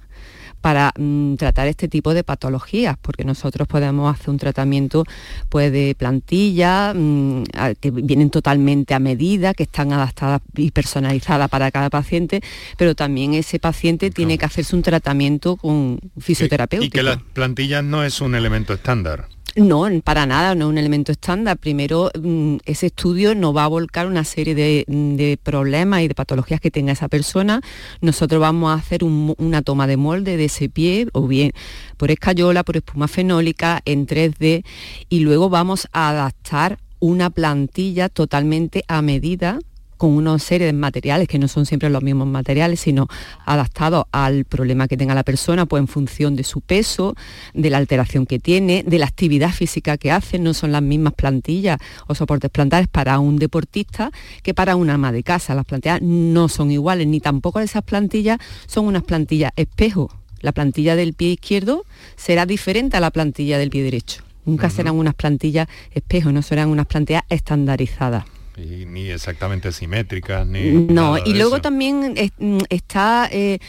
para 0.65 0.91
mm, 0.97 1.35
tratar 1.35 1.67
este 1.67 1.87
tipo 1.87 2.15
de 2.15 2.23
patologías, 2.23 2.97
porque 2.99 3.23
nosotros 3.23 3.67
podemos 3.67 4.11
hacer 4.11 4.31
un 4.31 4.39
tratamiento 4.39 5.03
pues, 5.47 5.71
de 5.71 5.93
plantilla, 5.95 6.91
mm, 6.91 7.43
que 7.79 7.91
vienen 7.91 8.31
totalmente 8.31 8.95
a 8.95 8.99
medida, 8.99 9.53
que 9.53 9.61
están 9.61 9.93
adaptadas 9.93 10.41
y 10.55 10.71
personalizadas 10.71 11.51
para 11.51 11.69
cada 11.69 11.91
paciente, 11.91 12.41
pero 12.79 12.95
también 12.95 13.35
ese 13.35 13.59
paciente 13.59 14.09
tiene 14.09 14.39
que 14.39 14.45
hacerse 14.45 14.75
un 14.75 14.81
tratamiento 14.81 15.55
con 15.55 15.99
fisioterapeuta. 16.17 16.83
Y 16.83 16.89
que 16.89 17.03
las 17.03 17.21
plantillas 17.21 17.83
no 17.83 18.03
es 18.03 18.19
un 18.19 18.33
elemento 18.33 18.73
estándar. 18.73 19.27
No, 19.57 19.87
para 20.03 20.25
nada, 20.25 20.53
no 20.53 20.65
es 20.65 20.69
un 20.69 20.77
elemento 20.77 21.13
estándar. 21.13 21.57
Primero, 21.57 22.11
mm, 22.21 22.57
ese 22.65 22.87
estudio 22.87 23.35
nos 23.35 23.55
va 23.55 23.63
a 23.63 23.67
volcar 23.67 24.05
una 24.05 24.25
serie 24.25 24.53
de, 24.53 25.39
problemas 25.41 26.01
y 26.01 26.09
de 26.09 26.13
patologías 26.13 26.59
que 26.59 26.71
tenga 26.71 26.91
esa 26.91 27.07
persona. 27.07 27.61
Nosotros 28.01 28.41
vamos 28.41 28.71
a 28.71 28.73
hacer 28.73 29.05
una 29.05 29.61
toma 29.61 29.87
de 29.87 29.95
molde 29.95 30.35
de 30.35 30.45
ese 30.45 30.67
pie, 30.67 31.07
o 31.13 31.25
bien 31.25 31.53
por 31.95 32.11
escayola, 32.11 32.63
por 32.65 32.75
espuma 32.75 33.07
fenólica, 33.07 33.81
en 33.85 34.07
3D, 34.07 34.65
y 35.07 35.19
luego 35.21 35.49
vamos 35.49 35.87
a 35.93 36.09
adaptar 36.09 36.77
una 36.99 37.29
plantilla 37.29 38.09
totalmente 38.09 38.83
a 38.89 39.01
medida 39.01 39.59
con 39.97 40.11
una 40.11 40.37
serie 40.39 40.67
de 40.67 40.73
materiales 40.73 41.27
que 41.27 41.39
no 41.39 41.47
son 41.47 41.65
siempre 41.65 41.89
los 41.89 42.03
mismos 42.03 42.27
materiales, 42.27 42.79
sino 42.79 43.07
adaptados 43.45 44.05
al 44.11 44.45
problema 44.45 44.87
que 44.87 44.97
tenga 44.97 45.15
la 45.15 45.23
persona, 45.23 45.65
pues 45.65 45.81
en 45.81 45.87
función 45.87 46.35
de 46.35 46.43
su 46.43 46.61
peso, 46.61 47.15
de 47.53 47.69
la 47.69 47.77
alteración 47.77 48.25
que 48.25 48.39
tiene, 48.39 48.83
de 48.83 48.99
la 48.99 49.05
actividad 49.05 49.51
física 49.51 49.97
que 49.97 50.11
hace, 50.11 50.39
no 50.39 50.53
son 50.53 50.71
las 50.71 50.81
mismas 50.81 51.13
plantillas 51.13 51.79
o 52.07 52.15
soportes 52.15 52.51
plantares 52.51 52.87
para 52.87 53.19
un 53.19 53.37
deportista 53.37 54.11
que 54.43 54.53
para 54.53 54.75
una 54.75 54.95
ama 54.95 55.11
de 55.11 55.23
casa. 55.23 55.55
Las 55.55 55.65
plantillas 55.65 56.01
no 56.01 56.49
son 56.49 56.71
iguales, 56.71 57.07
ni 57.07 57.19
tampoco 57.19 57.59
esas 57.59 57.83
plantillas 57.83 58.39
son 58.67 58.85
unas 58.85 59.03
plantillas 59.03 59.51
espejo. 59.55 60.11
La 60.41 60.51
plantilla 60.51 60.95
del 60.95 61.13
pie 61.13 61.31
izquierdo 61.31 61.85
será 62.17 62.45
diferente 62.45 62.97
a 62.97 62.99
la 62.99 63.11
plantilla 63.11 63.57
del 63.57 63.69
pie 63.69 63.83
derecho. 63.83 64.21
Nunca 64.45 64.69
serán 64.69 64.95
unas 64.95 65.15
plantillas 65.15 65.67
espejo, 65.91 66.31
no 66.31 66.43
serán 66.43 66.69
unas 66.69 66.85
plantillas 66.85 67.23
estandarizadas 67.29 68.25
ni 68.57 69.09
exactamente 69.09 69.71
simétricas, 69.71 70.45
ni... 70.45 70.71
No, 70.71 71.17
y 71.17 71.33
luego 71.33 71.61
también 71.61 72.15
mm, 72.37 72.59
está... 72.69 73.29
Eh, 73.31 73.59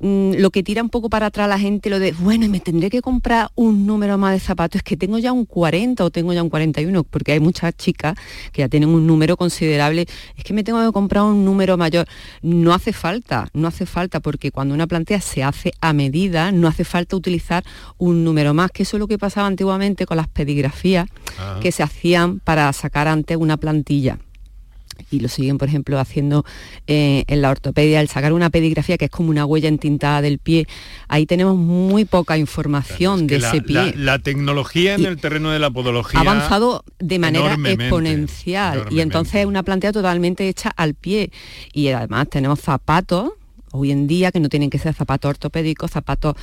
mm, 0.00 0.34
lo 0.38 0.50
que 0.50 0.62
tira 0.62 0.82
un 0.82 0.88
poco 0.88 1.10
para 1.10 1.26
atrás 1.26 1.48
la 1.48 1.58
gente, 1.58 1.90
lo 1.90 1.98
de, 1.98 2.12
bueno, 2.12 2.48
me 2.48 2.60
tendré 2.60 2.90
que 2.90 3.02
comprar 3.02 3.50
un 3.54 3.86
número 3.86 4.18
más 4.18 4.32
de 4.32 4.40
zapatos, 4.40 4.80
es 4.80 4.82
que 4.82 4.96
tengo 4.96 5.18
ya 5.18 5.32
un 5.32 5.44
40 5.44 6.04
o 6.04 6.10
tengo 6.10 6.32
ya 6.32 6.42
un 6.42 6.50
41, 6.50 7.04
porque 7.04 7.32
hay 7.32 7.40
muchas 7.40 7.76
chicas 7.76 8.14
que 8.52 8.62
ya 8.62 8.68
tienen 8.68 8.88
un 8.90 9.06
número 9.06 9.36
considerable, 9.36 10.06
es 10.36 10.44
que 10.44 10.54
me 10.54 10.64
tengo 10.64 10.84
que 10.84 10.92
comprar 10.92 11.24
un 11.24 11.44
número 11.44 11.76
mayor. 11.76 12.06
No 12.42 12.72
hace 12.72 12.92
falta, 12.92 13.48
no 13.54 13.68
hace 13.68 13.86
falta, 13.86 14.20
porque 14.20 14.50
cuando 14.50 14.74
una 14.74 14.86
plantilla 14.86 15.20
se 15.20 15.42
hace 15.42 15.72
a 15.80 15.92
medida, 15.92 16.52
no 16.52 16.68
hace 16.68 16.84
falta 16.84 17.16
utilizar 17.16 17.64
un 17.96 18.24
número 18.24 18.54
más, 18.54 18.70
que 18.70 18.82
eso 18.84 18.96
es 18.96 19.00
lo 19.00 19.08
que 19.08 19.18
pasaba 19.18 19.46
antiguamente 19.46 20.06
con 20.06 20.16
las 20.16 20.28
pedigrafías 20.28 21.08
ah. 21.38 21.58
que 21.60 21.72
se 21.72 21.82
hacían 21.82 22.40
para 22.40 22.72
sacar 22.72 23.08
antes 23.08 23.36
una 23.36 23.56
plantilla 23.56 24.18
y 25.10 25.20
lo 25.20 25.28
siguen, 25.28 25.58
por 25.58 25.68
ejemplo, 25.68 25.98
haciendo 25.98 26.44
eh, 26.86 27.24
en 27.26 27.42
la 27.42 27.50
ortopedia, 27.50 28.00
el 28.00 28.08
sacar 28.08 28.32
una 28.32 28.50
pedigrafía 28.50 28.98
que 28.98 29.06
es 29.06 29.10
como 29.10 29.30
una 29.30 29.44
huella 29.44 29.68
entintada 29.68 30.22
del 30.22 30.38
pie, 30.38 30.66
ahí 31.08 31.26
tenemos 31.26 31.56
muy 31.56 32.04
poca 32.04 32.36
información 32.38 33.26
de 33.26 33.36
ese 33.36 33.62
pie. 33.62 33.94
La, 33.96 34.18
tecnología 34.18 34.94
en 34.94 35.06
el 35.06 35.18
terreno 35.18 35.50
de 35.50 35.58
la 35.58 35.70
podología 35.70 36.18
ha 36.18 36.22
avanzado 36.22 36.84
de 36.98 37.18
manera 37.18 37.56
exponencial 37.64 38.86
y 38.90 39.00
entonces 39.00 39.36
es 39.36 39.46
una 39.46 39.62
plantilla 39.62 39.92
totalmente 39.92 40.48
hecha 40.48 40.70
al 40.76 40.94
pie. 40.94 41.30
Y 41.72 41.88
además 41.88 42.28
tenemos 42.28 42.60
zapatos 42.60 43.32
hoy 43.72 43.90
en 43.90 44.06
día, 44.06 44.32
que 44.32 44.40
no 44.40 44.48
tienen 44.48 44.70
que 44.70 44.78
ser 44.78 44.94
zapatos 44.94 45.30
ortopédicos, 45.30 45.90
zapatos, 45.90 46.34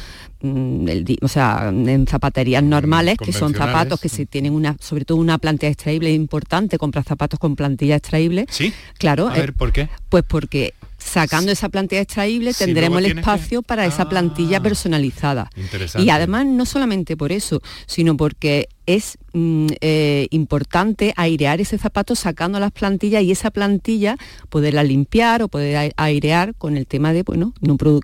mm, 0.42 0.88
o 1.22 1.28
sea, 1.28 1.70
en 1.70 2.08
zapaterías 2.08 2.64
normales, 2.64 3.18
que 3.18 3.34
son 3.34 3.54
zapatos 3.54 4.00
que 4.00 4.10
se 4.10 4.26
tienen 4.26 4.54
una, 4.54 4.76
sobre 4.80 5.06
todo 5.06 5.18
una 5.18 5.38
plantilla 5.38 5.72
extraíble, 5.72 6.10
es 6.10 6.16
importante 6.16 6.78
comprar 6.78 7.04
zapatos 7.04 7.40
con 7.40 7.56
plantilla 7.56 7.96
extraíble. 7.96 8.46
Sí. 8.50 8.74
Claro. 8.98 9.28
A 9.28 9.34
ver, 9.34 9.54
¿por 9.54 9.72
qué? 9.72 9.90
Pues 10.10 10.24
porque 10.28 10.74
sacando 10.98 11.52
esa 11.52 11.70
plantilla 11.70 12.02
extraíble 12.02 12.54
tendremos 12.54 13.00
el 13.00 13.18
espacio 13.18 13.62
para 13.62 13.86
esa 13.86 14.10
plantilla 14.10 14.58
ah, 14.58 14.64
personalizada. 14.64 15.50
Y 15.98 16.10
además 16.10 16.46
no 16.46 16.66
solamente 16.66 17.16
por 17.16 17.32
eso, 17.32 17.62
sino 17.86 18.18
porque 18.18 18.70
es 18.86 19.18
mm, 19.34 19.68
eh, 19.82 20.28
importante 20.32 21.14
airear 21.16 21.62
ese 21.62 21.78
zapato 21.78 22.16
sacando 22.16 22.60
las 22.60 22.72
plantillas 22.72 23.24
y 23.24 23.32
esa 23.32 23.52
plantilla 23.52 24.18
poderla 24.50 24.84
limpiar 24.84 25.42
o 25.42 25.48
poder 25.48 25.94
airear 25.98 26.56
con 26.56 26.78
el 26.78 26.88
tema 26.88 27.14
de 27.14 27.24
bueno, 27.24 27.54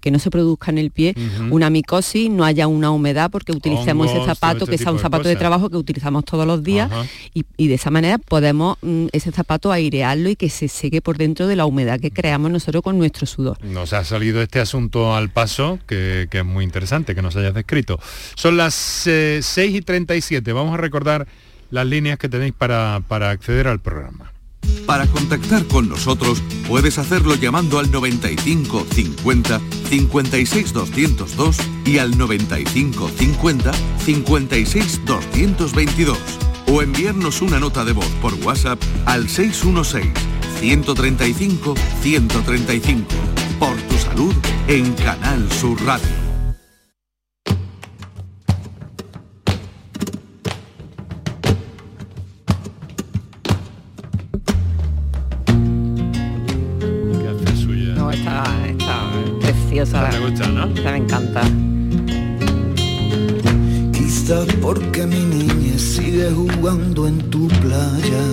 que 0.01 0.11
no 0.11 0.19
se 0.19 0.29
produzca 0.29 0.71
en 0.71 0.77
el 0.77 0.91
pie 0.91 1.15
una 1.49 1.69
micosis, 1.69 2.29
no 2.29 2.45
haya 2.45 2.67
una 2.67 2.91
humedad 2.91 3.31
porque 3.31 3.51
utilicemos 3.51 4.09
ese 4.09 4.25
zapato 4.25 4.65
que 4.65 4.77
sea 4.77 4.91
un 4.91 4.99
zapato 4.99 5.27
de, 5.27 5.35
trabajo 5.35 5.69
que 5.69 5.77
utilizamos 5.77 6.25
todos 6.25 6.45
los 6.45 6.63
días 6.63 6.91
y, 7.33 7.67
de 7.67 7.75
esa 7.75 7.89
manera 7.89 8.17
podemos 8.17 8.77
mm, 8.81 9.07
ese 9.13 9.31
zapato 9.31 9.71
airearlo 9.71 10.29
y 10.29 10.35
que 10.35 10.49
se 10.49 10.67
seque 10.67 11.01
por 11.01 11.17
dentro 11.17 11.47
de 11.47 11.55
la 11.55 11.65
humedad 11.65 11.99
que 11.99 12.11
creamos 12.11 12.51
nosotros 12.51 12.83
con 12.83 12.97
nuestro 12.97 13.25
sudor. 13.25 13.63
Nos 13.63 13.93
ha 13.93 14.03
salido 14.03 14.41
este 14.41 14.59
asunto 14.59 15.15
al 15.15 15.29
paso 15.29 15.79
que, 15.87 16.27
es 16.31 16.45
muy 16.45 16.63
interesante 16.63 17.15
que 17.15 17.21
nos 17.21 17.35
hayas 17.35 17.53
descrito. 17.53 17.99
Son 18.35 18.57
las 18.57 18.73
6 18.73 19.57
eh, 19.57 19.65
y 19.67 19.81
37, 19.81 20.51
vamos 20.53 20.70
a 20.73 20.77
recordar 20.77 21.27
las 21.69 21.85
líneas 21.85 22.19
que 22.19 22.29
tenéis 22.29 22.53
para, 22.53 22.95
acceder 23.29 23.67
al 23.67 23.79
programa. 23.79 24.31
Para 24.85 25.07
contactar 25.07 25.65
con 25.65 25.89
nosotros 25.89 26.41
puedes 26.67 26.97
hacerlo 26.97 27.35
llamando 27.35 27.79
al 27.79 27.91
95 27.91 28.85
50 28.91 29.61
56 29.89 30.73
202 30.73 31.57
y 31.85 31.97
al 31.97 32.17
95 32.17 33.09
50 33.09 33.71
56 34.05 35.05
222 35.05 36.17
o 36.67 36.81
enviarnos 36.81 37.41
una 37.41 37.59
nota 37.59 37.83
de 37.85 37.93
voz 37.93 38.07
por 38.21 38.33
WhatsApp 38.45 38.79
al 39.05 39.29
616 39.29 40.11
135 40.59 41.75
135 42.01 43.05
por 43.59 43.75
tu 43.81 43.97
salud 43.97 44.35
en 44.67 44.93
Canal 44.93 45.51
Sur 45.51 45.83
Radio. 45.83 46.30
Preciosa. 59.71 60.09
Me 60.11 60.19
gusta, 60.19 60.47
¿no? 60.47 60.67
me 60.67 60.97
encanta. 60.97 61.41
Quizás 63.93 64.47
porque 64.61 65.05
mi 65.05 65.19
niña 65.19 65.77
sigue 65.77 66.29
jugando 66.31 67.07
en 67.07 67.29
tu 67.29 67.47
playa. 67.47 68.23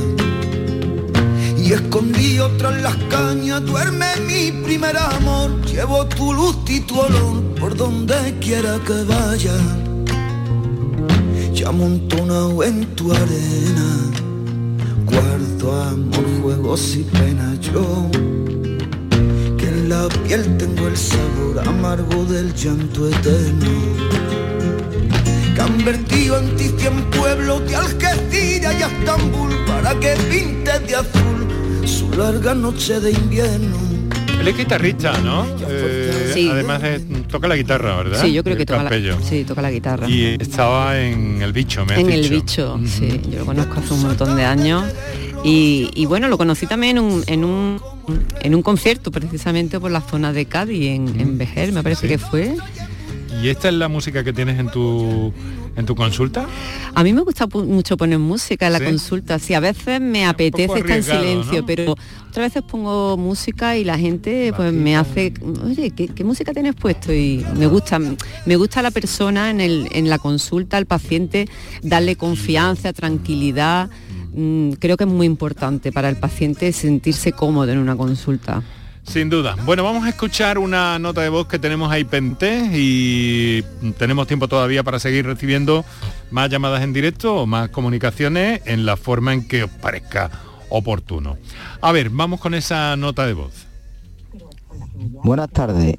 Y 1.57 1.72
escondido 1.72 2.51
tras 2.57 2.80
las 2.82 2.97
cañas 3.11 3.64
duerme 3.64 4.07
mi 4.26 4.51
primer 4.64 4.97
amor. 4.97 5.64
Llevo 5.66 6.07
tu 6.07 6.32
luz 6.32 6.57
y 6.68 6.80
tu 6.80 6.99
olor 6.99 7.43
por 7.61 7.76
donde 7.76 8.36
quiera 8.41 8.78
que 8.86 9.05
vaya. 9.05 9.57
Ya 11.53 11.68
amontonado 11.68 12.62
en 12.64 12.84
tu 12.97 13.12
arena. 13.12 13.89
Guardo 15.05 15.82
amor, 15.82 16.24
juegos 16.43 16.97
y 16.97 17.05
penas 17.05 17.61
yo. 17.61 18.11
En 19.89 19.95
la 19.95 20.09
piel 20.26 20.59
tengo 20.59 20.86
el 20.86 20.97
sabor 20.99 21.66
amargo 21.66 22.22
del 22.26 22.53
llanto 22.53 23.09
eterno 23.09 23.70
que 25.55 25.61
han 25.62 25.82
vertido 25.82 26.39
en 26.39 26.57
ti 26.57 26.64
cien 26.76 27.05
pueblos 27.11 27.64
de 27.66 27.74
Algeciras 27.74 28.78
y 28.78 28.82
a 28.82 28.86
Estambul 28.86 29.51
para 29.66 29.99
que 29.99 30.14
pintes 30.30 30.86
de 30.86 30.95
azul 30.95 31.49
su 31.86 32.11
larga 32.11 32.55
noche 32.55 33.01
de 33.01 33.12
invierno. 33.12 33.76
Él 34.39 34.49
es 34.49 34.59
guitarrista, 34.59 35.16
¿no? 35.22 35.47
Eh, 35.66 36.32
Sí. 36.34 36.51
Además 36.53 36.82
de, 36.82 36.99
toca 37.26 37.49
la 37.49 37.57
guitarra, 37.57 37.97
¿verdad? 37.97 38.20
Sí, 38.20 38.34
yo 38.34 38.45
creo 38.45 38.57
que 38.57 38.64
El 38.64 38.66
toca 38.66 38.82
la, 38.82 39.20
sí, 39.22 39.45
toca 39.45 39.62
la 39.62 39.70
guitarra. 39.70 40.07
Y 40.07 40.36
estaba 40.39 41.01
en 41.01 41.41
El 41.41 41.55
Bicho, 41.55 41.86
me 41.86 41.95
has 41.95 42.01
en 42.01 42.11
el 42.11 42.28
dicho. 42.28 42.76
bicho, 42.76 42.91
sí, 42.99 43.22
yo 43.30 43.39
lo 43.39 43.47
conozco 43.47 43.80
hace 43.80 43.95
un 43.95 44.03
montón 44.03 44.36
de 44.36 44.45
años. 44.45 44.84
Y, 45.45 45.89
y 45.95 46.05
bueno, 46.05 46.28
lo 46.28 46.36
conocí 46.36 46.66
también 46.66 46.99
en 46.99 47.05
un, 47.05 47.24
en 47.26 47.45
un, 47.45 47.80
en 48.42 48.54
un 48.54 48.62
concierto, 48.62 49.11
precisamente 49.11 49.78
por 49.80 49.90
la 49.90 50.00
zona 50.00 50.32
de 50.32 50.46
Cádiz, 50.46 50.86
en, 50.88 51.20
en 51.20 51.38
Vejer, 51.38 51.72
me 51.72 51.82
parece 51.82 52.02
Sí. 52.02 52.09
que 52.09 52.18
fue. 52.18 52.56
¿Y 53.42 53.48
esta 53.48 53.68
es 53.68 53.74
la 53.74 53.88
música 53.88 54.24
que 54.24 54.32
tienes 54.32 54.59
en 54.59 54.68
tu 54.70 55.32
en 55.76 55.86
tu 55.86 55.94
consulta? 55.94 56.48
A 56.94 57.04
mí 57.04 57.12
me 57.12 57.20
gusta 57.20 57.46
mucho 57.46 57.96
poner 57.96 58.18
música 58.18 58.66
en 58.66 58.72
la 58.72 58.80
¿Sí? 58.80 58.84
consulta. 58.86 59.38
Sí, 59.38 59.54
a 59.54 59.61
veces 59.61 60.00
me 60.00 60.26
apetece 60.26 60.64
estar 60.80 60.90
en 60.90 61.02
silencio, 61.04 61.61
¿no? 61.61 61.66
pero 61.66 61.92
otras 62.28 62.48
veces 62.52 62.62
pongo 62.68 63.16
música 63.16 63.76
y 63.76 63.84
la 63.84 63.96
gente 63.96 64.52
pues 64.56 64.72
me 64.72 64.96
hace, 64.96 65.32
oye, 65.64 65.92
¿qué, 65.92 66.09
qué 66.09 66.24
música 66.24 66.52
tienes 66.52 66.74
puesto? 66.74 67.12
Y 67.12 67.46
me 67.56 67.68
gusta, 67.68 68.00
me 68.00 68.56
gusta 68.56 68.82
la 68.82 68.90
persona 68.90 69.50
en, 69.50 69.61
el, 69.61 69.86
en 69.92 70.09
la 70.11 70.18
consulta, 70.18 70.78
al 70.78 70.86
paciente, 70.86 71.48
darle 71.82 72.16
confianza, 72.16 72.92
tranquilidad. 72.92 73.88
Mm, 74.39 74.74
Creo 74.74 74.97
que 74.97 75.03
es 75.03 75.11
muy 75.11 75.26
importante 75.26 75.91
para 75.91 76.09
el 76.09 76.14
paciente 76.14 76.72
sentirse 76.72 77.32
cómodo 77.32 77.72
en 77.72 77.78
una 77.78 77.97
consulta. 77.97 78.62
Sin 79.03 79.28
duda. 79.28 79.57
Bueno, 79.64 79.82
vamos 79.82 80.05
a 80.05 80.11
escuchar 80.11 80.59
una 80.59 80.97
nota 81.01 81.22
de 81.22 81.28
voz 81.28 81.49
que 81.49 81.59
tenemos 81.59 81.91
ahí 81.91 82.05
pendiente 82.05 82.70
y 82.72 83.62
tenemos 83.99 84.28
tiempo 84.28 84.47
todavía 84.47 84.84
para 84.84 85.01
seguir 85.01 85.26
recibiendo 85.26 85.84
más 86.30 86.51
llamadas 86.51 86.82
en 86.84 86.93
directo 86.93 87.34
o 87.34 87.47
más 87.47 87.70
comunicaciones 87.70 88.62
en 88.66 88.86
la 88.86 88.97
forma 88.97 89.32
en 89.32 89.49
que 89.49 89.64
os 89.64 89.70
parezca 89.70 90.30
oportuno. 90.68 91.36
A 91.80 91.91
ver, 91.91 92.11
vamos 92.11 92.39
con 92.39 92.55
esa 92.55 92.97
nota 92.97 93.26
de 93.26 93.32
voz. 93.32 93.66
Buenas 95.24 95.51
tardes. 95.51 95.97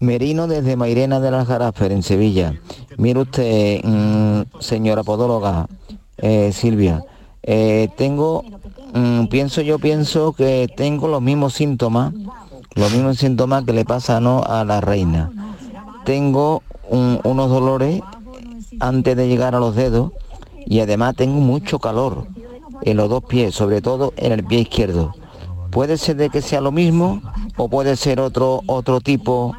Merino 0.00 0.46
desde 0.46 0.76
Mairena 0.76 1.20
de 1.20 1.30
las 1.30 1.46
Garafer, 1.46 1.92
en 1.92 2.02
Sevilla. 2.02 2.54
Mire 2.96 3.20
usted, 3.20 3.80
mm, 3.84 4.60
señora 4.60 5.02
podóloga, 5.02 5.66
eh, 6.16 6.52
Silvia, 6.52 7.02
eh, 7.50 7.88
tengo, 7.96 8.44
mm, 8.92 9.26
pienso 9.28 9.62
yo, 9.62 9.78
pienso 9.78 10.34
que 10.34 10.68
tengo 10.76 11.08
los 11.08 11.22
mismos 11.22 11.54
síntomas, 11.54 12.12
los 12.74 12.92
mismos 12.92 13.16
síntomas 13.16 13.64
que 13.64 13.72
le 13.72 13.86
pasa 13.86 14.20
¿no? 14.20 14.42
a 14.42 14.64
la 14.66 14.82
reina. 14.82 15.30
Tengo 16.04 16.62
un- 16.90 17.20
unos 17.24 17.48
dolores 17.48 18.02
antes 18.80 19.16
de 19.16 19.28
llegar 19.28 19.54
a 19.54 19.60
los 19.60 19.74
dedos 19.74 20.12
y 20.66 20.80
además 20.80 21.14
tengo 21.16 21.40
mucho 21.40 21.78
calor 21.78 22.26
en 22.82 22.96
los 22.98 23.08
dos 23.08 23.24
pies, 23.24 23.54
sobre 23.54 23.80
todo 23.80 24.12
en 24.18 24.32
el 24.32 24.44
pie 24.44 24.60
izquierdo. 24.60 25.14
Puede 25.70 25.96
ser 25.96 26.16
de 26.16 26.28
que 26.28 26.42
sea 26.42 26.60
lo 26.60 26.70
mismo 26.70 27.22
o 27.56 27.68
puede 27.68 27.96
ser 27.96 28.20
otro 28.20 28.62
otro 28.66 29.00
tipo 29.00 29.54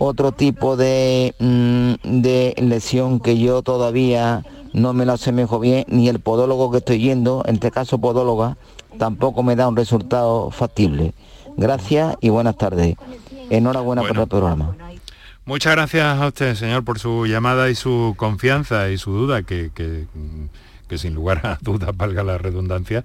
otro 0.00 0.30
tipo 0.30 0.76
de, 0.76 1.34
mm, 1.40 2.20
de 2.20 2.54
lesión 2.58 3.18
que 3.18 3.36
yo 3.38 3.62
todavía 3.62 4.44
no 4.72 4.92
me 4.92 5.04
la 5.04 5.14
asemejo 5.14 5.58
bien, 5.58 5.84
ni 5.88 6.08
el 6.08 6.20
podólogo 6.20 6.70
que 6.70 6.78
estoy 6.78 6.98
yendo, 7.00 7.42
en 7.46 7.56
este 7.56 7.70
caso 7.70 7.98
podóloga, 7.98 8.56
tampoco 8.98 9.42
me 9.42 9.56
da 9.56 9.68
un 9.68 9.76
resultado 9.76 10.50
factible. 10.50 11.14
Gracias 11.56 12.16
y 12.20 12.28
buenas 12.28 12.56
tardes. 12.56 12.96
Enhorabuena 13.50 14.02
por 14.02 14.18
el 14.18 14.26
programa. 14.26 14.76
Muchas 15.44 15.72
gracias 15.72 16.20
a 16.20 16.26
usted, 16.26 16.54
señor, 16.54 16.84
por 16.84 16.98
su 16.98 17.26
llamada 17.26 17.70
y 17.70 17.74
su 17.74 18.14
confianza 18.16 18.90
y 18.90 18.98
su 18.98 19.12
duda, 19.12 19.42
que, 19.42 19.70
que, 19.74 20.06
que 20.88 20.98
sin 20.98 21.14
lugar 21.14 21.40
a 21.46 21.58
dudas, 21.62 21.96
valga 21.96 22.22
la 22.22 22.36
redundancia, 22.36 23.02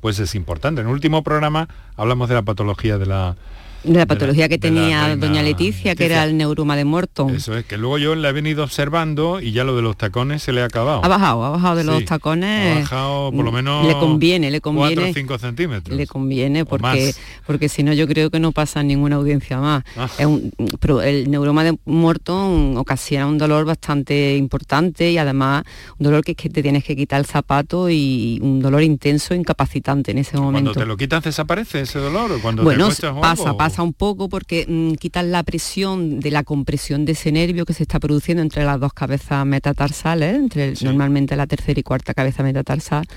pues 0.00 0.18
es 0.18 0.34
importante. 0.34 0.82
En 0.82 0.88
el 0.88 0.92
último 0.92 1.22
programa 1.22 1.68
hablamos 1.96 2.28
de 2.28 2.34
la 2.34 2.42
patología 2.42 2.98
de 2.98 3.06
la... 3.06 3.36
La 3.84 4.06
patología 4.06 4.48
que 4.48 4.58
tenía 4.58 5.06
reina 5.08 5.26
doña 5.26 5.42
Leticia, 5.42 5.94
que 5.94 6.06
era 6.06 6.24
el 6.24 6.36
neuroma 6.36 6.76
de 6.76 6.84
Morton. 6.84 7.34
Eso 7.34 7.56
es, 7.56 7.64
que 7.64 7.76
luego 7.78 7.98
yo 7.98 8.14
la 8.14 8.30
he 8.30 8.32
venido 8.32 8.64
observando 8.64 9.40
y 9.40 9.52
ya 9.52 9.64
lo 9.64 9.76
de 9.76 9.82
los 9.82 9.96
tacones 9.96 10.42
se 10.42 10.52
le 10.52 10.62
ha 10.62 10.64
acabado. 10.64 11.04
Ha 11.04 11.08
bajado, 11.08 11.44
ha 11.44 11.50
bajado 11.50 11.76
de 11.76 11.84
los 11.84 12.04
tacones. 12.04 12.76
Ha 12.76 12.80
bajado 12.80 13.32
por 13.32 13.44
lo 13.44 13.52
menos... 13.52 13.86
Le 13.86 13.92
conviene, 13.94 14.50
le 14.50 14.60
conviene. 14.60 14.94
4 14.96 15.10
o 15.10 15.14
5 15.14 15.38
centímetros. 15.38 15.96
Le 15.96 16.06
conviene 16.06 16.64
porque 16.64 17.14
porque 17.46 17.68
si 17.68 17.82
no 17.82 17.92
yo 17.92 18.06
creo 18.08 18.30
que 18.30 18.40
no 18.40 18.52
pasa 18.52 18.80
en 18.80 18.88
ninguna 18.88 19.16
audiencia 19.16 19.58
más. 19.58 19.84
Ah. 19.96 20.08
Es 20.18 20.26
un- 20.26 20.50
pero 20.80 21.02
el 21.02 21.30
neuroma 21.30 21.62
de 21.64 21.76
Morton 21.84 22.76
ocasiona 22.76 23.26
un 23.26 23.38
dolor 23.38 23.64
bastante 23.64 24.36
importante 24.36 25.10
y 25.10 25.18
además 25.18 25.64
un 25.98 26.04
dolor 26.04 26.22
que 26.24 26.32
es 26.32 26.36
que 26.36 26.48
te 26.50 26.62
tienes 26.62 26.84
que 26.84 26.94
quitar 26.96 27.20
el 27.20 27.26
zapato 27.26 27.90
y 27.90 28.38
un 28.42 28.60
dolor 28.60 28.82
intenso, 28.82 29.34
incapacitante 29.34 30.10
en 30.10 30.18
ese 30.18 30.32
Cuando 30.32 30.46
momento. 30.52 30.72
te 30.74 30.86
lo 30.86 30.96
quitas 30.96 31.24
desaparece 31.24 31.80
ese 31.82 31.98
dolor 31.98 32.32
o 32.32 32.40
cuando 32.40 32.62
Bueno, 32.62 32.88
te 32.90 33.08
pasa, 33.20 33.42
algo? 33.50 33.56
Pasa 33.66 33.82
un 33.82 33.94
poco 33.94 34.28
porque 34.28 34.64
mm, 34.68 34.92
quitan 34.92 35.32
la 35.32 35.42
presión 35.42 36.20
de 36.20 36.30
la 36.30 36.44
compresión 36.44 37.04
de 37.04 37.12
ese 37.12 37.32
nervio 37.32 37.66
que 37.66 37.72
se 37.72 37.82
está 37.82 37.98
produciendo 37.98 38.40
entre 38.40 38.64
las 38.64 38.78
dos 38.78 38.92
cabezas 38.92 39.44
metatarsales, 39.44 40.36
entre 40.36 40.74
normalmente 40.82 41.34
la 41.34 41.48
tercera 41.48 41.80
y 41.80 41.82
cuarta 41.82 42.14
cabeza 42.14 42.44
metatarsal, 42.44 43.08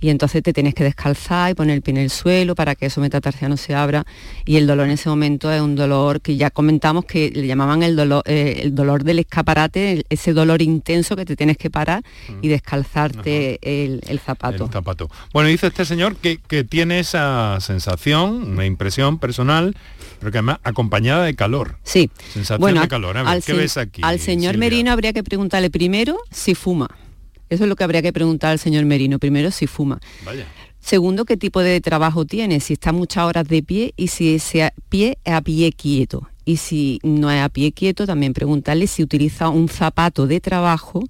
y 0.00 0.08
entonces 0.10 0.42
te 0.42 0.52
tienes 0.52 0.74
que 0.74 0.84
descalzar 0.84 1.50
y 1.50 1.54
poner 1.54 1.76
el 1.76 1.82
pie 1.82 1.92
en 1.92 1.98
el 1.98 2.10
suelo 2.10 2.54
para 2.54 2.74
que 2.74 2.86
eso 2.86 3.00
metatarsiano 3.00 3.56
se 3.56 3.74
abra, 3.74 4.04
y 4.44 4.56
el 4.56 4.66
dolor 4.66 4.86
en 4.86 4.92
ese 4.92 5.08
momento 5.08 5.52
es 5.52 5.60
un 5.60 5.76
dolor 5.76 6.20
que 6.20 6.36
ya 6.36 6.50
comentamos 6.50 7.04
que 7.04 7.30
le 7.34 7.46
llamaban 7.46 7.82
el 7.82 7.96
dolor, 7.96 8.22
eh, 8.26 8.60
el 8.62 8.74
dolor 8.74 9.04
del 9.04 9.18
escaparate, 9.20 9.92
el- 9.92 10.06
ese 10.10 10.32
dolor 10.32 10.62
intenso 10.62 11.16
que 11.16 11.24
te 11.24 11.36
tienes 11.36 11.56
que 11.56 11.70
parar 11.70 12.02
y 12.42 12.48
descalzarte 12.48 13.58
el, 13.62 14.00
el 14.06 14.18
zapato. 14.20 14.64
El 14.66 14.70
zapato. 14.70 15.10
Bueno, 15.32 15.48
dice 15.48 15.68
este 15.68 15.84
señor 15.84 16.16
que, 16.16 16.38
que 16.38 16.64
tiene 16.64 16.98
esa 17.00 17.58
sensación, 17.60 18.52
una 18.52 18.66
impresión 18.66 19.18
personal, 19.18 19.76
pero 20.18 20.32
que 20.32 20.38
además 20.38 20.58
acompañada 20.64 21.24
de 21.24 21.34
calor. 21.34 21.76
Sí. 21.82 22.10
Sensación 22.32 22.74
de 22.80 22.88
calor. 22.88 23.16
A 23.16 23.22
ver, 23.22 23.32
al 23.32 23.42
¿qué 23.42 23.52
ves 23.52 23.76
aquí? 23.76 24.02
Al 24.04 24.18
señor 24.20 24.54
Silvia? 24.54 24.68
Merino 24.70 24.92
habría 24.92 25.12
que 25.12 25.22
preguntarle 25.22 25.70
primero 25.70 26.18
si 26.30 26.54
fuma. 26.54 26.88
Eso 27.50 27.64
es 27.64 27.68
lo 27.68 27.76
que 27.76 27.84
habría 27.84 28.00
que 28.00 28.12
preguntar 28.12 28.52
al 28.52 28.58
señor 28.58 28.84
Merino. 28.84 29.18
Primero 29.18 29.50
si 29.50 29.66
fuma. 29.66 30.00
Vaya. 30.24 30.46
Segundo, 30.80 31.26
qué 31.26 31.36
tipo 31.36 31.60
de 31.60 31.80
trabajo 31.80 32.24
tiene, 32.24 32.60
si 32.60 32.72
está 32.72 32.92
muchas 32.92 33.24
horas 33.24 33.46
de 33.46 33.62
pie 33.62 33.92
y 33.96 34.08
si 34.08 34.34
ese 34.34 34.72
pie 34.88 35.18
es 35.24 35.34
a 35.34 35.42
pie 35.42 35.72
quieto. 35.72 36.28
Y 36.46 36.56
si 36.56 37.00
no 37.02 37.30
es 37.30 37.42
a 37.42 37.50
pie 37.50 37.72
quieto, 37.72 38.06
también 38.06 38.32
preguntarle 38.32 38.86
si 38.86 39.02
utiliza 39.02 39.50
un 39.50 39.68
zapato 39.68 40.26
de 40.26 40.40
trabajo 40.40 41.04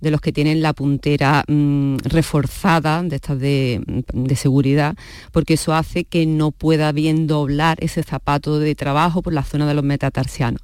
de 0.00 0.10
los 0.10 0.20
que 0.20 0.32
tienen 0.32 0.60
la 0.60 0.72
puntera 0.72 1.44
mm, 1.46 1.96
reforzada, 2.04 3.02
de 3.02 3.16
estas 3.16 3.38
de, 3.38 3.80
de 4.12 4.36
seguridad, 4.36 4.96
porque 5.32 5.54
eso 5.54 5.74
hace 5.74 6.04
que 6.04 6.26
no 6.26 6.50
pueda 6.50 6.92
bien 6.92 7.26
doblar 7.26 7.78
ese 7.82 8.02
zapato 8.02 8.58
de 8.58 8.74
trabajo 8.74 9.22
por 9.22 9.32
la 9.32 9.44
zona 9.44 9.66
de 9.66 9.74
los 9.74 9.84
metatarsianos. 9.84 10.60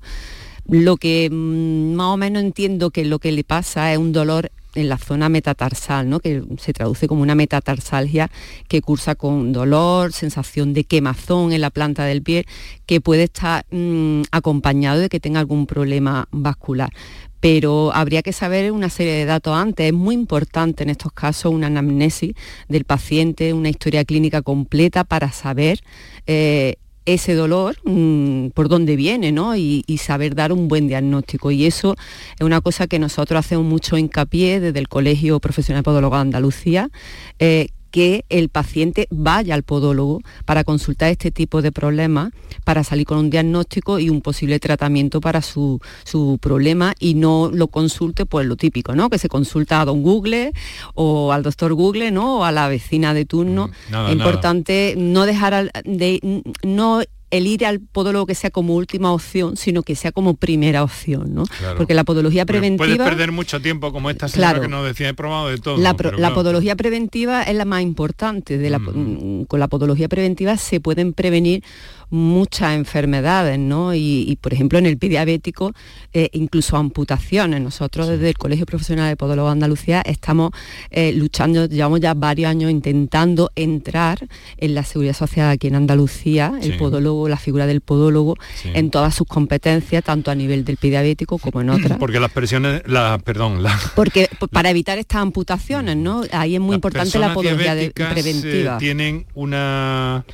Lo 0.66 0.96
que 0.96 1.30
mm, 1.30 1.94
más 1.94 2.08
o 2.08 2.16
menos 2.16 2.42
entiendo 2.42 2.90
que 2.90 3.04
lo 3.04 3.18
que 3.18 3.32
le 3.32 3.44
pasa 3.44 3.92
es 3.92 3.98
un 3.98 4.12
dolor 4.12 4.50
en 4.74 4.88
la 4.88 4.98
zona 4.98 5.28
metatarsal, 5.28 6.08
¿no? 6.08 6.20
que 6.20 6.42
se 6.58 6.72
traduce 6.72 7.08
como 7.08 7.22
una 7.22 7.34
metatarsalgia 7.34 8.30
que 8.68 8.80
cursa 8.80 9.14
con 9.14 9.52
dolor, 9.52 10.12
sensación 10.12 10.74
de 10.74 10.84
quemazón 10.84 11.52
en 11.52 11.60
la 11.60 11.70
planta 11.70 12.04
del 12.04 12.22
pie, 12.22 12.46
que 12.86 13.00
puede 13.00 13.24
estar 13.24 13.64
mm, 13.70 14.22
acompañado 14.30 15.00
de 15.00 15.08
que 15.08 15.20
tenga 15.20 15.40
algún 15.40 15.66
problema 15.66 16.28
vascular. 16.30 16.90
Pero 17.40 17.90
habría 17.94 18.22
que 18.22 18.34
saber 18.34 18.70
una 18.70 18.90
serie 18.90 19.14
de 19.14 19.24
datos 19.24 19.56
antes. 19.56 19.86
Es 19.86 19.92
muy 19.94 20.14
importante 20.14 20.82
en 20.82 20.90
estos 20.90 21.10
casos 21.12 21.52
una 21.54 21.68
anamnesis 21.68 22.34
del 22.68 22.84
paciente, 22.84 23.54
una 23.54 23.70
historia 23.70 24.04
clínica 24.04 24.42
completa 24.42 25.04
para 25.04 25.32
saber 25.32 25.80
eh, 26.26 26.76
ese 27.06 27.34
dolor, 27.34 27.76
mm, 27.84 28.48
por 28.50 28.68
dónde 28.68 28.96
viene, 28.96 29.32
¿no? 29.32 29.56
Y, 29.56 29.84
saber 30.00 30.34
dar 30.34 30.52
un 30.52 30.68
buen 30.68 30.88
diagnóstico. 30.88 31.50
Y 31.50 31.66
eso 31.66 31.94
es 32.38 32.44
una 32.44 32.60
cosa 32.60 32.86
que 32.86 32.98
nosotros 32.98 33.38
hacemos 33.38 33.66
mucho 33.66 33.98
hincapié 33.98 34.60
desde 34.60 34.78
el 34.78 34.88
Colegio 34.88 35.40
Profesional 35.40 35.82
Podólogo 35.82 36.16
de 36.16 36.22
Andalucía, 36.22 36.90
eh, 37.38 37.68
que 37.90 38.24
el 38.28 38.48
paciente 38.48 39.06
vaya 39.10 39.54
al 39.54 39.62
podólogo 39.62 40.20
para 40.44 40.64
consultar 40.64 41.10
este 41.10 41.30
tipo 41.30 41.62
de 41.62 41.72
problemas, 41.72 42.32
para 42.64 42.84
salir 42.84 43.06
con 43.06 43.18
un 43.18 43.30
diagnóstico 43.30 43.98
y 43.98 44.10
un 44.10 44.20
posible 44.20 44.58
tratamiento 44.60 45.20
para 45.20 45.42
su, 45.42 45.80
problema 46.40 46.94
y 46.98 47.14
no 47.14 47.50
lo 47.52 47.68
consulte 47.68 48.26
pues 48.26 48.46
lo 48.46 48.56
típico, 48.56 48.94
¿no? 48.94 49.10
Que 49.10 49.18
se 49.18 49.28
consulta 49.28 49.80
a 49.80 49.84
don 49.84 50.02
Google 50.02 50.52
o 50.94 51.32
al 51.32 51.42
doctor 51.42 51.74
Google, 51.74 52.10
¿no? 52.10 52.38
O 52.38 52.44
a 52.44 52.52
la 52.52 52.68
vecina 52.68 53.14
de 53.14 53.24
turno. 53.24 53.70
Es 53.88 54.12
importante 54.12 54.94
no 54.96 55.26
dejar 55.26 55.70
de 55.84 56.42
no 56.62 57.02
el 57.30 57.46
ir 57.46 57.64
al 57.64 57.80
podólogo 57.80 58.26
que 58.26 58.34
sea 58.34 58.50
como 58.50 58.74
última 58.74 59.12
opción, 59.12 59.56
sino 59.56 59.82
que 59.82 59.94
sea 59.94 60.12
como 60.12 60.34
primera 60.34 60.82
opción, 60.82 61.34
¿no? 61.34 61.44
Porque 61.76 61.94
la 61.94 62.04
podología 62.04 62.44
preventiva... 62.44 62.86
Puedes 62.86 62.98
perder 62.98 63.32
mucho 63.32 63.60
tiempo, 63.60 63.92
como 63.92 64.10
esta 64.10 64.28
señora 64.28 64.60
que 64.60 64.68
nos 64.68 64.84
decía, 64.84 65.08
he 65.08 65.14
probado 65.14 65.48
de 65.48 65.58
todo. 65.58 65.76
La, 65.78 65.94
podología 65.94 66.76
preventiva 66.76 67.42
es 67.42 67.54
la 67.54 67.64
más 67.64 67.82
importante. 67.82 68.58
De 68.58 68.70
la, 68.70 68.78
mm. 68.78 69.44
Con 69.44 69.60
la 69.60 69.68
podología 69.68 70.08
preventiva 70.08 70.56
se 70.56 70.80
pueden 70.80 71.12
prevenir 71.12 71.62
muchas 72.10 72.74
enfermedades, 72.74 73.58
¿no? 73.58 73.94
Y, 73.94 74.36
por 74.40 74.52
ejemplo 74.52 74.78
en 74.78 74.86
el 74.86 74.98
pie 74.98 75.10
diabético, 75.10 75.72
eh, 76.12 76.28
incluso 76.32 76.76
amputaciones. 76.76 77.60
Nosotros 77.60 78.08
desde 78.08 78.28
el 78.28 78.38
Colegio 78.38 78.66
Profesional 78.66 79.08
de 79.08 79.16
Podólogos 79.16 79.50
de 79.50 79.52
Andalucía 79.52 80.02
estamos 80.04 80.50
eh, 80.90 81.12
luchando, 81.12 81.66
llevamos 81.66 82.00
ya 82.00 82.14
varios 82.14 82.50
años 82.50 82.70
intentando 82.70 83.50
entrar 83.54 84.26
en 84.56 84.74
la 84.74 84.84
seguridad 84.84 85.14
social 85.14 85.50
aquí 85.50 85.68
en 85.68 85.76
Andalucía, 85.76 86.52
el 86.60 86.76
podólogo, 86.76 87.28
la 87.28 87.36
figura 87.36 87.66
del 87.66 87.80
podólogo, 87.80 88.36
en 88.64 88.90
todas 88.90 89.14
sus 89.14 89.26
competencias, 89.26 90.02
tanto 90.04 90.30
a 90.30 90.34
nivel 90.34 90.64
del 90.64 90.76
pie 90.76 90.90
diabético 90.90 91.38
como 91.38 91.60
en 91.60 91.70
otras. 91.70 91.98
Porque 91.98 92.20
las 92.20 92.32
presiones, 92.32 92.82
la, 92.86 93.20
perdón, 93.24 93.62
la... 93.62 93.78
Porque 93.94 94.28
para 94.50 94.70
evitar 94.70 94.98
estas 94.98 95.22
amputaciones, 95.22 95.96
¿no? 95.96 96.22
Ahí 96.32 96.54
es 96.54 96.60
muy 96.60 96.74
importante 96.74 97.18
la 97.18 97.32
podología 97.34 97.90
preventiva. 97.94 98.76
Eh, 98.76 98.78
tienen 98.78 99.26
una 99.34 100.24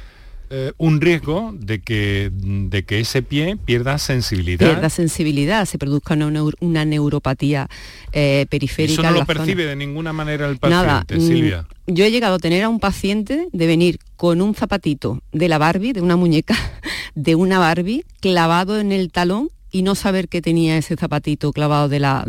eh, 0.50 0.72
un 0.78 1.00
riesgo 1.00 1.52
de 1.54 1.80
que, 1.80 2.30
de 2.32 2.84
que 2.84 3.00
ese 3.00 3.22
pie 3.22 3.56
pierda 3.56 3.98
sensibilidad. 3.98 4.66
Pierda 4.66 4.90
sensibilidad, 4.90 5.64
se 5.64 5.78
produzca 5.78 6.14
una, 6.14 6.84
neuropatía 6.84 7.68
eh, 8.12 8.46
periférica. 8.48 9.02
Eso 9.02 9.02
no 9.02 9.10
lo 9.10 9.26
percibe 9.26 9.66
de 9.66 9.76
ninguna 9.76 10.12
manera 10.12 10.48
el 10.48 10.58
paciente, 10.58 11.16
mm, 11.16 11.20
Silvia. 11.20 11.66
Yo 11.86 12.04
he 12.04 12.10
llegado 12.10 12.36
a 12.36 12.38
tener 12.38 12.62
a 12.64 12.68
un 12.68 12.80
paciente 12.80 13.48
de 13.52 13.66
venir 13.66 13.98
con 14.16 14.40
un 14.40 14.54
zapatito 14.54 15.20
de 15.32 15.48
la 15.48 15.58
Barbie, 15.58 15.92
de 15.92 16.00
una 16.00 16.16
muñeca 16.16 16.56
de 17.14 17.34
una 17.34 17.58
Barbie, 17.58 18.04
clavado 18.20 18.78
en 18.78 18.92
el 18.92 19.10
talón 19.10 19.50
y 19.76 19.82
no 19.82 19.94
saber 19.94 20.28
que 20.28 20.40
tenía 20.40 20.78
ese 20.78 20.96
zapatito 20.96 21.52
clavado 21.52 21.90
de 21.90 22.00
la, 22.00 22.24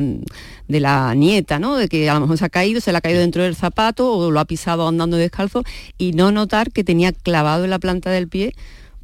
de 0.68 0.80
la 0.82 1.16
nieta, 1.16 1.60
¿no? 1.60 1.78
De 1.78 1.88
que 1.88 2.10
a 2.10 2.14
lo 2.16 2.20
mejor 2.20 2.38
se 2.38 2.44
ha 2.44 2.50
caído, 2.50 2.82
se 2.82 2.92
le 2.92 2.98
ha 2.98 3.02
caído 3.02 3.22
dentro 3.22 3.42
del 3.42 3.56
zapato 3.56 4.12
o 4.12 4.32
lo 4.32 4.42
ha 4.42 4.46
pisado 4.46 4.86
andando 4.86 5.16
descalzo 5.16 5.64
y 5.98 6.12
no 6.12 6.34
notar 6.34 6.74
que 6.74 6.84
tenía 6.84 7.14
clavado 7.14 7.64
en 7.64 7.70
la 7.70 7.80
planta 7.80 8.12
del 8.12 8.28
pie 8.28 8.54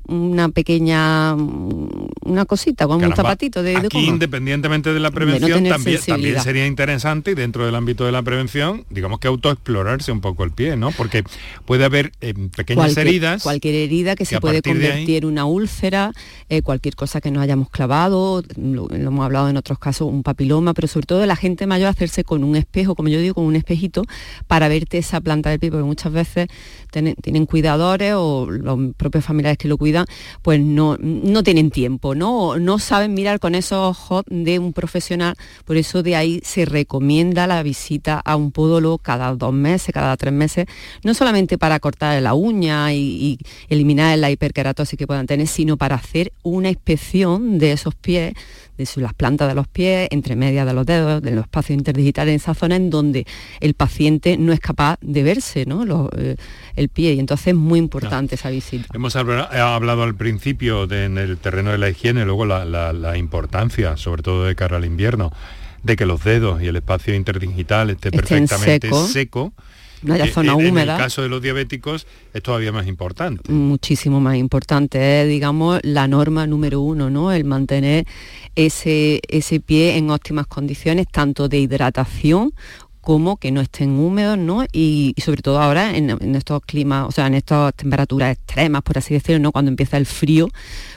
una 0.07 0.49
pequeña 0.49 1.33
una 1.33 2.45
cosita 2.45 2.87
con 2.87 3.03
un 3.03 3.15
zapatito 3.15 3.63
de, 3.63 3.77
aquí 3.77 4.05
independientemente 4.05 4.93
de 4.93 4.99
la 4.99 5.11
prevención 5.11 5.63
también, 5.63 5.99
también, 6.05 6.41
sería 6.41 6.67
interesante 6.67 7.31
y 7.31 7.35
dentro 7.35 7.65
del 7.65 7.75
ámbito 7.75 8.05
de 8.05 8.11
la 8.11 8.21
prevención 8.21 8.85
digamos 8.89 9.19
que 9.19 9.29
autoexplorarse 9.29 10.11
un 10.11 10.19
poco 10.19 10.43
el 10.43 10.51
pie 10.51 10.75
no 10.75 10.91
porque 10.91 11.23
puede 11.65 11.85
haber 11.85 12.11
eh, 12.19 12.33
pequeñas 12.55 12.97
heridas 12.97 13.43
cualquier 13.43 13.75
herida 13.75 14.15
que, 14.15 14.25
se 14.25 14.41
puede 14.41 14.61
convertir 14.61 15.23
en 15.23 15.25
una 15.25 15.45
úlcera 15.45 16.11
eh, 16.49 16.61
cualquier 16.61 16.95
cosa 16.95 17.21
que 17.21 17.31
nos 17.31 17.41
hayamos 17.41 17.69
clavado 17.69 18.43
lo, 18.57 18.91
hemos 18.91 19.23
hablado 19.23 19.47
en 19.47 19.55
otros 19.55 19.79
casos 19.79 20.09
un 20.09 20.23
papiloma 20.23 20.73
pero 20.73 20.89
sobre 20.89 21.05
todo 21.05 21.25
la 21.25 21.37
gente 21.37 21.65
mayor 21.65 21.87
hacerse 21.87 22.25
con 22.25 22.43
un 22.43 22.57
espejo 22.57 22.95
como 22.95 23.07
yo 23.07 23.19
digo 23.19 23.35
con 23.35 23.45
un 23.45 23.55
espejito 23.55 24.03
para 24.47 24.67
verte 24.67 24.97
esa 24.97 25.21
planta 25.21 25.49
del 25.49 25.59
pie 25.59 25.71
porque 25.71 25.85
muchas 25.85 26.11
veces 26.11 26.47
tienen 26.91 27.45
cuidadores 27.45 28.13
o 28.15 28.47
los 28.49 28.79
propios 28.97 29.23
familiares 29.23 29.57
que 29.57 29.67
lo 29.67 29.77
cuidan 29.77 29.92
pues 30.41 30.59
no, 30.59 30.97
no 30.99 31.43
tienen 31.43 31.71
tiempo, 31.71 32.15
¿no? 32.15 32.57
No 32.57 32.79
saben 32.79 33.13
mirar 33.13 33.39
con 33.39 33.55
esos 33.55 33.77
ojos 33.77 34.23
de 34.27 34.59
un 34.59 34.73
profesional, 34.73 35.35
por 35.65 35.77
eso 35.77 36.03
de 36.03 36.15
ahí 36.15 36.41
se 36.43 36.65
recomienda 36.65 37.47
la 37.47 37.63
visita 37.63 38.21
a 38.23 38.35
un 38.35 38.51
podólogo 38.51 38.97
cada 38.97 39.33
dos 39.35 39.53
meses, 39.53 39.93
cada 39.93 40.15
tres 40.17 40.33
meses, 40.33 40.65
no 41.03 41.13
solamente 41.13 41.57
para 41.57 41.79
cortar 41.79 42.21
la 42.21 42.33
uña 42.33 42.93
y, 42.93 43.37
eliminar 43.69 44.17
la 44.17 44.31
hiperkeratosis 44.31 44.97
que 44.97 45.07
puedan 45.07 45.27
tener, 45.27 45.47
sino 45.47 45.77
para 45.77 45.95
hacer 45.95 46.33
una 46.43 46.69
inspección 46.69 47.57
de 47.59 47.71
esos 47.73 47.95
pies 47.95 48.33
de 48.77 48.87
las 49.01 49.13
plantas 49.13 49.47
de 49.47 49.55
los 49.55 49.67
pies, 49.67 50.07
entre 50.11 50.35
medias 50.35 50.65
de 50.65 50.73
los 50.73 50.85
dedos, 50.85 51.21
de 51.21 51.31
los 51.31 51.45
espacios 51.45 51.77
interdigitales, 51.77 52.31
en 52.31 52.35
esa 52.35 52.53
zona 52.53 52.75
en 52.75 52.89
donde 52.89 53.25
el 53.59 53.73
paciente 53.73 54.37
no 54.37 54.53
es 54.53 54.59
capaz 54.59 54.97
de 55.01 55.23
verse 55.23 55.65
¿no? 55.65 56.09
Eh, 56.17 56.35
el 56.75 56.89
pie. 56.89 57.13
Y 57.13 57.19
entonces 57.19 57.47
es 57.47 57.55
muy 57.55 57.79
importante 57.79 58.35
esa 58.35 58.49
visita. 58.49 58.87
Hemos 58.93 59.15
hablado 59.15 60.03
al 60.03 60.15
principio 60.15 60.91
en 60.91 61.17
el 61.17 61.37
terreno 61.37 61.71
de 61.71 61.77
la 61.77 61.89
higiene, 61.89 62.25
luego 62.25 62.45
la, 62.45 63.17
importancia, 63.17 63.97
sobre 63.97 64.23
todo 64.23 64.45
de 64.45 64.55
cara 64.55 64.77
al 64.77 64.85
invierno, 64.85 65.31
de 65.83 65.95
que 65.95 66.05
los 66.05 66.23
dedos 66.23 66.61
y 66.61 66.67
el 66.67 66.75
espacio 66.75 67.13
interdigital 67.13 67.89
esté 67.89 68.11
perfectamente 68.11 68.89
seco 69.07 69.53
no 70.03 70.13
haya 70.13 70.31
zona 70.31 70.55
húmeda. 70.55 70.83
En 70.83 70.89
el 70.89 70.97
caso 70.97 71.21
de 71.21 71.29
los 71.29 71.41
diabéticos 71.41 72.07
es 72.33 72.43
todavía 72.43 72.71
más 72.71 72.87
importante. 72.87 73.51
Muchísimo 73.51 74.19
más 74.19 74.35
importante, 74.35 75.21
es, 75.21 75.27
digamos, 75.27 75.79
la 75.83 76.07
norma 76.07 76.47
número 76.47 76.81
uno, 76.81 77.09
¿no? 77.09 77.31
El 77.31 77.45
mantener 77.45 78.05
ese, 78.55 79.21
ese 79.27 79.59
pie 79.59 79.97
en 79.97 80.09
óptimas 80.09 80.47
condiciones, 80.47 81.07
tanto 81.11 81.49
de 81.49 81.59
hidratación 81.59 82.53
como 83.03 83.35
que 83.35 83.51
no 83.51 83.59
estén 83.59 83.99
húmedos, 83.99 84.37
¿no? 84.37 84.63
Y, 84.71 85.13
sobre 85.17 85.41
todo 85.41 85.59
ahora 85.59 85.95
en, 85.95 86.35
estos 86.35 86.61
climas, 86.61 87.05
o 87.05 87.11
sea, 87.11 87.27
en 87.27 87.33
estas 87.33 87.75
temperaturas 87.75 88.31
extremas, 88.31 88.81
por 88.81 88.97
así 88.97 89.13
decirlo, 89.13 89.39
¿no? 89.39 89.51
Cuando 89.51 89.69
empieza 89.69 89.97
el 89.97 90.05
frío, 90.05 90.47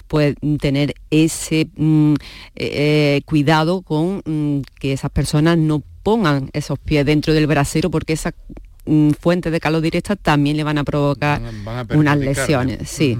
pues 0.06 0.36
tener 0.60 0.94
ese 1.10 1.68
mm, 1.76 2.14
eh, 2.54 3.22
cuidado 3.26 3.82
con 3.82 4.22
mm, 4.24 4.60
que 4.78 4.92
esas 4.92 5.10
personas 5.10 5.58
no 5.58 5.82
pongan 6.04 6.48
esos 6.52 6.78
pies 6.78 7.04
dentro 7.04 7.34
del 7.34 7.48
brasero 7.48 7.90
porque 7.90 8.12
esa 8.12 8.32
fuentes 9.18 9.52
de 9.52 9.60
calor 9.60 9.80
directa 9.80 10.16
también 10.16 10.56
le 10.56 10.64
van 10.64 10.78
a 10.78 10.84
provocar 10.84 11.40
unas 11.90 12.18
lesiones. 12.18 12.88
Sí. 12.88 13.18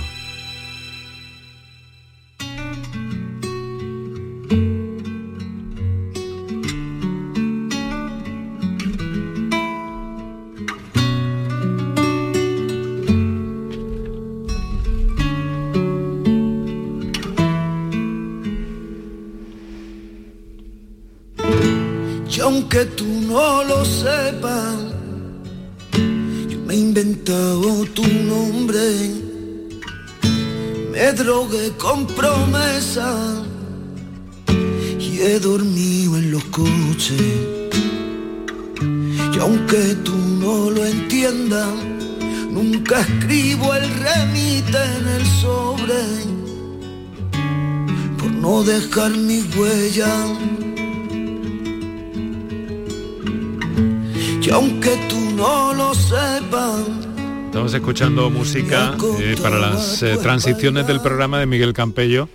Estamos 57.71 57.87
escuchando 57.87 58.29
música 58.29 58.97
eh, 59.21 59.37
para 59.41 59.57
las 59.57 60.03
eh, 60.03 60.17
transiciones 60.21 60.85
del 60.87 60.99
programa 60.99 61.39
de 61.39 61.45
Miguel 61.45 61.71
Campello, 61.71 62.27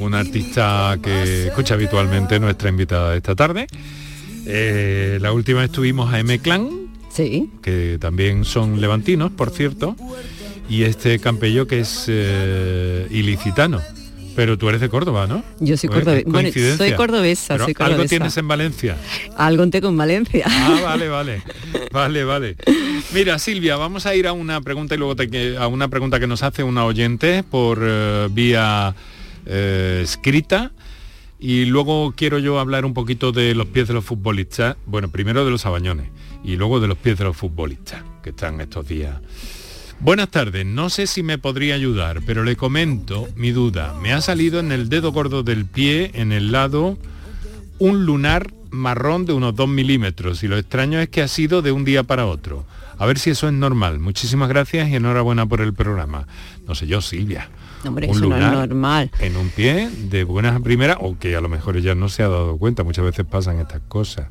un 0.00 0.14
artista 0.14 0.98
que 1.00 1.46
escucha 1.46 1.74
habitualmente 1.74 2.40
nuestra 2.40 2.70
invitada 2.70 3.12
de 3.12 3.18
esta 3.18 3.36
tarde. 3.36 3.68
Eh, 4.46 5.18
la 5.20 5.30
última 5.30 5.62
estuvimos 5.62 6.12
a 6.12 6.18
M 6.18 6.40
Clan, 6.40 6.88
sí. 7.08 7.52
que 7.62 7.98
también 8.00 8.44
son 8.44 8.80
levantinos, 8.80 9.30
por 9.30 9.50
cierto, 9.50 9.94
y 10.68 10.82
este 10.82 11.20
Campello 11.20 11.68
que 11.68 11.78
es 11.78 12.10
ilicitano. 13.12 13.80
Pero 14.34 14.58
tú 14.58 14.68
eres 14.68 14.80
de 14.80 14.88
Córdoba, 14.88 15.26
¿no? 15.26 15.44
Yo 15.60 15.76
soy 15.76 15.88
cordobesa. 15.88 16.18
¿es 16.18 16.24
Bueno, 16.26 16.50
soy 16.76 16.92
cordobesa, 16.94 17.54
Algo 17.54 18.04
tienes 18.06 18.36
en 18.36 18.48
Valencia. 18.48 18.96
Algo 19.36 19.68
tengo 19.70 19.88
en 19.88 19.96
Valencia. 19.96 20.44
Ah, 20.48 20.80
vale, 20.82 21.08
vale. 21.08 21.42
Vale, 21.92 22.24
vale. 22.24 22.56
Mira, 23.12 23.38
Silvia, 23.38 23.76
vamos 23.76 24.06
a 24.06 24.14
ir 24.14 24.26
a 24.26 24.32
una 24.32 24.60
pregunta 24.60 24.94
y 24.94 24.98
luego 24.98 25.14
te 25.14 25.56
a 25.56 25.68
una 25.68 25.88
pregunta 25.88 26.18
que 26.18 26.26
nos 26.26 26.42
hace 26.42 26.62
una 26.62 26.84
oyente 26.84 27.42
por 27.42 27.80
eh, 27.82 28.28
vía 28.30 28.94
eh, 29.46 30.00
escrita. 30.02 30.72
Y 31.38 31.66
luego 31.66 32.14
quiero 32.16 32.38
yo 32.38 32.58
hablar 32.58 32.84
un 32.84 32.94
poquito 32.94 33.30
de 33.30 33.54
los 33.54 33.66
pies 33.66 33.88
de 33.88 33.94
los 33.94 34.04
futbolistas. 34.04 34.76
Bueno, 34.86 35.10
primero 35.10 35.44
de 35.44 35.50
los 35.50 35.60
sabañones 35.60 36.08
y 36.42 36.56
luego 36.56 36.80
de 36.80 36.88
los 36.88 36.98
pies 36.98 37.18
de 37.18 37.24
los 37.24 37.36
futbolistas 37.36 38.02
que 38.22 38.30
están 38.30 38.60
estos 38.60 38.86
días. 38.86 39.16
Buenas 40.04 40.28
tardes, 40.28 40.66
no 40.66 40.90
sé 40.90 41.06
si 41.06 41.22
me 41.22 41.38
podría 41.38 41.76
ayudar, 41.76 42.20
pero 42.26 42.44
le 42.44 42.56
comento 42.56 43.26
mi 43.36 43.52
duda. 43.52 43.94
Me 44.02 44.12
ha 44.12 44.20
salido 44.20 44.60
en 44.60 44.70
el 44.70 44.90
dedo 44.90 45.12
gordo 45.12 45.42
del 45.42 45.64
pie, 45.64 46.10
en 46.12 46.30
el 46.30 46.52
lado, 46.52 46.98
un 47.78 48.04
lunar 48.04 48.52
marrón 48.70 49.24
de 49.24 49.32
unos 49.32 49.56
2 49.56 49.66
milímetros 49.66 50.42
y 50.42 50.48
lo 50.48 50.58
extraño 50.58 51.00
es 51.00 51.08
que 51.08 51.22
ha 51.22 51.28
sido 51.28 51.62
de 51.62 51.72
un 51.72 51.86
día 51.86 52.02
para 52.02 52.26
otro. 52.26 52.66
A 52.98 53.06
ver 53.06 53.18
si 53.18 53.30
eso 53.30 53.48
es 53.48 53.54
normal. 53.54 53.98
Muchísimas 53.98 54.50
gracias 54.50 54.90
y 54.90 54.96
enhorabuena 54.96 55.46
por 55.46 55.62
el 55.62 55.72
programa. 55.72 56.26
No 56.68 56.74
sé 56.74 56.86
yo, 56.86 57.00
Silvia. 57.00 57.48
Hombre, 57.88 58.08
un 58.08 58.16
eso 58.16 58.26
no 58.28 58.36
es 58.36 58.42
lunar 58.42 58.68
normal. 58.68 59.10
en 59.20 59.36
un 59.36 59.48
pie 59.50 59.88
de 60.10 60.24
buenas 60.24 60.56
a 60.56 60.60
primeras 60.60 60.98
o 61.00 61.18
que 61.18 61.36
a 61.36 61.40
lo 61.40 61.48
mejor 61.48 61.76
ella 61.76 61.94
no 61.94 62.08
se 62.08 62.22
ha 62.22 62.28
dado 62.28 62.56
cuenta. 62.58 62.82
Muchas 62.84 63.04
veces 63.04 63.24
pasan 63.24 63.58
estas 63.60 63.80
cosas. 63.88 64.28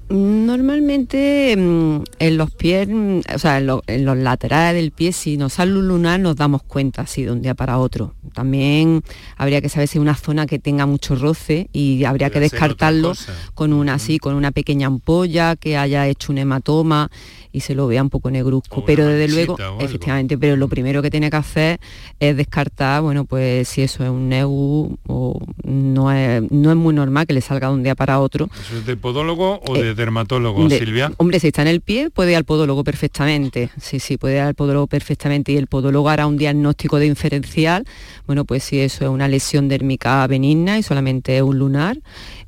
Normalmente 0.53 1.55
mm, 1.57 2.03
en 2.19 2.37
los 2.37 2.51
pies, 2.51 2.87
mm, 2.87 3.19
o 3.35 3.39
sea, 3.39 3.57
en, 3.57 3.67
lo- 3.67 3.83
en 3.87 4.05
los 4.05 4.17
laterales 4.17 4.81
del 4.81 4.91
pie, 4.91 5.11
si 5.11 5.37
nos 5.37 5.53
sale 5.53 5.73
un 5.73 5.87
lunar 5.87 6.19
nos 6.19 6.35
damos 6.35 6.63
cuenta 6.63 7.01
así 7.03 7.23
de 7.23 7.31
un 7.31 7.41
día 7.41 7.55
para 7.55 7.77
otro. 7.79 8.13
También 8.33 9.01
habría 9.37 9.61
que 9.61 9.69
saber 9.69 9.87
si 9.87 9.97
es 9.97 10.01
una 10.01 10.15
zona 10.15 10.45
que 10.45 10.59
tenga 10.59 10.85
mucho 10.85 11.15
roce 11.15 11.69
y 11.73 12.03
habría 12.05 12.29
que 12.29 12.39
descartarlo 12.39 13.13
con 13.53 13.73
una 13.73 13.95
así, 13.95 14.19
con 14.19 14.35
una 14.35 14.51
pequeña 14.51 14.87
ampolla 14.87 15.55
que 15.55 15.77
haya 15.77 16.07
hecho 16.07 16.31
un 16.31 16.37
hematoma 16.37 17.09
y 17.53 17.61
se 17.61 17.75
lo 17.75 17.87
vea 17.87 18.01
un 18.01 18.09
poco 18.09 18.29
negruzco. 18.29 18.83
Pero 18.83 19.05
desde 19.07 19.33
luego, 19.33 19.55
efectivamente, 19.79 20.37
pero 20.37 20.57
lo 20.57 20.67
primero 20.67 21.01
que 21.01 21.09
tiene 21.09 21.29
que 21.29 21.37
hacer 21.37 21.79
es 22.19 22.35
descartar, 22.35 23.01
bueno, 23.01 23.23
pues 23.23 23.69
si 23.69 23.81
eso 23.83 24.03
es 24.03 24.09
un 24.09 24.27
neu 24.27 24.97
o 25.07 25.39
no 25.63 26.11
es, 26.11 26.43
no 26.51 26.71
es 26.71 26.75
muy 26.75 26.93
normal 26.93 27.25
que 27.27 27.33
le 27.33 27.41
salga 27.41 27.67
de 27.69 27.73
un 27.75 27.83
día 27.83 27.95
para 27.95 28.19
otro. 28.19 28.49
¿Eso 28.59 28.77
es 28.79 28.85
de 28.85 28.97
podólogo 28.97 29.61
o 29.65 29.75
de 29.77 29.93
dermatólogo, 29.93 30.65
Eh, 30.65 30.69
De- 30.69 30.79
Silvia? 30.79 31.11
Hombre, 31.17 31.39
si 31.39 31.47
está 31.47 31.61
en 31.61 31.67
el 31.69 31.81
pie, 31.81 32.09
puede 32.09 32.31
ir 32.31 32.37
al 32.37 32.43
podólogo 32.43 32.83
perfectamente. 32.83 33.69
Sí, 33.79 33.99
sí, 33.99 34.17
puede 34.17 34.35
ir 34.35 34.41
al 34.41 34.55
podólogo 34.55 34.87
perfectamente. 34.87 35.51
Y 35.51 35.57
el 35.57 35.67
podólogo 35.67 36.09
hará 36.09 36.25
un 36.27 36.37
diagnóstico 36.37 36.97
de 36.97 37.05
inferencial. 37.05 37.85
Bueno, 38.25 38.45
pues 38.45 38.63
si 38.63 38.79
eso 38.79 39.03
es 39.05 39.09
una 39.11 39.27
lesión 39.27 39.69
dérmica 39.69 40.25
benigna 40.27 40.79
y 40.79 40.83
solamente 40.83 41.37
es 41.37 41.43
un 41.43 41.59
lunar, 41.59 41.99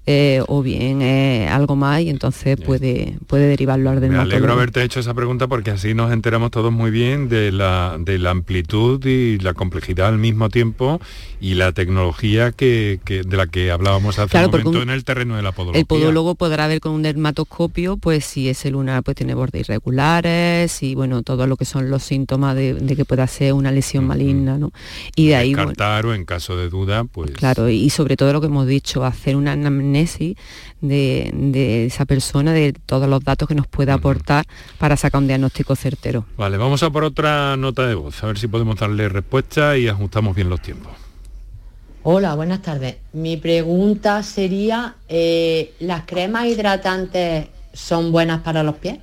eh, 0.07 0.43
o 0.47 0.61
bien 0.61 1.01
eh, 1.01 1.47
algo 1.49 1.75
más 1.75 2.01
y 2.01 2.09
entonces 2.09 2.57
puede, 2.61 3.17
puede 3.25 3.47
derivarlo 3.47 3.89
al 3.89 3.99
Me 4.01 4.17
alegro 4.17 4.53
haberte 4.53 4.83
hecho 4.83 4.99
esa 4.99 5.15
pregunta 5.15 5.47
porque 5.47 5.71
así 5.71 5.95
nos 5.95 6.11
enteramos 6.11 6.51
todos 6.51 6.71
muy 6.71 6.91
bien 6.91 7.27
de 7.27 7.51
la, 7.51 7.97
de 7.99 8.19
la 8.19 8.29
amplitud 8.29 9.03
y 9.03 9.39
la 9.39 9.55
complejidad 9.55 10.09
al 10.09 10.19
mismo 10.19 10.49
tiempo 10.49 11.01
y 11.39 11.55
la 11.55 11.71
tecnología 11.71 12.51
que, 12.51 12.99
de 13.03 13.37
la 13.37 13.47
que 13.47 13.71
hablábamos 13.71 14.19
hace 14.19 14.37
un 14.37 14.51
momento 14.51 14.81
en 14.83 14.91
el 14.91 15.03
terreno 15.03 15.37
de 15.37 15.41
la 15.41 15.51
podología. 15.51 15.79
El 15.79 15.87
podólogo 15.87 16.35
podrá 16.35 16.67
ver 16.67 16.81
con 16.81 16.91
un 16.91 17.01
dermatoscopio 17.01 17.97
pues 17.97 18.25
si 18.25 18.47
ese 18.47 18.69
lunar 18.69 19.01
pues 19.01 19.17
tiene 19.17 19.33
bordes 19.33 19.61
irregulares 19.61 20.83
y 20.83 20.93
bueno, 20.93 21.23
todo 21.23 21.47
lo 21.47 21.57
que 21.57 21.65
son 21.65 21.89
los 21.89 22.03
síntomas 22.03 22.55
de, 22.55 22.93
que 22.95 23.05
pueda 23.05 23.25
ser 23.25 23.53
una 23.53 23.71
lesión 23.71 24.05
maligna, 24.05 24.59
¿no? 24.59 24.71
Y 25.15 25.29
de 25.29 25.35
ahí... 25.35 25.53
Descartar 25.55 26.05
o 26.05 26.13
en 26.13 26.25
caso 26.25 26.55
de 26.55 26.69
duda, 26.69 27.05
pues... 27.05 27.31
Claro, 27.31 27.69
y 27.69 27.89
sobre 27.89 28.17
todo 28.17 28.33
lo 28.33 28.39
que 28.39 28.47
hemos 28.47 28.67
dicho, 28.67 29.03
hacer 29.03 29.35
una 29.35 29.55
anamnesis 29.95 30.35
de, 30.81 31.85
esa 31.85 32.05
persona, 32.05 32.53
de 32.53 32.73
todos 32.73 33.07
los 33.07 33.23
datos 33.23 33.47
que 33.47 33.55
nos 33.55 33.67
pueda 33.67 33.93
aportar 33.93 34.45
para 34.77 34.97
sacar 34.97 35.21
un 35.21 35.27
diagnóstico 35.27 35.75
certero. 35.75 36.25
Vale, 36.37 36.57
vamos 36.57 36.83
a 36.83 36.89
por 36.89 37.03
otra 37.03 37.55
nota 37.57 37.87
de 37.87 37.95
voz, 37.95 38.23
a 38.23 38.27
ver 38.27 38.37
si 38.37 38.47
podemos 38.47 38.77
darle 38.77 39.09
respuesta 39.09 39.77
y 39.77 39.87
ajustamos 39.87 40.35
bien 40.35 40.49
los 40.49 40.61
tiempos. 40.61 40.91
Hola, 42.03 42.35
buenas 42.35 42.61
tardes. 42.61 42.97
Mi 43.13 43.37
pregunta 43.37 44.21
sería, 44.21 44.95
eh, 45.07 45.73
¿las 45.79 46.03
cremas 46.05 46.45
hidratantes 46.45 47.47
son 47.73 48.11
buenas 48.11 48.41
para 48.41 48.61
los 48.61 48.75
pies? 48.75 48.99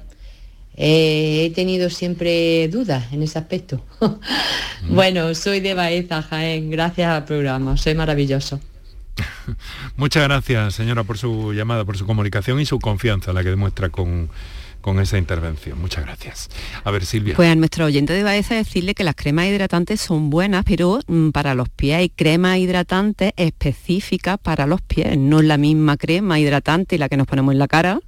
Eh, 0.76 1.46
he 1.46 1.50
tenido 1.50 1.90
siempre 1.90 2.68
dudas 2.68 3.12
en 3.12 3.22
ese 3.22 3.38
aspecto. 3.38 3.84
bueno, 4.88 5.34
soy 5.34 5.60
de 5.60 5.74
Baeza, 5.74 6.22
Jaén. 6.22 6.70
Gracias 6.70 7.08
al 7.08 7.24
programa. 7.24 7.76
Soy 7.76 7.94
maravilloso. 7.94 8.60
Muchas 9.96 10.24
gracias, 10.24 10.74
señora, 10.74 11.04
por 11.04 11.18
su 11.18 11.52
llamada, 11.52 11.84
por 11.84 11.96
su 11.96 12.06
comunicación 12.06 12.60
y 12.60 12.66
su 12.66 12.78
confianza, 12.78 13.32
la 13.32 13.42
que 13.42 13.50
demuestra 13.50 13.90
con, 13.90 14.30
con 14.80 15.00
esa 15.00 15.18
intervención. 15.18 15.80
Muchas 15.80 16.04
gracias. 16.04 16.50
A 16.84 16.90
ver, 16.90 17.06
Silvia. 17.06 17.34
Pues 17.34 17.50
a 17.50 17.54
nuestro 17.54 17.86
oyente 17.86 18.12
de 18.12 18.22
Baeza 18.22 18.54
decirle 18.54 18.94
que 18.94 19.04
las 19.04 19.14
cremas 19.14 19.46
hidratantes 19.46 20.00
son 20.00 20.28
buenas, 20.28 20.64
pero 20.64 21.00
mm, 21.06 21.30
para 21.30 21.54
los 21.54 21.68
pies 21.68 21.96
hay 21.96 22.08
cremas 22.10 22.58
hidratantes 22.58 23.32
específicas 23.36 24.38
para 24.38 24.66
los 24.66 24.82
pies. 24.82 25.16
No 25.16 25.40
es 25.40 25.46
la 25.46 25.56
misma 25.56 25.96
crema 25.96 26.38
hidratante 26.38 26.98
la 26.98 27.08
que 27.08 27.16
nos 27.16 27.26
ponemos 27.26 27.52
en 27.52 27.58
la 27.58 27.68
cara 27.68 28.00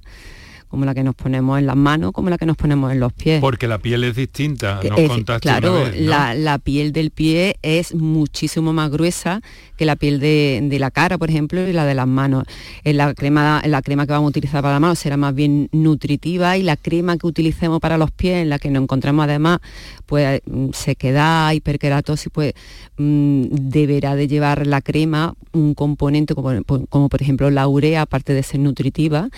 como 0.75 0.83
la 0.83 0.93
que 0.93 1.03
nos 1.03 1.15
ponemos 1.15 1.57
en 1.57 1.67
las 1.67 1.77
manos, 1.77 2.11
como 2.11 2.29
la 2.29 2.37
que 2.37 2.45
nos 2.45 2.57
ponemos 2.57 2.91
en 2.91 2.99
los 2.99 3.13
pies. 3.13 3.39
Porque 3.39 3.65
la 3.65 3.77
piel 3.77 4.03
es 4.03 4.13
distinta, 4.13 4.81
nos 4.83 5.39
Claro, 5.39 5.89
la, 5.95 6.59
piel 6.61 6.91
del 6.91 7.11
pie 7.11 7.55
es 7.61 7.95
muchísimo 7.95 8.73
más 8.73 8.91
gruesa 8.91 9.39
que 9.77 9.85
la 9.85 9.95
piel 9.95 10.19
de, 10.19 10.75
la 10.77 10.91
cara, 10.91 11.17
por 11.17 11.29
ejemplo, 11.29 11.65
y 11.65 11.71
la 11.71 11.85
de 11.85 11.93
las 11.95 12.07
manos. 12.07 12.43
En 12.83 12.97
la, 12.97 13.13
crema, 13.13 13.61
la 13.65 13.81
crema 13.81 14.05
que 14.05 14.11
vamos 14.11 14.27
a 14.27 14.29
utilizar 14.31 14.61
para 14.61 14.73
la 14.73 14.81
mano 14.81 14.95
será 14.95 15.15
más 15.15 15.33
bien 15.33 15.69
nutritiva 15.71 16.57
y 16.57 16.63
la 16.63 16.75
crema 16.75 17.15
que 17.15 17.25
utilicemos 17.25 17.79
para 17.79 17.97
los 17.97 18.11
pies, 18.11 18.41
en 18.41 18.49
la 18.49 18.59
que 18.59 18.69
nos 18.69 18.83
encontramos 18.83 19.23
además 19.23 19.59
pues 20.05 20.41
mm, 20.45 20.71
sequedad, 20.73 21.53
hiperkeratosis, 21.53 22.29
pues 22.33 22.53
mm, 22.97 23.43
deberá 23.49 24.17
de 24.17 24.27
llevar 24.27 24.67
la 24.67 24.81
crema 24.81 25.35
un 25.53 25.73
componente 25.73 26.35
como, 26.35 26.51
como 26.89 27.07
por 27.07 27.21
ejemplo 27.21 27.49
la 27.49 27.65
urea, 27.65 28.01
aparte 28.01 28.33
de 28.33 28.43
ser 28.43 28.59
nutritiva, 28.59 29.29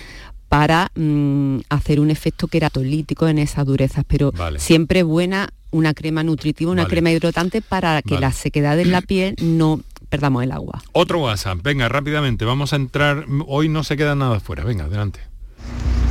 para 0.48 0.90
mm, 0.94 1.58
hacer 1.68 2.00
un 2.00 2.10
efecto 2.10 2.48
queratolítico 2.48 3.28
en 3.28 3.38
esas 3.38 3.66
durezas, 3.66 4.04
pero 4.06 4.32
siempre 4.56 5.02
buena 5.02 5.50
una 5.70 5.92
crema 5.92 6.22
nutritiva, 6.22 6.70
una 6.70 6.86
crema 6.86 7.10
hidratante 7.10 7.60
para 7.60 8.00
que 8.02 8.18
la 8.18 8.32
sequedad 8.32 8.78
en 8.80 8.90
la 8.90 9.02
piel 9.02 9.34
no 9.40 9.80
perdamos 10.08 10.42
el 10.42 10.52
agua. 10.52 10.82
Otro 10.92 11.20
WhatsApp, 11.20 11.58
venga, 11.62 11.88
rápidamente, 11.88 12.44
vamos 12.44 12.72
a 12.72 12.76
entrar, 12.76 13.26
hoy 13.46 13.68
no 13.68 13.84
se 13.84 13.96
queda 13.96 14.14
nada 14.14 14.40
fuera, 14.40 14.64
venga, 14.64 14.84
adelante. 14.84 15.20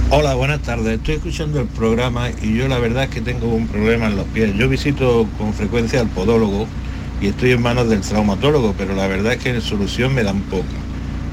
Hola, 0.09 0.35
buenas 0.35 0.61
tardes. 0.61 0.99
Estoy 0.99 1.15
escuchando 1.15 1.59
el 1.59 1.67
programa 1.67 2.29
y 2.41 2.55
yo 2.55 2.69
la 2.69 2.79
verdad 2.79 3.03
es 3.05 3.09
que 3.09 3.19
tengo 3.19 3.47
un 3.47 3.67
problema 3.67 4.05
en 4.05 4.15
los 4.15 4.25
pies. 4.27 4.55
Yo 4.55 4.69
visito 4.69 5.27
con 5.37 5.53
frecuencia 5.53 5.99
al 5.99 6.07
podólogo 6.07 6.65
y 7.19 7.27
estoy 7.27 7.51
en 7.51 7.61
manos 7.61 7.89
del 7.89 7.99
traumatólogo, 7.99 8.73
pero 8.77 8.95
la 8.95 9.07
verdad 9.07 9.33
es 9.33 9.43
que 9.43 9.49
en 9.49 9.61
solución 9.61 10.13
me 10.13 10.23
dan 10.23 10.41
poco. 10.43 10.63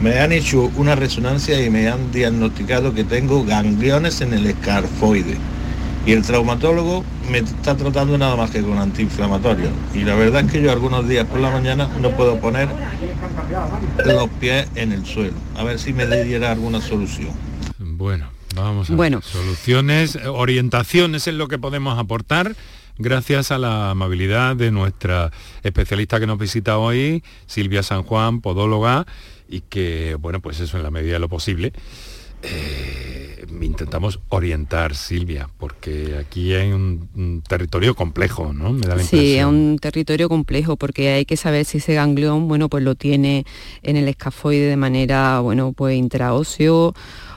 Me 0.01 0.19
han 0.19 0.33
hecho 0.33 0.71
una 0.77 0.95
resonancia 0.95 1.65
y 1.65 1.71
me 1.71 1.89
han 1.89 2.13
diagnosticado 2.13 2.93
que 2.93 3.05
tengo 3.05 3.45
gangliones 3.45 4.21
en 4.21 4.35
el 4.35 4.47
escarfoide. 4.47 5.37
Y 6.07 6.13
el 6.13 6.23
traumatólogo 6.23 7.05
me 7.31 7.39
está 7.39 7.75
tratando 7.77 8.19
nada 8.19 8.37
más 8.37 8.51
que 8.51 8.61
con 8.63 8.77
antiinflamatorio. 8.77 9.71
Y 9.95 10.01
la 10.01 10.15
verdad 10.15 10.45
es 10.45 10.53
que 10.53 10.61
yo 10.61 10.71
algunos 10.71 11.09
días 11.09 11.27
por 11.27 11.41
la 11.41 11.51
mañana 11.51 11.89
no 12.01 12.11
puedo 12.11 12.39
poner 12.39 12.69
los 14.05 14.29
pies 14.41 14.69
en 14.75 14.93
el 14.93 15.07
suelo. 15.07 15.35
A 15.57 15.65
ver 15.65 15.79
si 15.79 15.95
me 15.95 16.07
diera 16.07 16.53
alguna 16.53 16.83
solución. 16.83 17.31
Bueno, 17.79 18.29
vamos 18.55 18.91
a 18.91 18.95
bueno. 18.95 19.23
Soluciones, 19.23 20.19
orientaciones 20.27 21.27
es 21.27 21.35
lo 21.35 21.49
que 21.49 21.59
podemos 21.59 21.99
aportar 21.99 22.55
gracias 22.99 23.51
a 23.51 23.59
la 23.59 23.91
amabilidad 23.91 24.57
de 24.57 24.71
nuestra 24.71 25.33
especialista 25.63 26.21
que 26.21 26.27
nos 26.27 26.39
visita 26.39 26.79
hoy, 26.79 27.25
Silvia 27.47 27.83
San 27.83 28.03
Juan, 28.03 28.41
podóloga 28.41 29.07
y 29.49 29.61
que, 29.63 30.17
bueno, 30.17 30.41
pues 30.41 30.61
eso 30.61 30.77
en 30.77 30.83
la 30.83 30.91
medida 30.91 31.15
de 31.15 31.19
lo 31.19 31.29
posible. 31.29 31.73
Eh, 32.43 33.47
intentamos 33.63 34.21
orientar, 34.29 34.95
Silvia, 34.95 35.49
porque 35.59 36.17
aquí 36.19 36.53
hay 36.55 36.73
un, 36.73 37.43
territorio 37.49 37.95
complejo, 37.95 38.53
¿no? 38.53 38.73
Me 38.73 38.87
da 38.87 38.99
sí, 38.99 39.37
es 39.37 39.45
un 39.45 39.79
territorio 39.81 40.29
complejo 40.29 40.77
porque 40.77 41.13
hay 41.13 41.25
que 41.25 41.37
saber 41.37 41.65
si 41.65 41.79
ese 41.79 41.95
ganglión, 41.95 42.49
bueno, 42.49 42.69
pues 42.69 42.85
lo 42.85 42.95
tiene 42.95 43.45
en 43.83 43.97
el 43.97 44.09
escafoide 44.09 44.69
de 44.69 44.77
manera, 44.77 45.41
bueno, 45.41 45.73
pues 45.73 45.97
intraóseo 45.97 46.95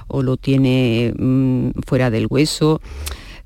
o 0.07 0.23
lo 0.23 0.37
tiene 0.37 1.13
mm, 1.17 1.71
fuera 1.85 2.09
del 2.09 2.27
hueso. 2.29 2.81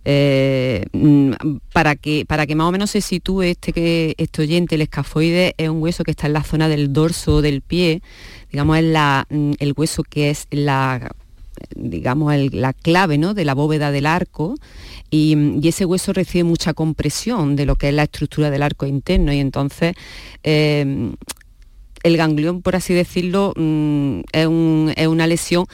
Eh, 0.04 0.86
mm, 0.94 1.32
para, 1.74 1.96
que, 1.96 2.26
para 2.26 2.48
que 2.48 2.56
más 2.56 2.68
o 2.68 2.72
menos 2.72 2.92
se 2.92 3.02
sitúe 3.02 3.44
este, 3.44 3.72
que, 3.72 4.16
este 4.18 4.42
oyente, 4.42 4.76
el 4.76 4.82
escafoide 4.82 5.54
es 5.58 5.70
un 5.70 5.82
hueso 5.82 6.04
que 6.04 6.12
está 6.12 6.28
en 6.28 6.34
la 6.34 6.44
zona 6.44 6.68
del 6.70 6.92
dorso 6.92 7.42
del 7.42 7.62
pie, 7.62 8.02
digamos, 8.52 8.78
es 8.78 8.84
la, 8.86 9.28
mm, 9.30 9.52
el 9.60 9.74
hueso 9.76 10.04
que 10.04 10.30
es 10.30 10.48
la 10.50 11.12
digamos, 11.76 12.34
la 12.52 12.74
clave 12.74 13.18
¿no? 13.18 13.34
de 13.34 13.46
la 13.46 13.54
bóveda 13.54 13.92
del 13.92 14.06
arco. 14.06 14.56
Y, 15.10 15.68
ese 15.68 15.86
hueso 15.86 16.14
recibe 16.14 16.44
mucha 16.44 16.74
compresión 16.74 17.56
de 17.56 17.66
lo 17.66 17.76
que 17.76 17.90
es 17.90 17.94
la 17.94 18.04
estructura 18.04 18.50
del 18.50 18.64
arco 18.64 18.86
interno. 18.86 19.34
Y 19.34 19.40
entonces 19.40 19.94
eh, 20.44 21.14
el 22.04 22.18
ganglión, 22.18 22.62
por 22.62 22.76
así 22.76 22.94
decirlo, 22.94 23.54
mm, 23.56 24.22
es, 24.32 24.48
es, 24.96 25.08
una 25.08 25.28
lesión 25.28 25.66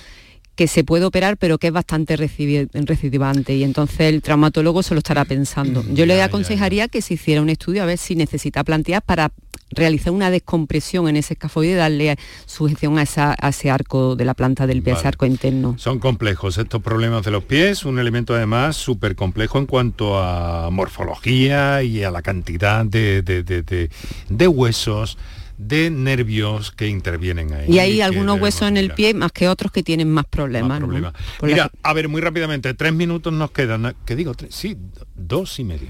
que 0.58 0.68
se 0.68 0.84
puede 0.84 1.06
operar 1.06 1.38
pero 1.38 1.60
que 1.60 1.68
es 1.68 1.74
bastante 1.74 2.18
recidivante 2.18 3.56
y 3.56 3.64
entonces 3.64 4.00
el 4.02 4.22
traumatólogo 4.24 4.84
se 4.84 4.96
lo 4.96 4.98
estará 4.98 5.24
pensando. 5.24 5.86
Yo 5.94 6.06
le 6.06 6.22
aconsejaría 6.22 6.88
que 6.88 7.02
se 7.02 7.14
hiciera 7.14 7.42
un 7.42 7.50
estudio 7.50 7.84
a 7.84 7.86
ver 7.86 8.00
si 8.00 8.16
necesita 8.16 8.64
plantear 8.64 9.04
para 9.04 9.32
realizar 9.72 10.14
una 10.14 10.32
descompresión 10.32 11.08
en 11.08 11.18
ese 11.18 11.34
escafoide 11.34 11.74
y 11.74 11.76
darle 11.76 12.18
sujeción 12.46 12.98
a, 12.98 13.04
ese 13.04 13.70
arco 13.70 14.16
de 14.16 14.26
la 14.26 14.34
planta 14.34 14.66
del 14.66 14.82
pie, 14.82 14.94
ese 14.94 15.08
arco 15.08 15.26
interno. 15.26 15.76
Son 15.78 16.00
complejos 16.00 16.58
estos 16.58 16.82
problemas 16.82 17.24
de 17.24 17.32
los 17.32 17.44
pies, 17.44 17.86
un 17.86 18.00
elemento 18.00 18.34
además 18.34 18.76
súper 18.78 19.16
complejo 19.16 19.60
en 19.60 19.66
cuanto 19.66 20.18
a 20.18 20.70
morfología 20.72 21.84
y 21.84 22.04
a 22.04 22.12
la 22.12 22.22
cantidad 22.22 22.86
de, 22.86 23.22
de, 23.22 24.48
huesos, 24.48 25.18
de 25.58 25.90
nervios 25.90 26.72
que 26.72 26.88
intervienen 26.88 27.54
ahí. 27.54 27.66
Y 27.68 27.80
hay 27.80 28.02
algunos 28.02 28.40
huesos 28.40 28.68
en 28.68 28.78
el 28.78 28.92
pie 28.92 29.14
más 29.14 29.32
que 29.32 29.48
otros 29.48 29.72
que 29.72 29.84
tienen 29.84 30.10
más 30.10 30.26
problemas. 30.26 30.82
Mira, 31.42 31.72
a 31.84 31.94
ver, 31.94 32.10
muy 32.10 32.22
rápidamente, 32.22 32.74
tres 32.74 32.94
minutos 32.94 33.34
nos 33.34 33.52
quedan. 33.52 33.96
¿Qué 34.06 34.16
digo? 34.16 34.34
Sí, 34.50 34.78
dos 35.16 35.60
y 35.60 35.64
medio. 35.64 35.90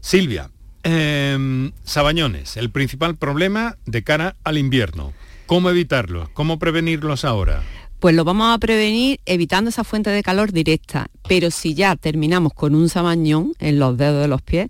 Silvia, 0.00 0.50
Em, 0.82 1.72
Sabañones, 1.84 2.56
el 2.56 2.70
principal 2.70 3.16
problema 3.16 3.76
de 3.84 4.02
cara 4.02 4.36
al 4.44 4.56
invierno. 4.56 5.12
¿Cómo 5.46 5.68
evitarlos? 5.68 6.28
¿Cómo 6.30 6.58
prevenirlos 6.58 7.24
ahora? 7.24 7.62
Pues 7.98 8.14
lo 8.14 8.24
vamos 8.24 8.54
a 8.54 8.58
prevenir 8.58 9.20
evitando 9.26 9.68
esa 9.68 9.84
fuente 9.84 10.08
de 10.08 10.22
calor 10.22 10.52
directa. 10.52 11.08
Pero 11.28 11.50
si 11.50 11.74
ya 11.74 11.96
terminamos 11.96 12.54
con 12.54 12.74
un 12.74 12.88
sabañón 12.88 13.52
en 13.58 13.78
los 13.78 13.98
dedos 13.98 14.22
de 14.22 14.28
los 14.28 14.40
pies, 14.40 14.68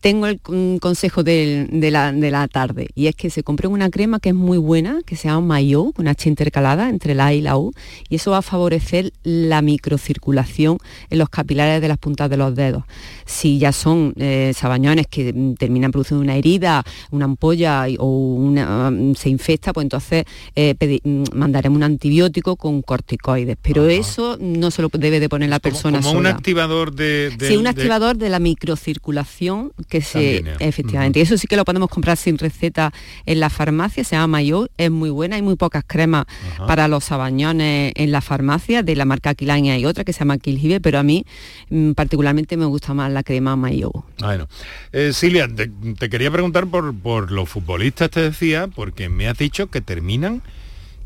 tengo 0.00 0.26
el 0.26 0.40
consejo 0.80 1.22
de, 1.22 1.68
la, 1.90 2.48
tarde 2.48 2.88
y 2.94 3.06
es 3.06 3.16
que 3.16 3.30
se 3.30 3.42
compre 3.42 3.68
una 3.68 3.90
crema 3.90 4.20
que 4.20 4.30
es 4.30 4.34
muy 4.34 4.58
buena, 4.58 5.00
que 5.04 5.16
se 5.16 5.28
llama 5.28 5.46
Mayo, 5.46 5.92
una 5.98 6.12
H 6.12 6.28
intercalada 6.28 6.88
entre 6.88 7.14
la 7.14 7.26
A 7.26 7.34
y 7.34 7.40
la 7.40 7.56
U, 7.56 7.72
y 8.08 8.16
eso 8.16 8.30
va 8.30 8.38
a 8.38 8.42
favorecer 8.42 9.12
la 9.22 9.62
microcirculación 9.62 10.78
en 11.10 11.18
los 11.18 11.28
capilares 11.28 11.80
de 11.80 11.88
las 11.88 11.98
puntas 11.98 12.30
de 12.30 12.36
los 12.36 12.54
dedos. 12.54 12.84
Si 13.26 13.58
ya 13.58 13.72
son 13.72 14.14
eh, 14.16 14.52
sabañones 14.54 15.06
que 15.06 15.32
mm, 15.32 15.54
terminan 15.54 15.90
produciendo 15.90 16.22
una 16.22 16.36
herida, 16.36 16.84
una 17.10 17.24
ampolla 17.24 17.86
o 17.98 18.34
una, 18.34 18.90
mm, 18.90 19.14
se 19.14 19.28
infecta, 19.28 19.72
pues 19.72 19.84
entonces 19.84 20.24
eh, 20.54 20.74
mm, 21.04 21.36
mandaremos 21.36 21.76
un 21.76 21.82
antibiótico 21.82 22.56
con 22.56 22.82
corticoides. 22.82 23.56
Pero 23.60 23.88
eso 23.88 24.36
no 24.40 24.70
se 24.70 24.82
lo 24.82 24.88
debe 24.92 25.20
de 25.20 25.28
poner 25.28 25.50
la 25.50 25.60
persona 25.60 26.00
como, 26.00 26.18
un 26.18 26.26
activador 26.26 26.92
de, 26.92 27.36
sí, 27.40 27.56
un 27.56 27.66
activador 27.66 28.16
de 28.16 28.28
la 28.28 28.38
microcirculación 28.38 29.72
que 29.88 30.02
se 30.02 30.44
efectivamente. 30.60 31.20
Eso 31.20 31.36
sí 31.36 31.46
que 31.46 31.56
lo 31.56 31.64
podemos 31.64 31.88
comprar 31.88 32.16
sin 32.16 32.38
receta 32.38 32.92
en 33.26 33.40
la 33.40 33.50
farmacia, 33.50 34.04
se 34.04 34.16
llama 34.16 34.38
Mayo, 34.38 34.68
es 34.76 34.90
muy 34.90 35.10
buena, 35.10 35.36
hay 35.36 35.42
muy 35.42 35.56
pocas 35.56 35.84
cremas 35.86 36.26
para 36.66 36.88
los 36.88 37.04
sabañones 37.04 37.92
en 37.96 38.12
la 38.12 38.20
farmacia, 38.20 38.82
de 38.82 38.96
la 38.96 39.04
marca 39.04 39.30
Aquilania 39.30 39.74
hay 39.74 39.84
otra 39.84 40.04
que 40.04 40.12
se 40.12 40.20
llama 40.20 40.38
Kilgibe, 40.38 40.80
pero 40.80 40.98
a 40.98 41.02
mí 41.02 41.24
mm, 41.70 41.92
particularmente 41.92 42.56
me 42.56 42.66
gusta 42.66 42.94
más 42.94 43.10
la 43.10 43.22
crema 43.22 43.56
Mayo. 43.56 43.90
Bueno, 44.18 44.48
eh, 44.92 45.12
Silvia, 45.12 45.48
te, 45.48 46.10
quería 46.10 46.30
preguntar 46.30 46.66
por, 46.66 46.94
por 46.94 47.30
los 47.30 47.48
futbolistas, 47.48 48.10
te 48.10 48.20
decía, 48.20 48.68
porque 48.68 49.08
me 49.08 49.28
has 49.28 49.38
dicho 49.38 49.68
que 49.68 49.80
terminan 49.80 50.42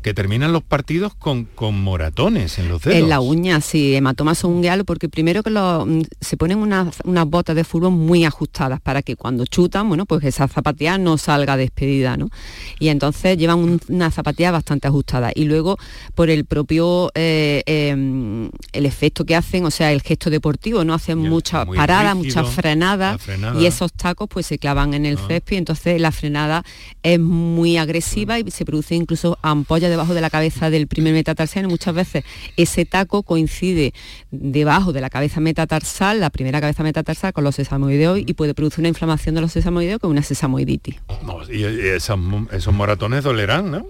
que 0.03 0.13
terminan 0.13 0.51
los 0.51 0.61
partidos 0.61 1.15
con, 1.15 1.45
con 1.45 1.81
moratones 1.81 2.59
en 2.59 2.67
los 2.67 2.81
dedos. 2.83 2.99
En 2.99 3.09
la 3.09 3.21
uña, 3.21 3.61
sí, 3.61 3.95
hematomas 3.95 4.43
ungueal, 4.43 4.85
porque 4.85 5.09
primero 5.09 5.41
que 5.41 5.49
lo, 5.49 5.85
mm, 5.85 6.03
se 6.21 6.37
ponen 6.37 6.59
unas, 6.59 6.97
unas 7.05 7.25
botas 7.25 7.55
de 7.55 7.63
fútbol 7.63 7.93
muy 7.93 8.25
ajustadas 8.25 8.81
para 8.81 9.01
que 9.01 9.15
cuando 9.15 9.45
chutan, 9.45 9.87
bueno, 9.87 10.05
pues 10.05 10.23
esa 10.25 10.47
zapatilla 10.47 10.97
no 10.97 11.17
salga 11.17 11.57
despedida, 11.57 12.17
¿no? 12.17 12.29
Y 12.79 12.89
entonces 12.89 13.37
llevan 13.37 13.79
una 13.87 14.11
zapatilla 14.11 14.51
bastante 14.51 14.87
ajustada. 14.87 15.31
Y 15.33 15.45
luego, 15.45 15.77
por 16.13 16.29
el 16.29 16.45
propio, 16.45 17.09
eh, 17.15 17.63
em, 17.65 18.49
el 18.73 18.85
efecto 18.85 19.25
que 19.25 19.35
hacen, 19.35 19.65
o 19.65 19.71
sea, 19.71 19.91
el 19.91 20.01
gesto 20.01 20.29
deportivo, 20.29 20.83
¿no? 20.83 20.93
Hacen 20.93 21.17
muchas 21.17 21.65
paradas, 21.65 22.15
muchas 22.15 22.49
frenadas, 22.49 23.21
y 23.59 23.65
esos 23.65 23.93
tacos 23.93 24.27
pues 24.27 24.45
se 24.45 24.57
clavan 24.57 24.93
en 24.93 25.05
el 25.05 25.17
ah. 25.17 25.25
césped, 25.27 25.57
entonces 25.57 26.01
la 26.01 26.11
frenada 26.11 26.65
es 27.03 27.19
muy 27.19 27.77
agresiva 27.77 28.37
y 28.39 28.51
se 28.51 28.65
produce 28.65 28.95
incluso 28.95 29.37
ampollas 29.41 29.92
debajo 29.93 30.13
de 30.13 30.21
la 30.21 30.29
cabeza 30.29 30.69
del 30.69 30.87
primer 30.87 31.13
metatarsal 31.13 31.65
y 31.65 31.67
muchas 31.67 31.93
veces 31.93 32.23
ese 32.57 32.85
taco 32.85 33.23
coincide 33.23 33.93
debajo 34.31 34.93
de 34.93 35.01
la 35.01 35.09
cabeza 35.09 35.39
metatarsal, 35.39 36.19
la 36.19 36.29
primera 36.29 36.59
cabeza 36.59 36.83
metatarsal 36.83 37.33
con 37.33 37.43
los 37.43 37.55
sesamoideos 37.55 38.19
y 38.19 38.33
puede 38.33 38.53
producir 38.53 38.79
una 38.79 38.89
inflamación 38.89 39.35
de 39.35 39.41
los 39.41 39.51
sesamoideos 39.51 39.99
con 39.99 40.11
una 40.11 40.23
sesamoiditis. 40.23 40.95
y, 41.49 41.63
esos 41.63 42.73
moratones 42.73 43.23
dolerán, 43.23 43.71
¿no? 43.71 43.87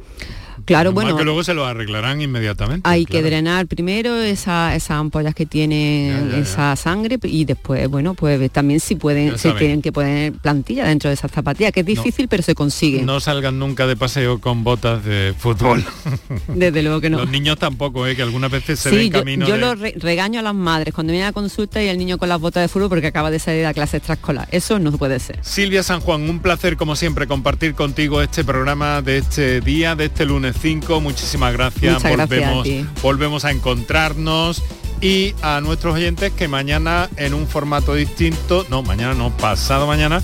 Claro, 0.66 0.92
bueno. 0.92 1.18
que 1.18 1.24
luego 1.24 1.44
se 1.44 1.54
lo 1.54 1.66
arreglarán 1.66 2.22
inmediatamente. 2.22 2.88
Hay 2.90 3.06
que 3.06 3.22
drenar 3.22 3.68
primero 3.68 4.16
esas 4.22 4.90
ampollas 4.92 5.36
que 5.36 5.46
tienen 5.46 6.34
esa 6.36 6.76
sangre 6.76 7.20
y 7.24 7.46
después, 7.46 7.88
bueno, 7.90 8.14
pues 8.14 8.52
también 8.52 8.80
si 8.80 8.96
pueden, 8.96 9.36
tienen 9.58 9.82
que 9.82 9.92
poner 9.92 10.34
plantilla 10.34 10.86
dentro 10.86 11.10
de 11.10 11.16
esas 11.16 11.32
zapatillas, 11.32 11.72
que 11.72 11.82
es 11.82 11.86
difícil, 11.86 12.28
pero 12.28 12.44
se 12.44 12.56
consigue. 12.56 13.02
No 13.02 13.20
salgan 13.20 13.60
nunca 13.60 13.88
de 13.88 13.96
paseo 13.96 14.40
con 14.40 14.64
botas 14.64 15.04
de 15.04 15.34
fútbol. 15.38 15.84
Desde 16.48 16.82
luego 16.82 17.02
que 17.02 17.10
no. 17.10 17.18
Los 17.20 17.30
niños 17.30 17.58
tampoco, 17.58 18.08
¿eh? 18.08 18.16
que 18.16 18.22
algunas 18.22 18.52
veces 18.52 18.80
se 18.80 18.92
ven 18.92 19.10
camino. 19.10 19.48
Yo, 19.48 19.58
lo 19.58 19.76
regaño 19.76 20.40
a 20.40 20.44
las 20.44 20.56
madres 20.56 20.94
cuando 20.94 21.12
viene 21.12 21.28
a 21.28 21.34
consulta 21.34 21.84
y 21.84 21.88
el 21.88 21.98
niño 21.98 22.18
con 22.18 22.30
las 22.30 22.40
botas 22.40 22.64
de 22.64 22.68
fútbol 22.68 22.90
porque 22.90 23.08
acaba 23.08 23.32
de 23.32 23.40
salir 23.40 23.66
a 23.66 23.74
clase 23.74 23.98
extraescolar. 23.98 24.48
Eso 24.52 24.80
no 24.80 24.92
puede 24.94 25.20
ser. 25.20 25.40
Silvia 25.42 25.84
San 25.84 26.00
Juan, 26.00 26.30
un 26.30 26.40
placer 26.40 26.78
como 26.78 26.96
siempre 26.96 27.28
compartir 27.28 27.76
contigo 27.76 28.22
este 28.22 28.44
programa 28.44 29.02
de 29.02 29.18
este 29.18 29.62
día, 29.62 29.96
de 29.96 30.06
este 30.06 30.26
lunes 30.26 30.53
5. 30.54 31.02
Muchísimas 31.02 31.54
gracias. 31.54 32.04
volvemos, 32.04 32.68
volvemos 33.02 33.46
a 33.46 33.52
encontrarnos 33.52 34.64
y 35.02 35.36
a 35.42 35.60
nuestros 35.62 35.96
oyentes 35.96 36.32
que 36.32 36.48
mañana 36.48 37.10
en 37.18 37.34
un 37.34 37.48
formato 37.48 37.94
distinto, 37.94 38.66
no, 38.70 38.84
mañana 38.84 39.14
no, 39.14 39.36
pasado 39.36 39.86
mañana, 39.86 40.24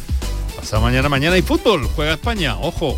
pasado 0.55 0.81
mañana, 0.81 1.09
mañana 1.09 1.35
hay 1.35 1.41
fútbol, 1.41 1.87
juega 1.95 2.13
España, 2.13 2.57
ojo. 2.57 2.97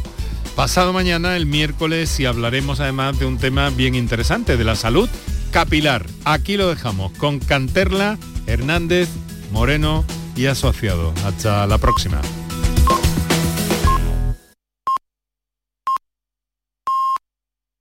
Pasado 0.55 0.91
mañana, 0.91 1.38
el 1.38 1.45
miércoles, 1.45 2.19
y 2.19 2.25
hablaremos 2.25 2.82
además 2.82 3.17
de 3.17 3.25
un 3.25 3.38
tema 3.38 3.69
bien 3.69 3.95
interesante, 3.95 4.57
de 4.57 4.63
la 4.65 4.75
salud 4.75 5.09
capilar. 5.51 6.05
Aquí 6.25 6.57
lo 6.57 6.69
dejamos 6.69 7.11
con 7.13 7.39
Canterla, 7.39 8.17
Hernández, 8.47 9.09
Moreno 9.51 10.05
y 10.36 10.47
asociado. 10.47 11.13
Hasta 11.25 11.67
la 11.67 11.77
próxima. 11.77 12.21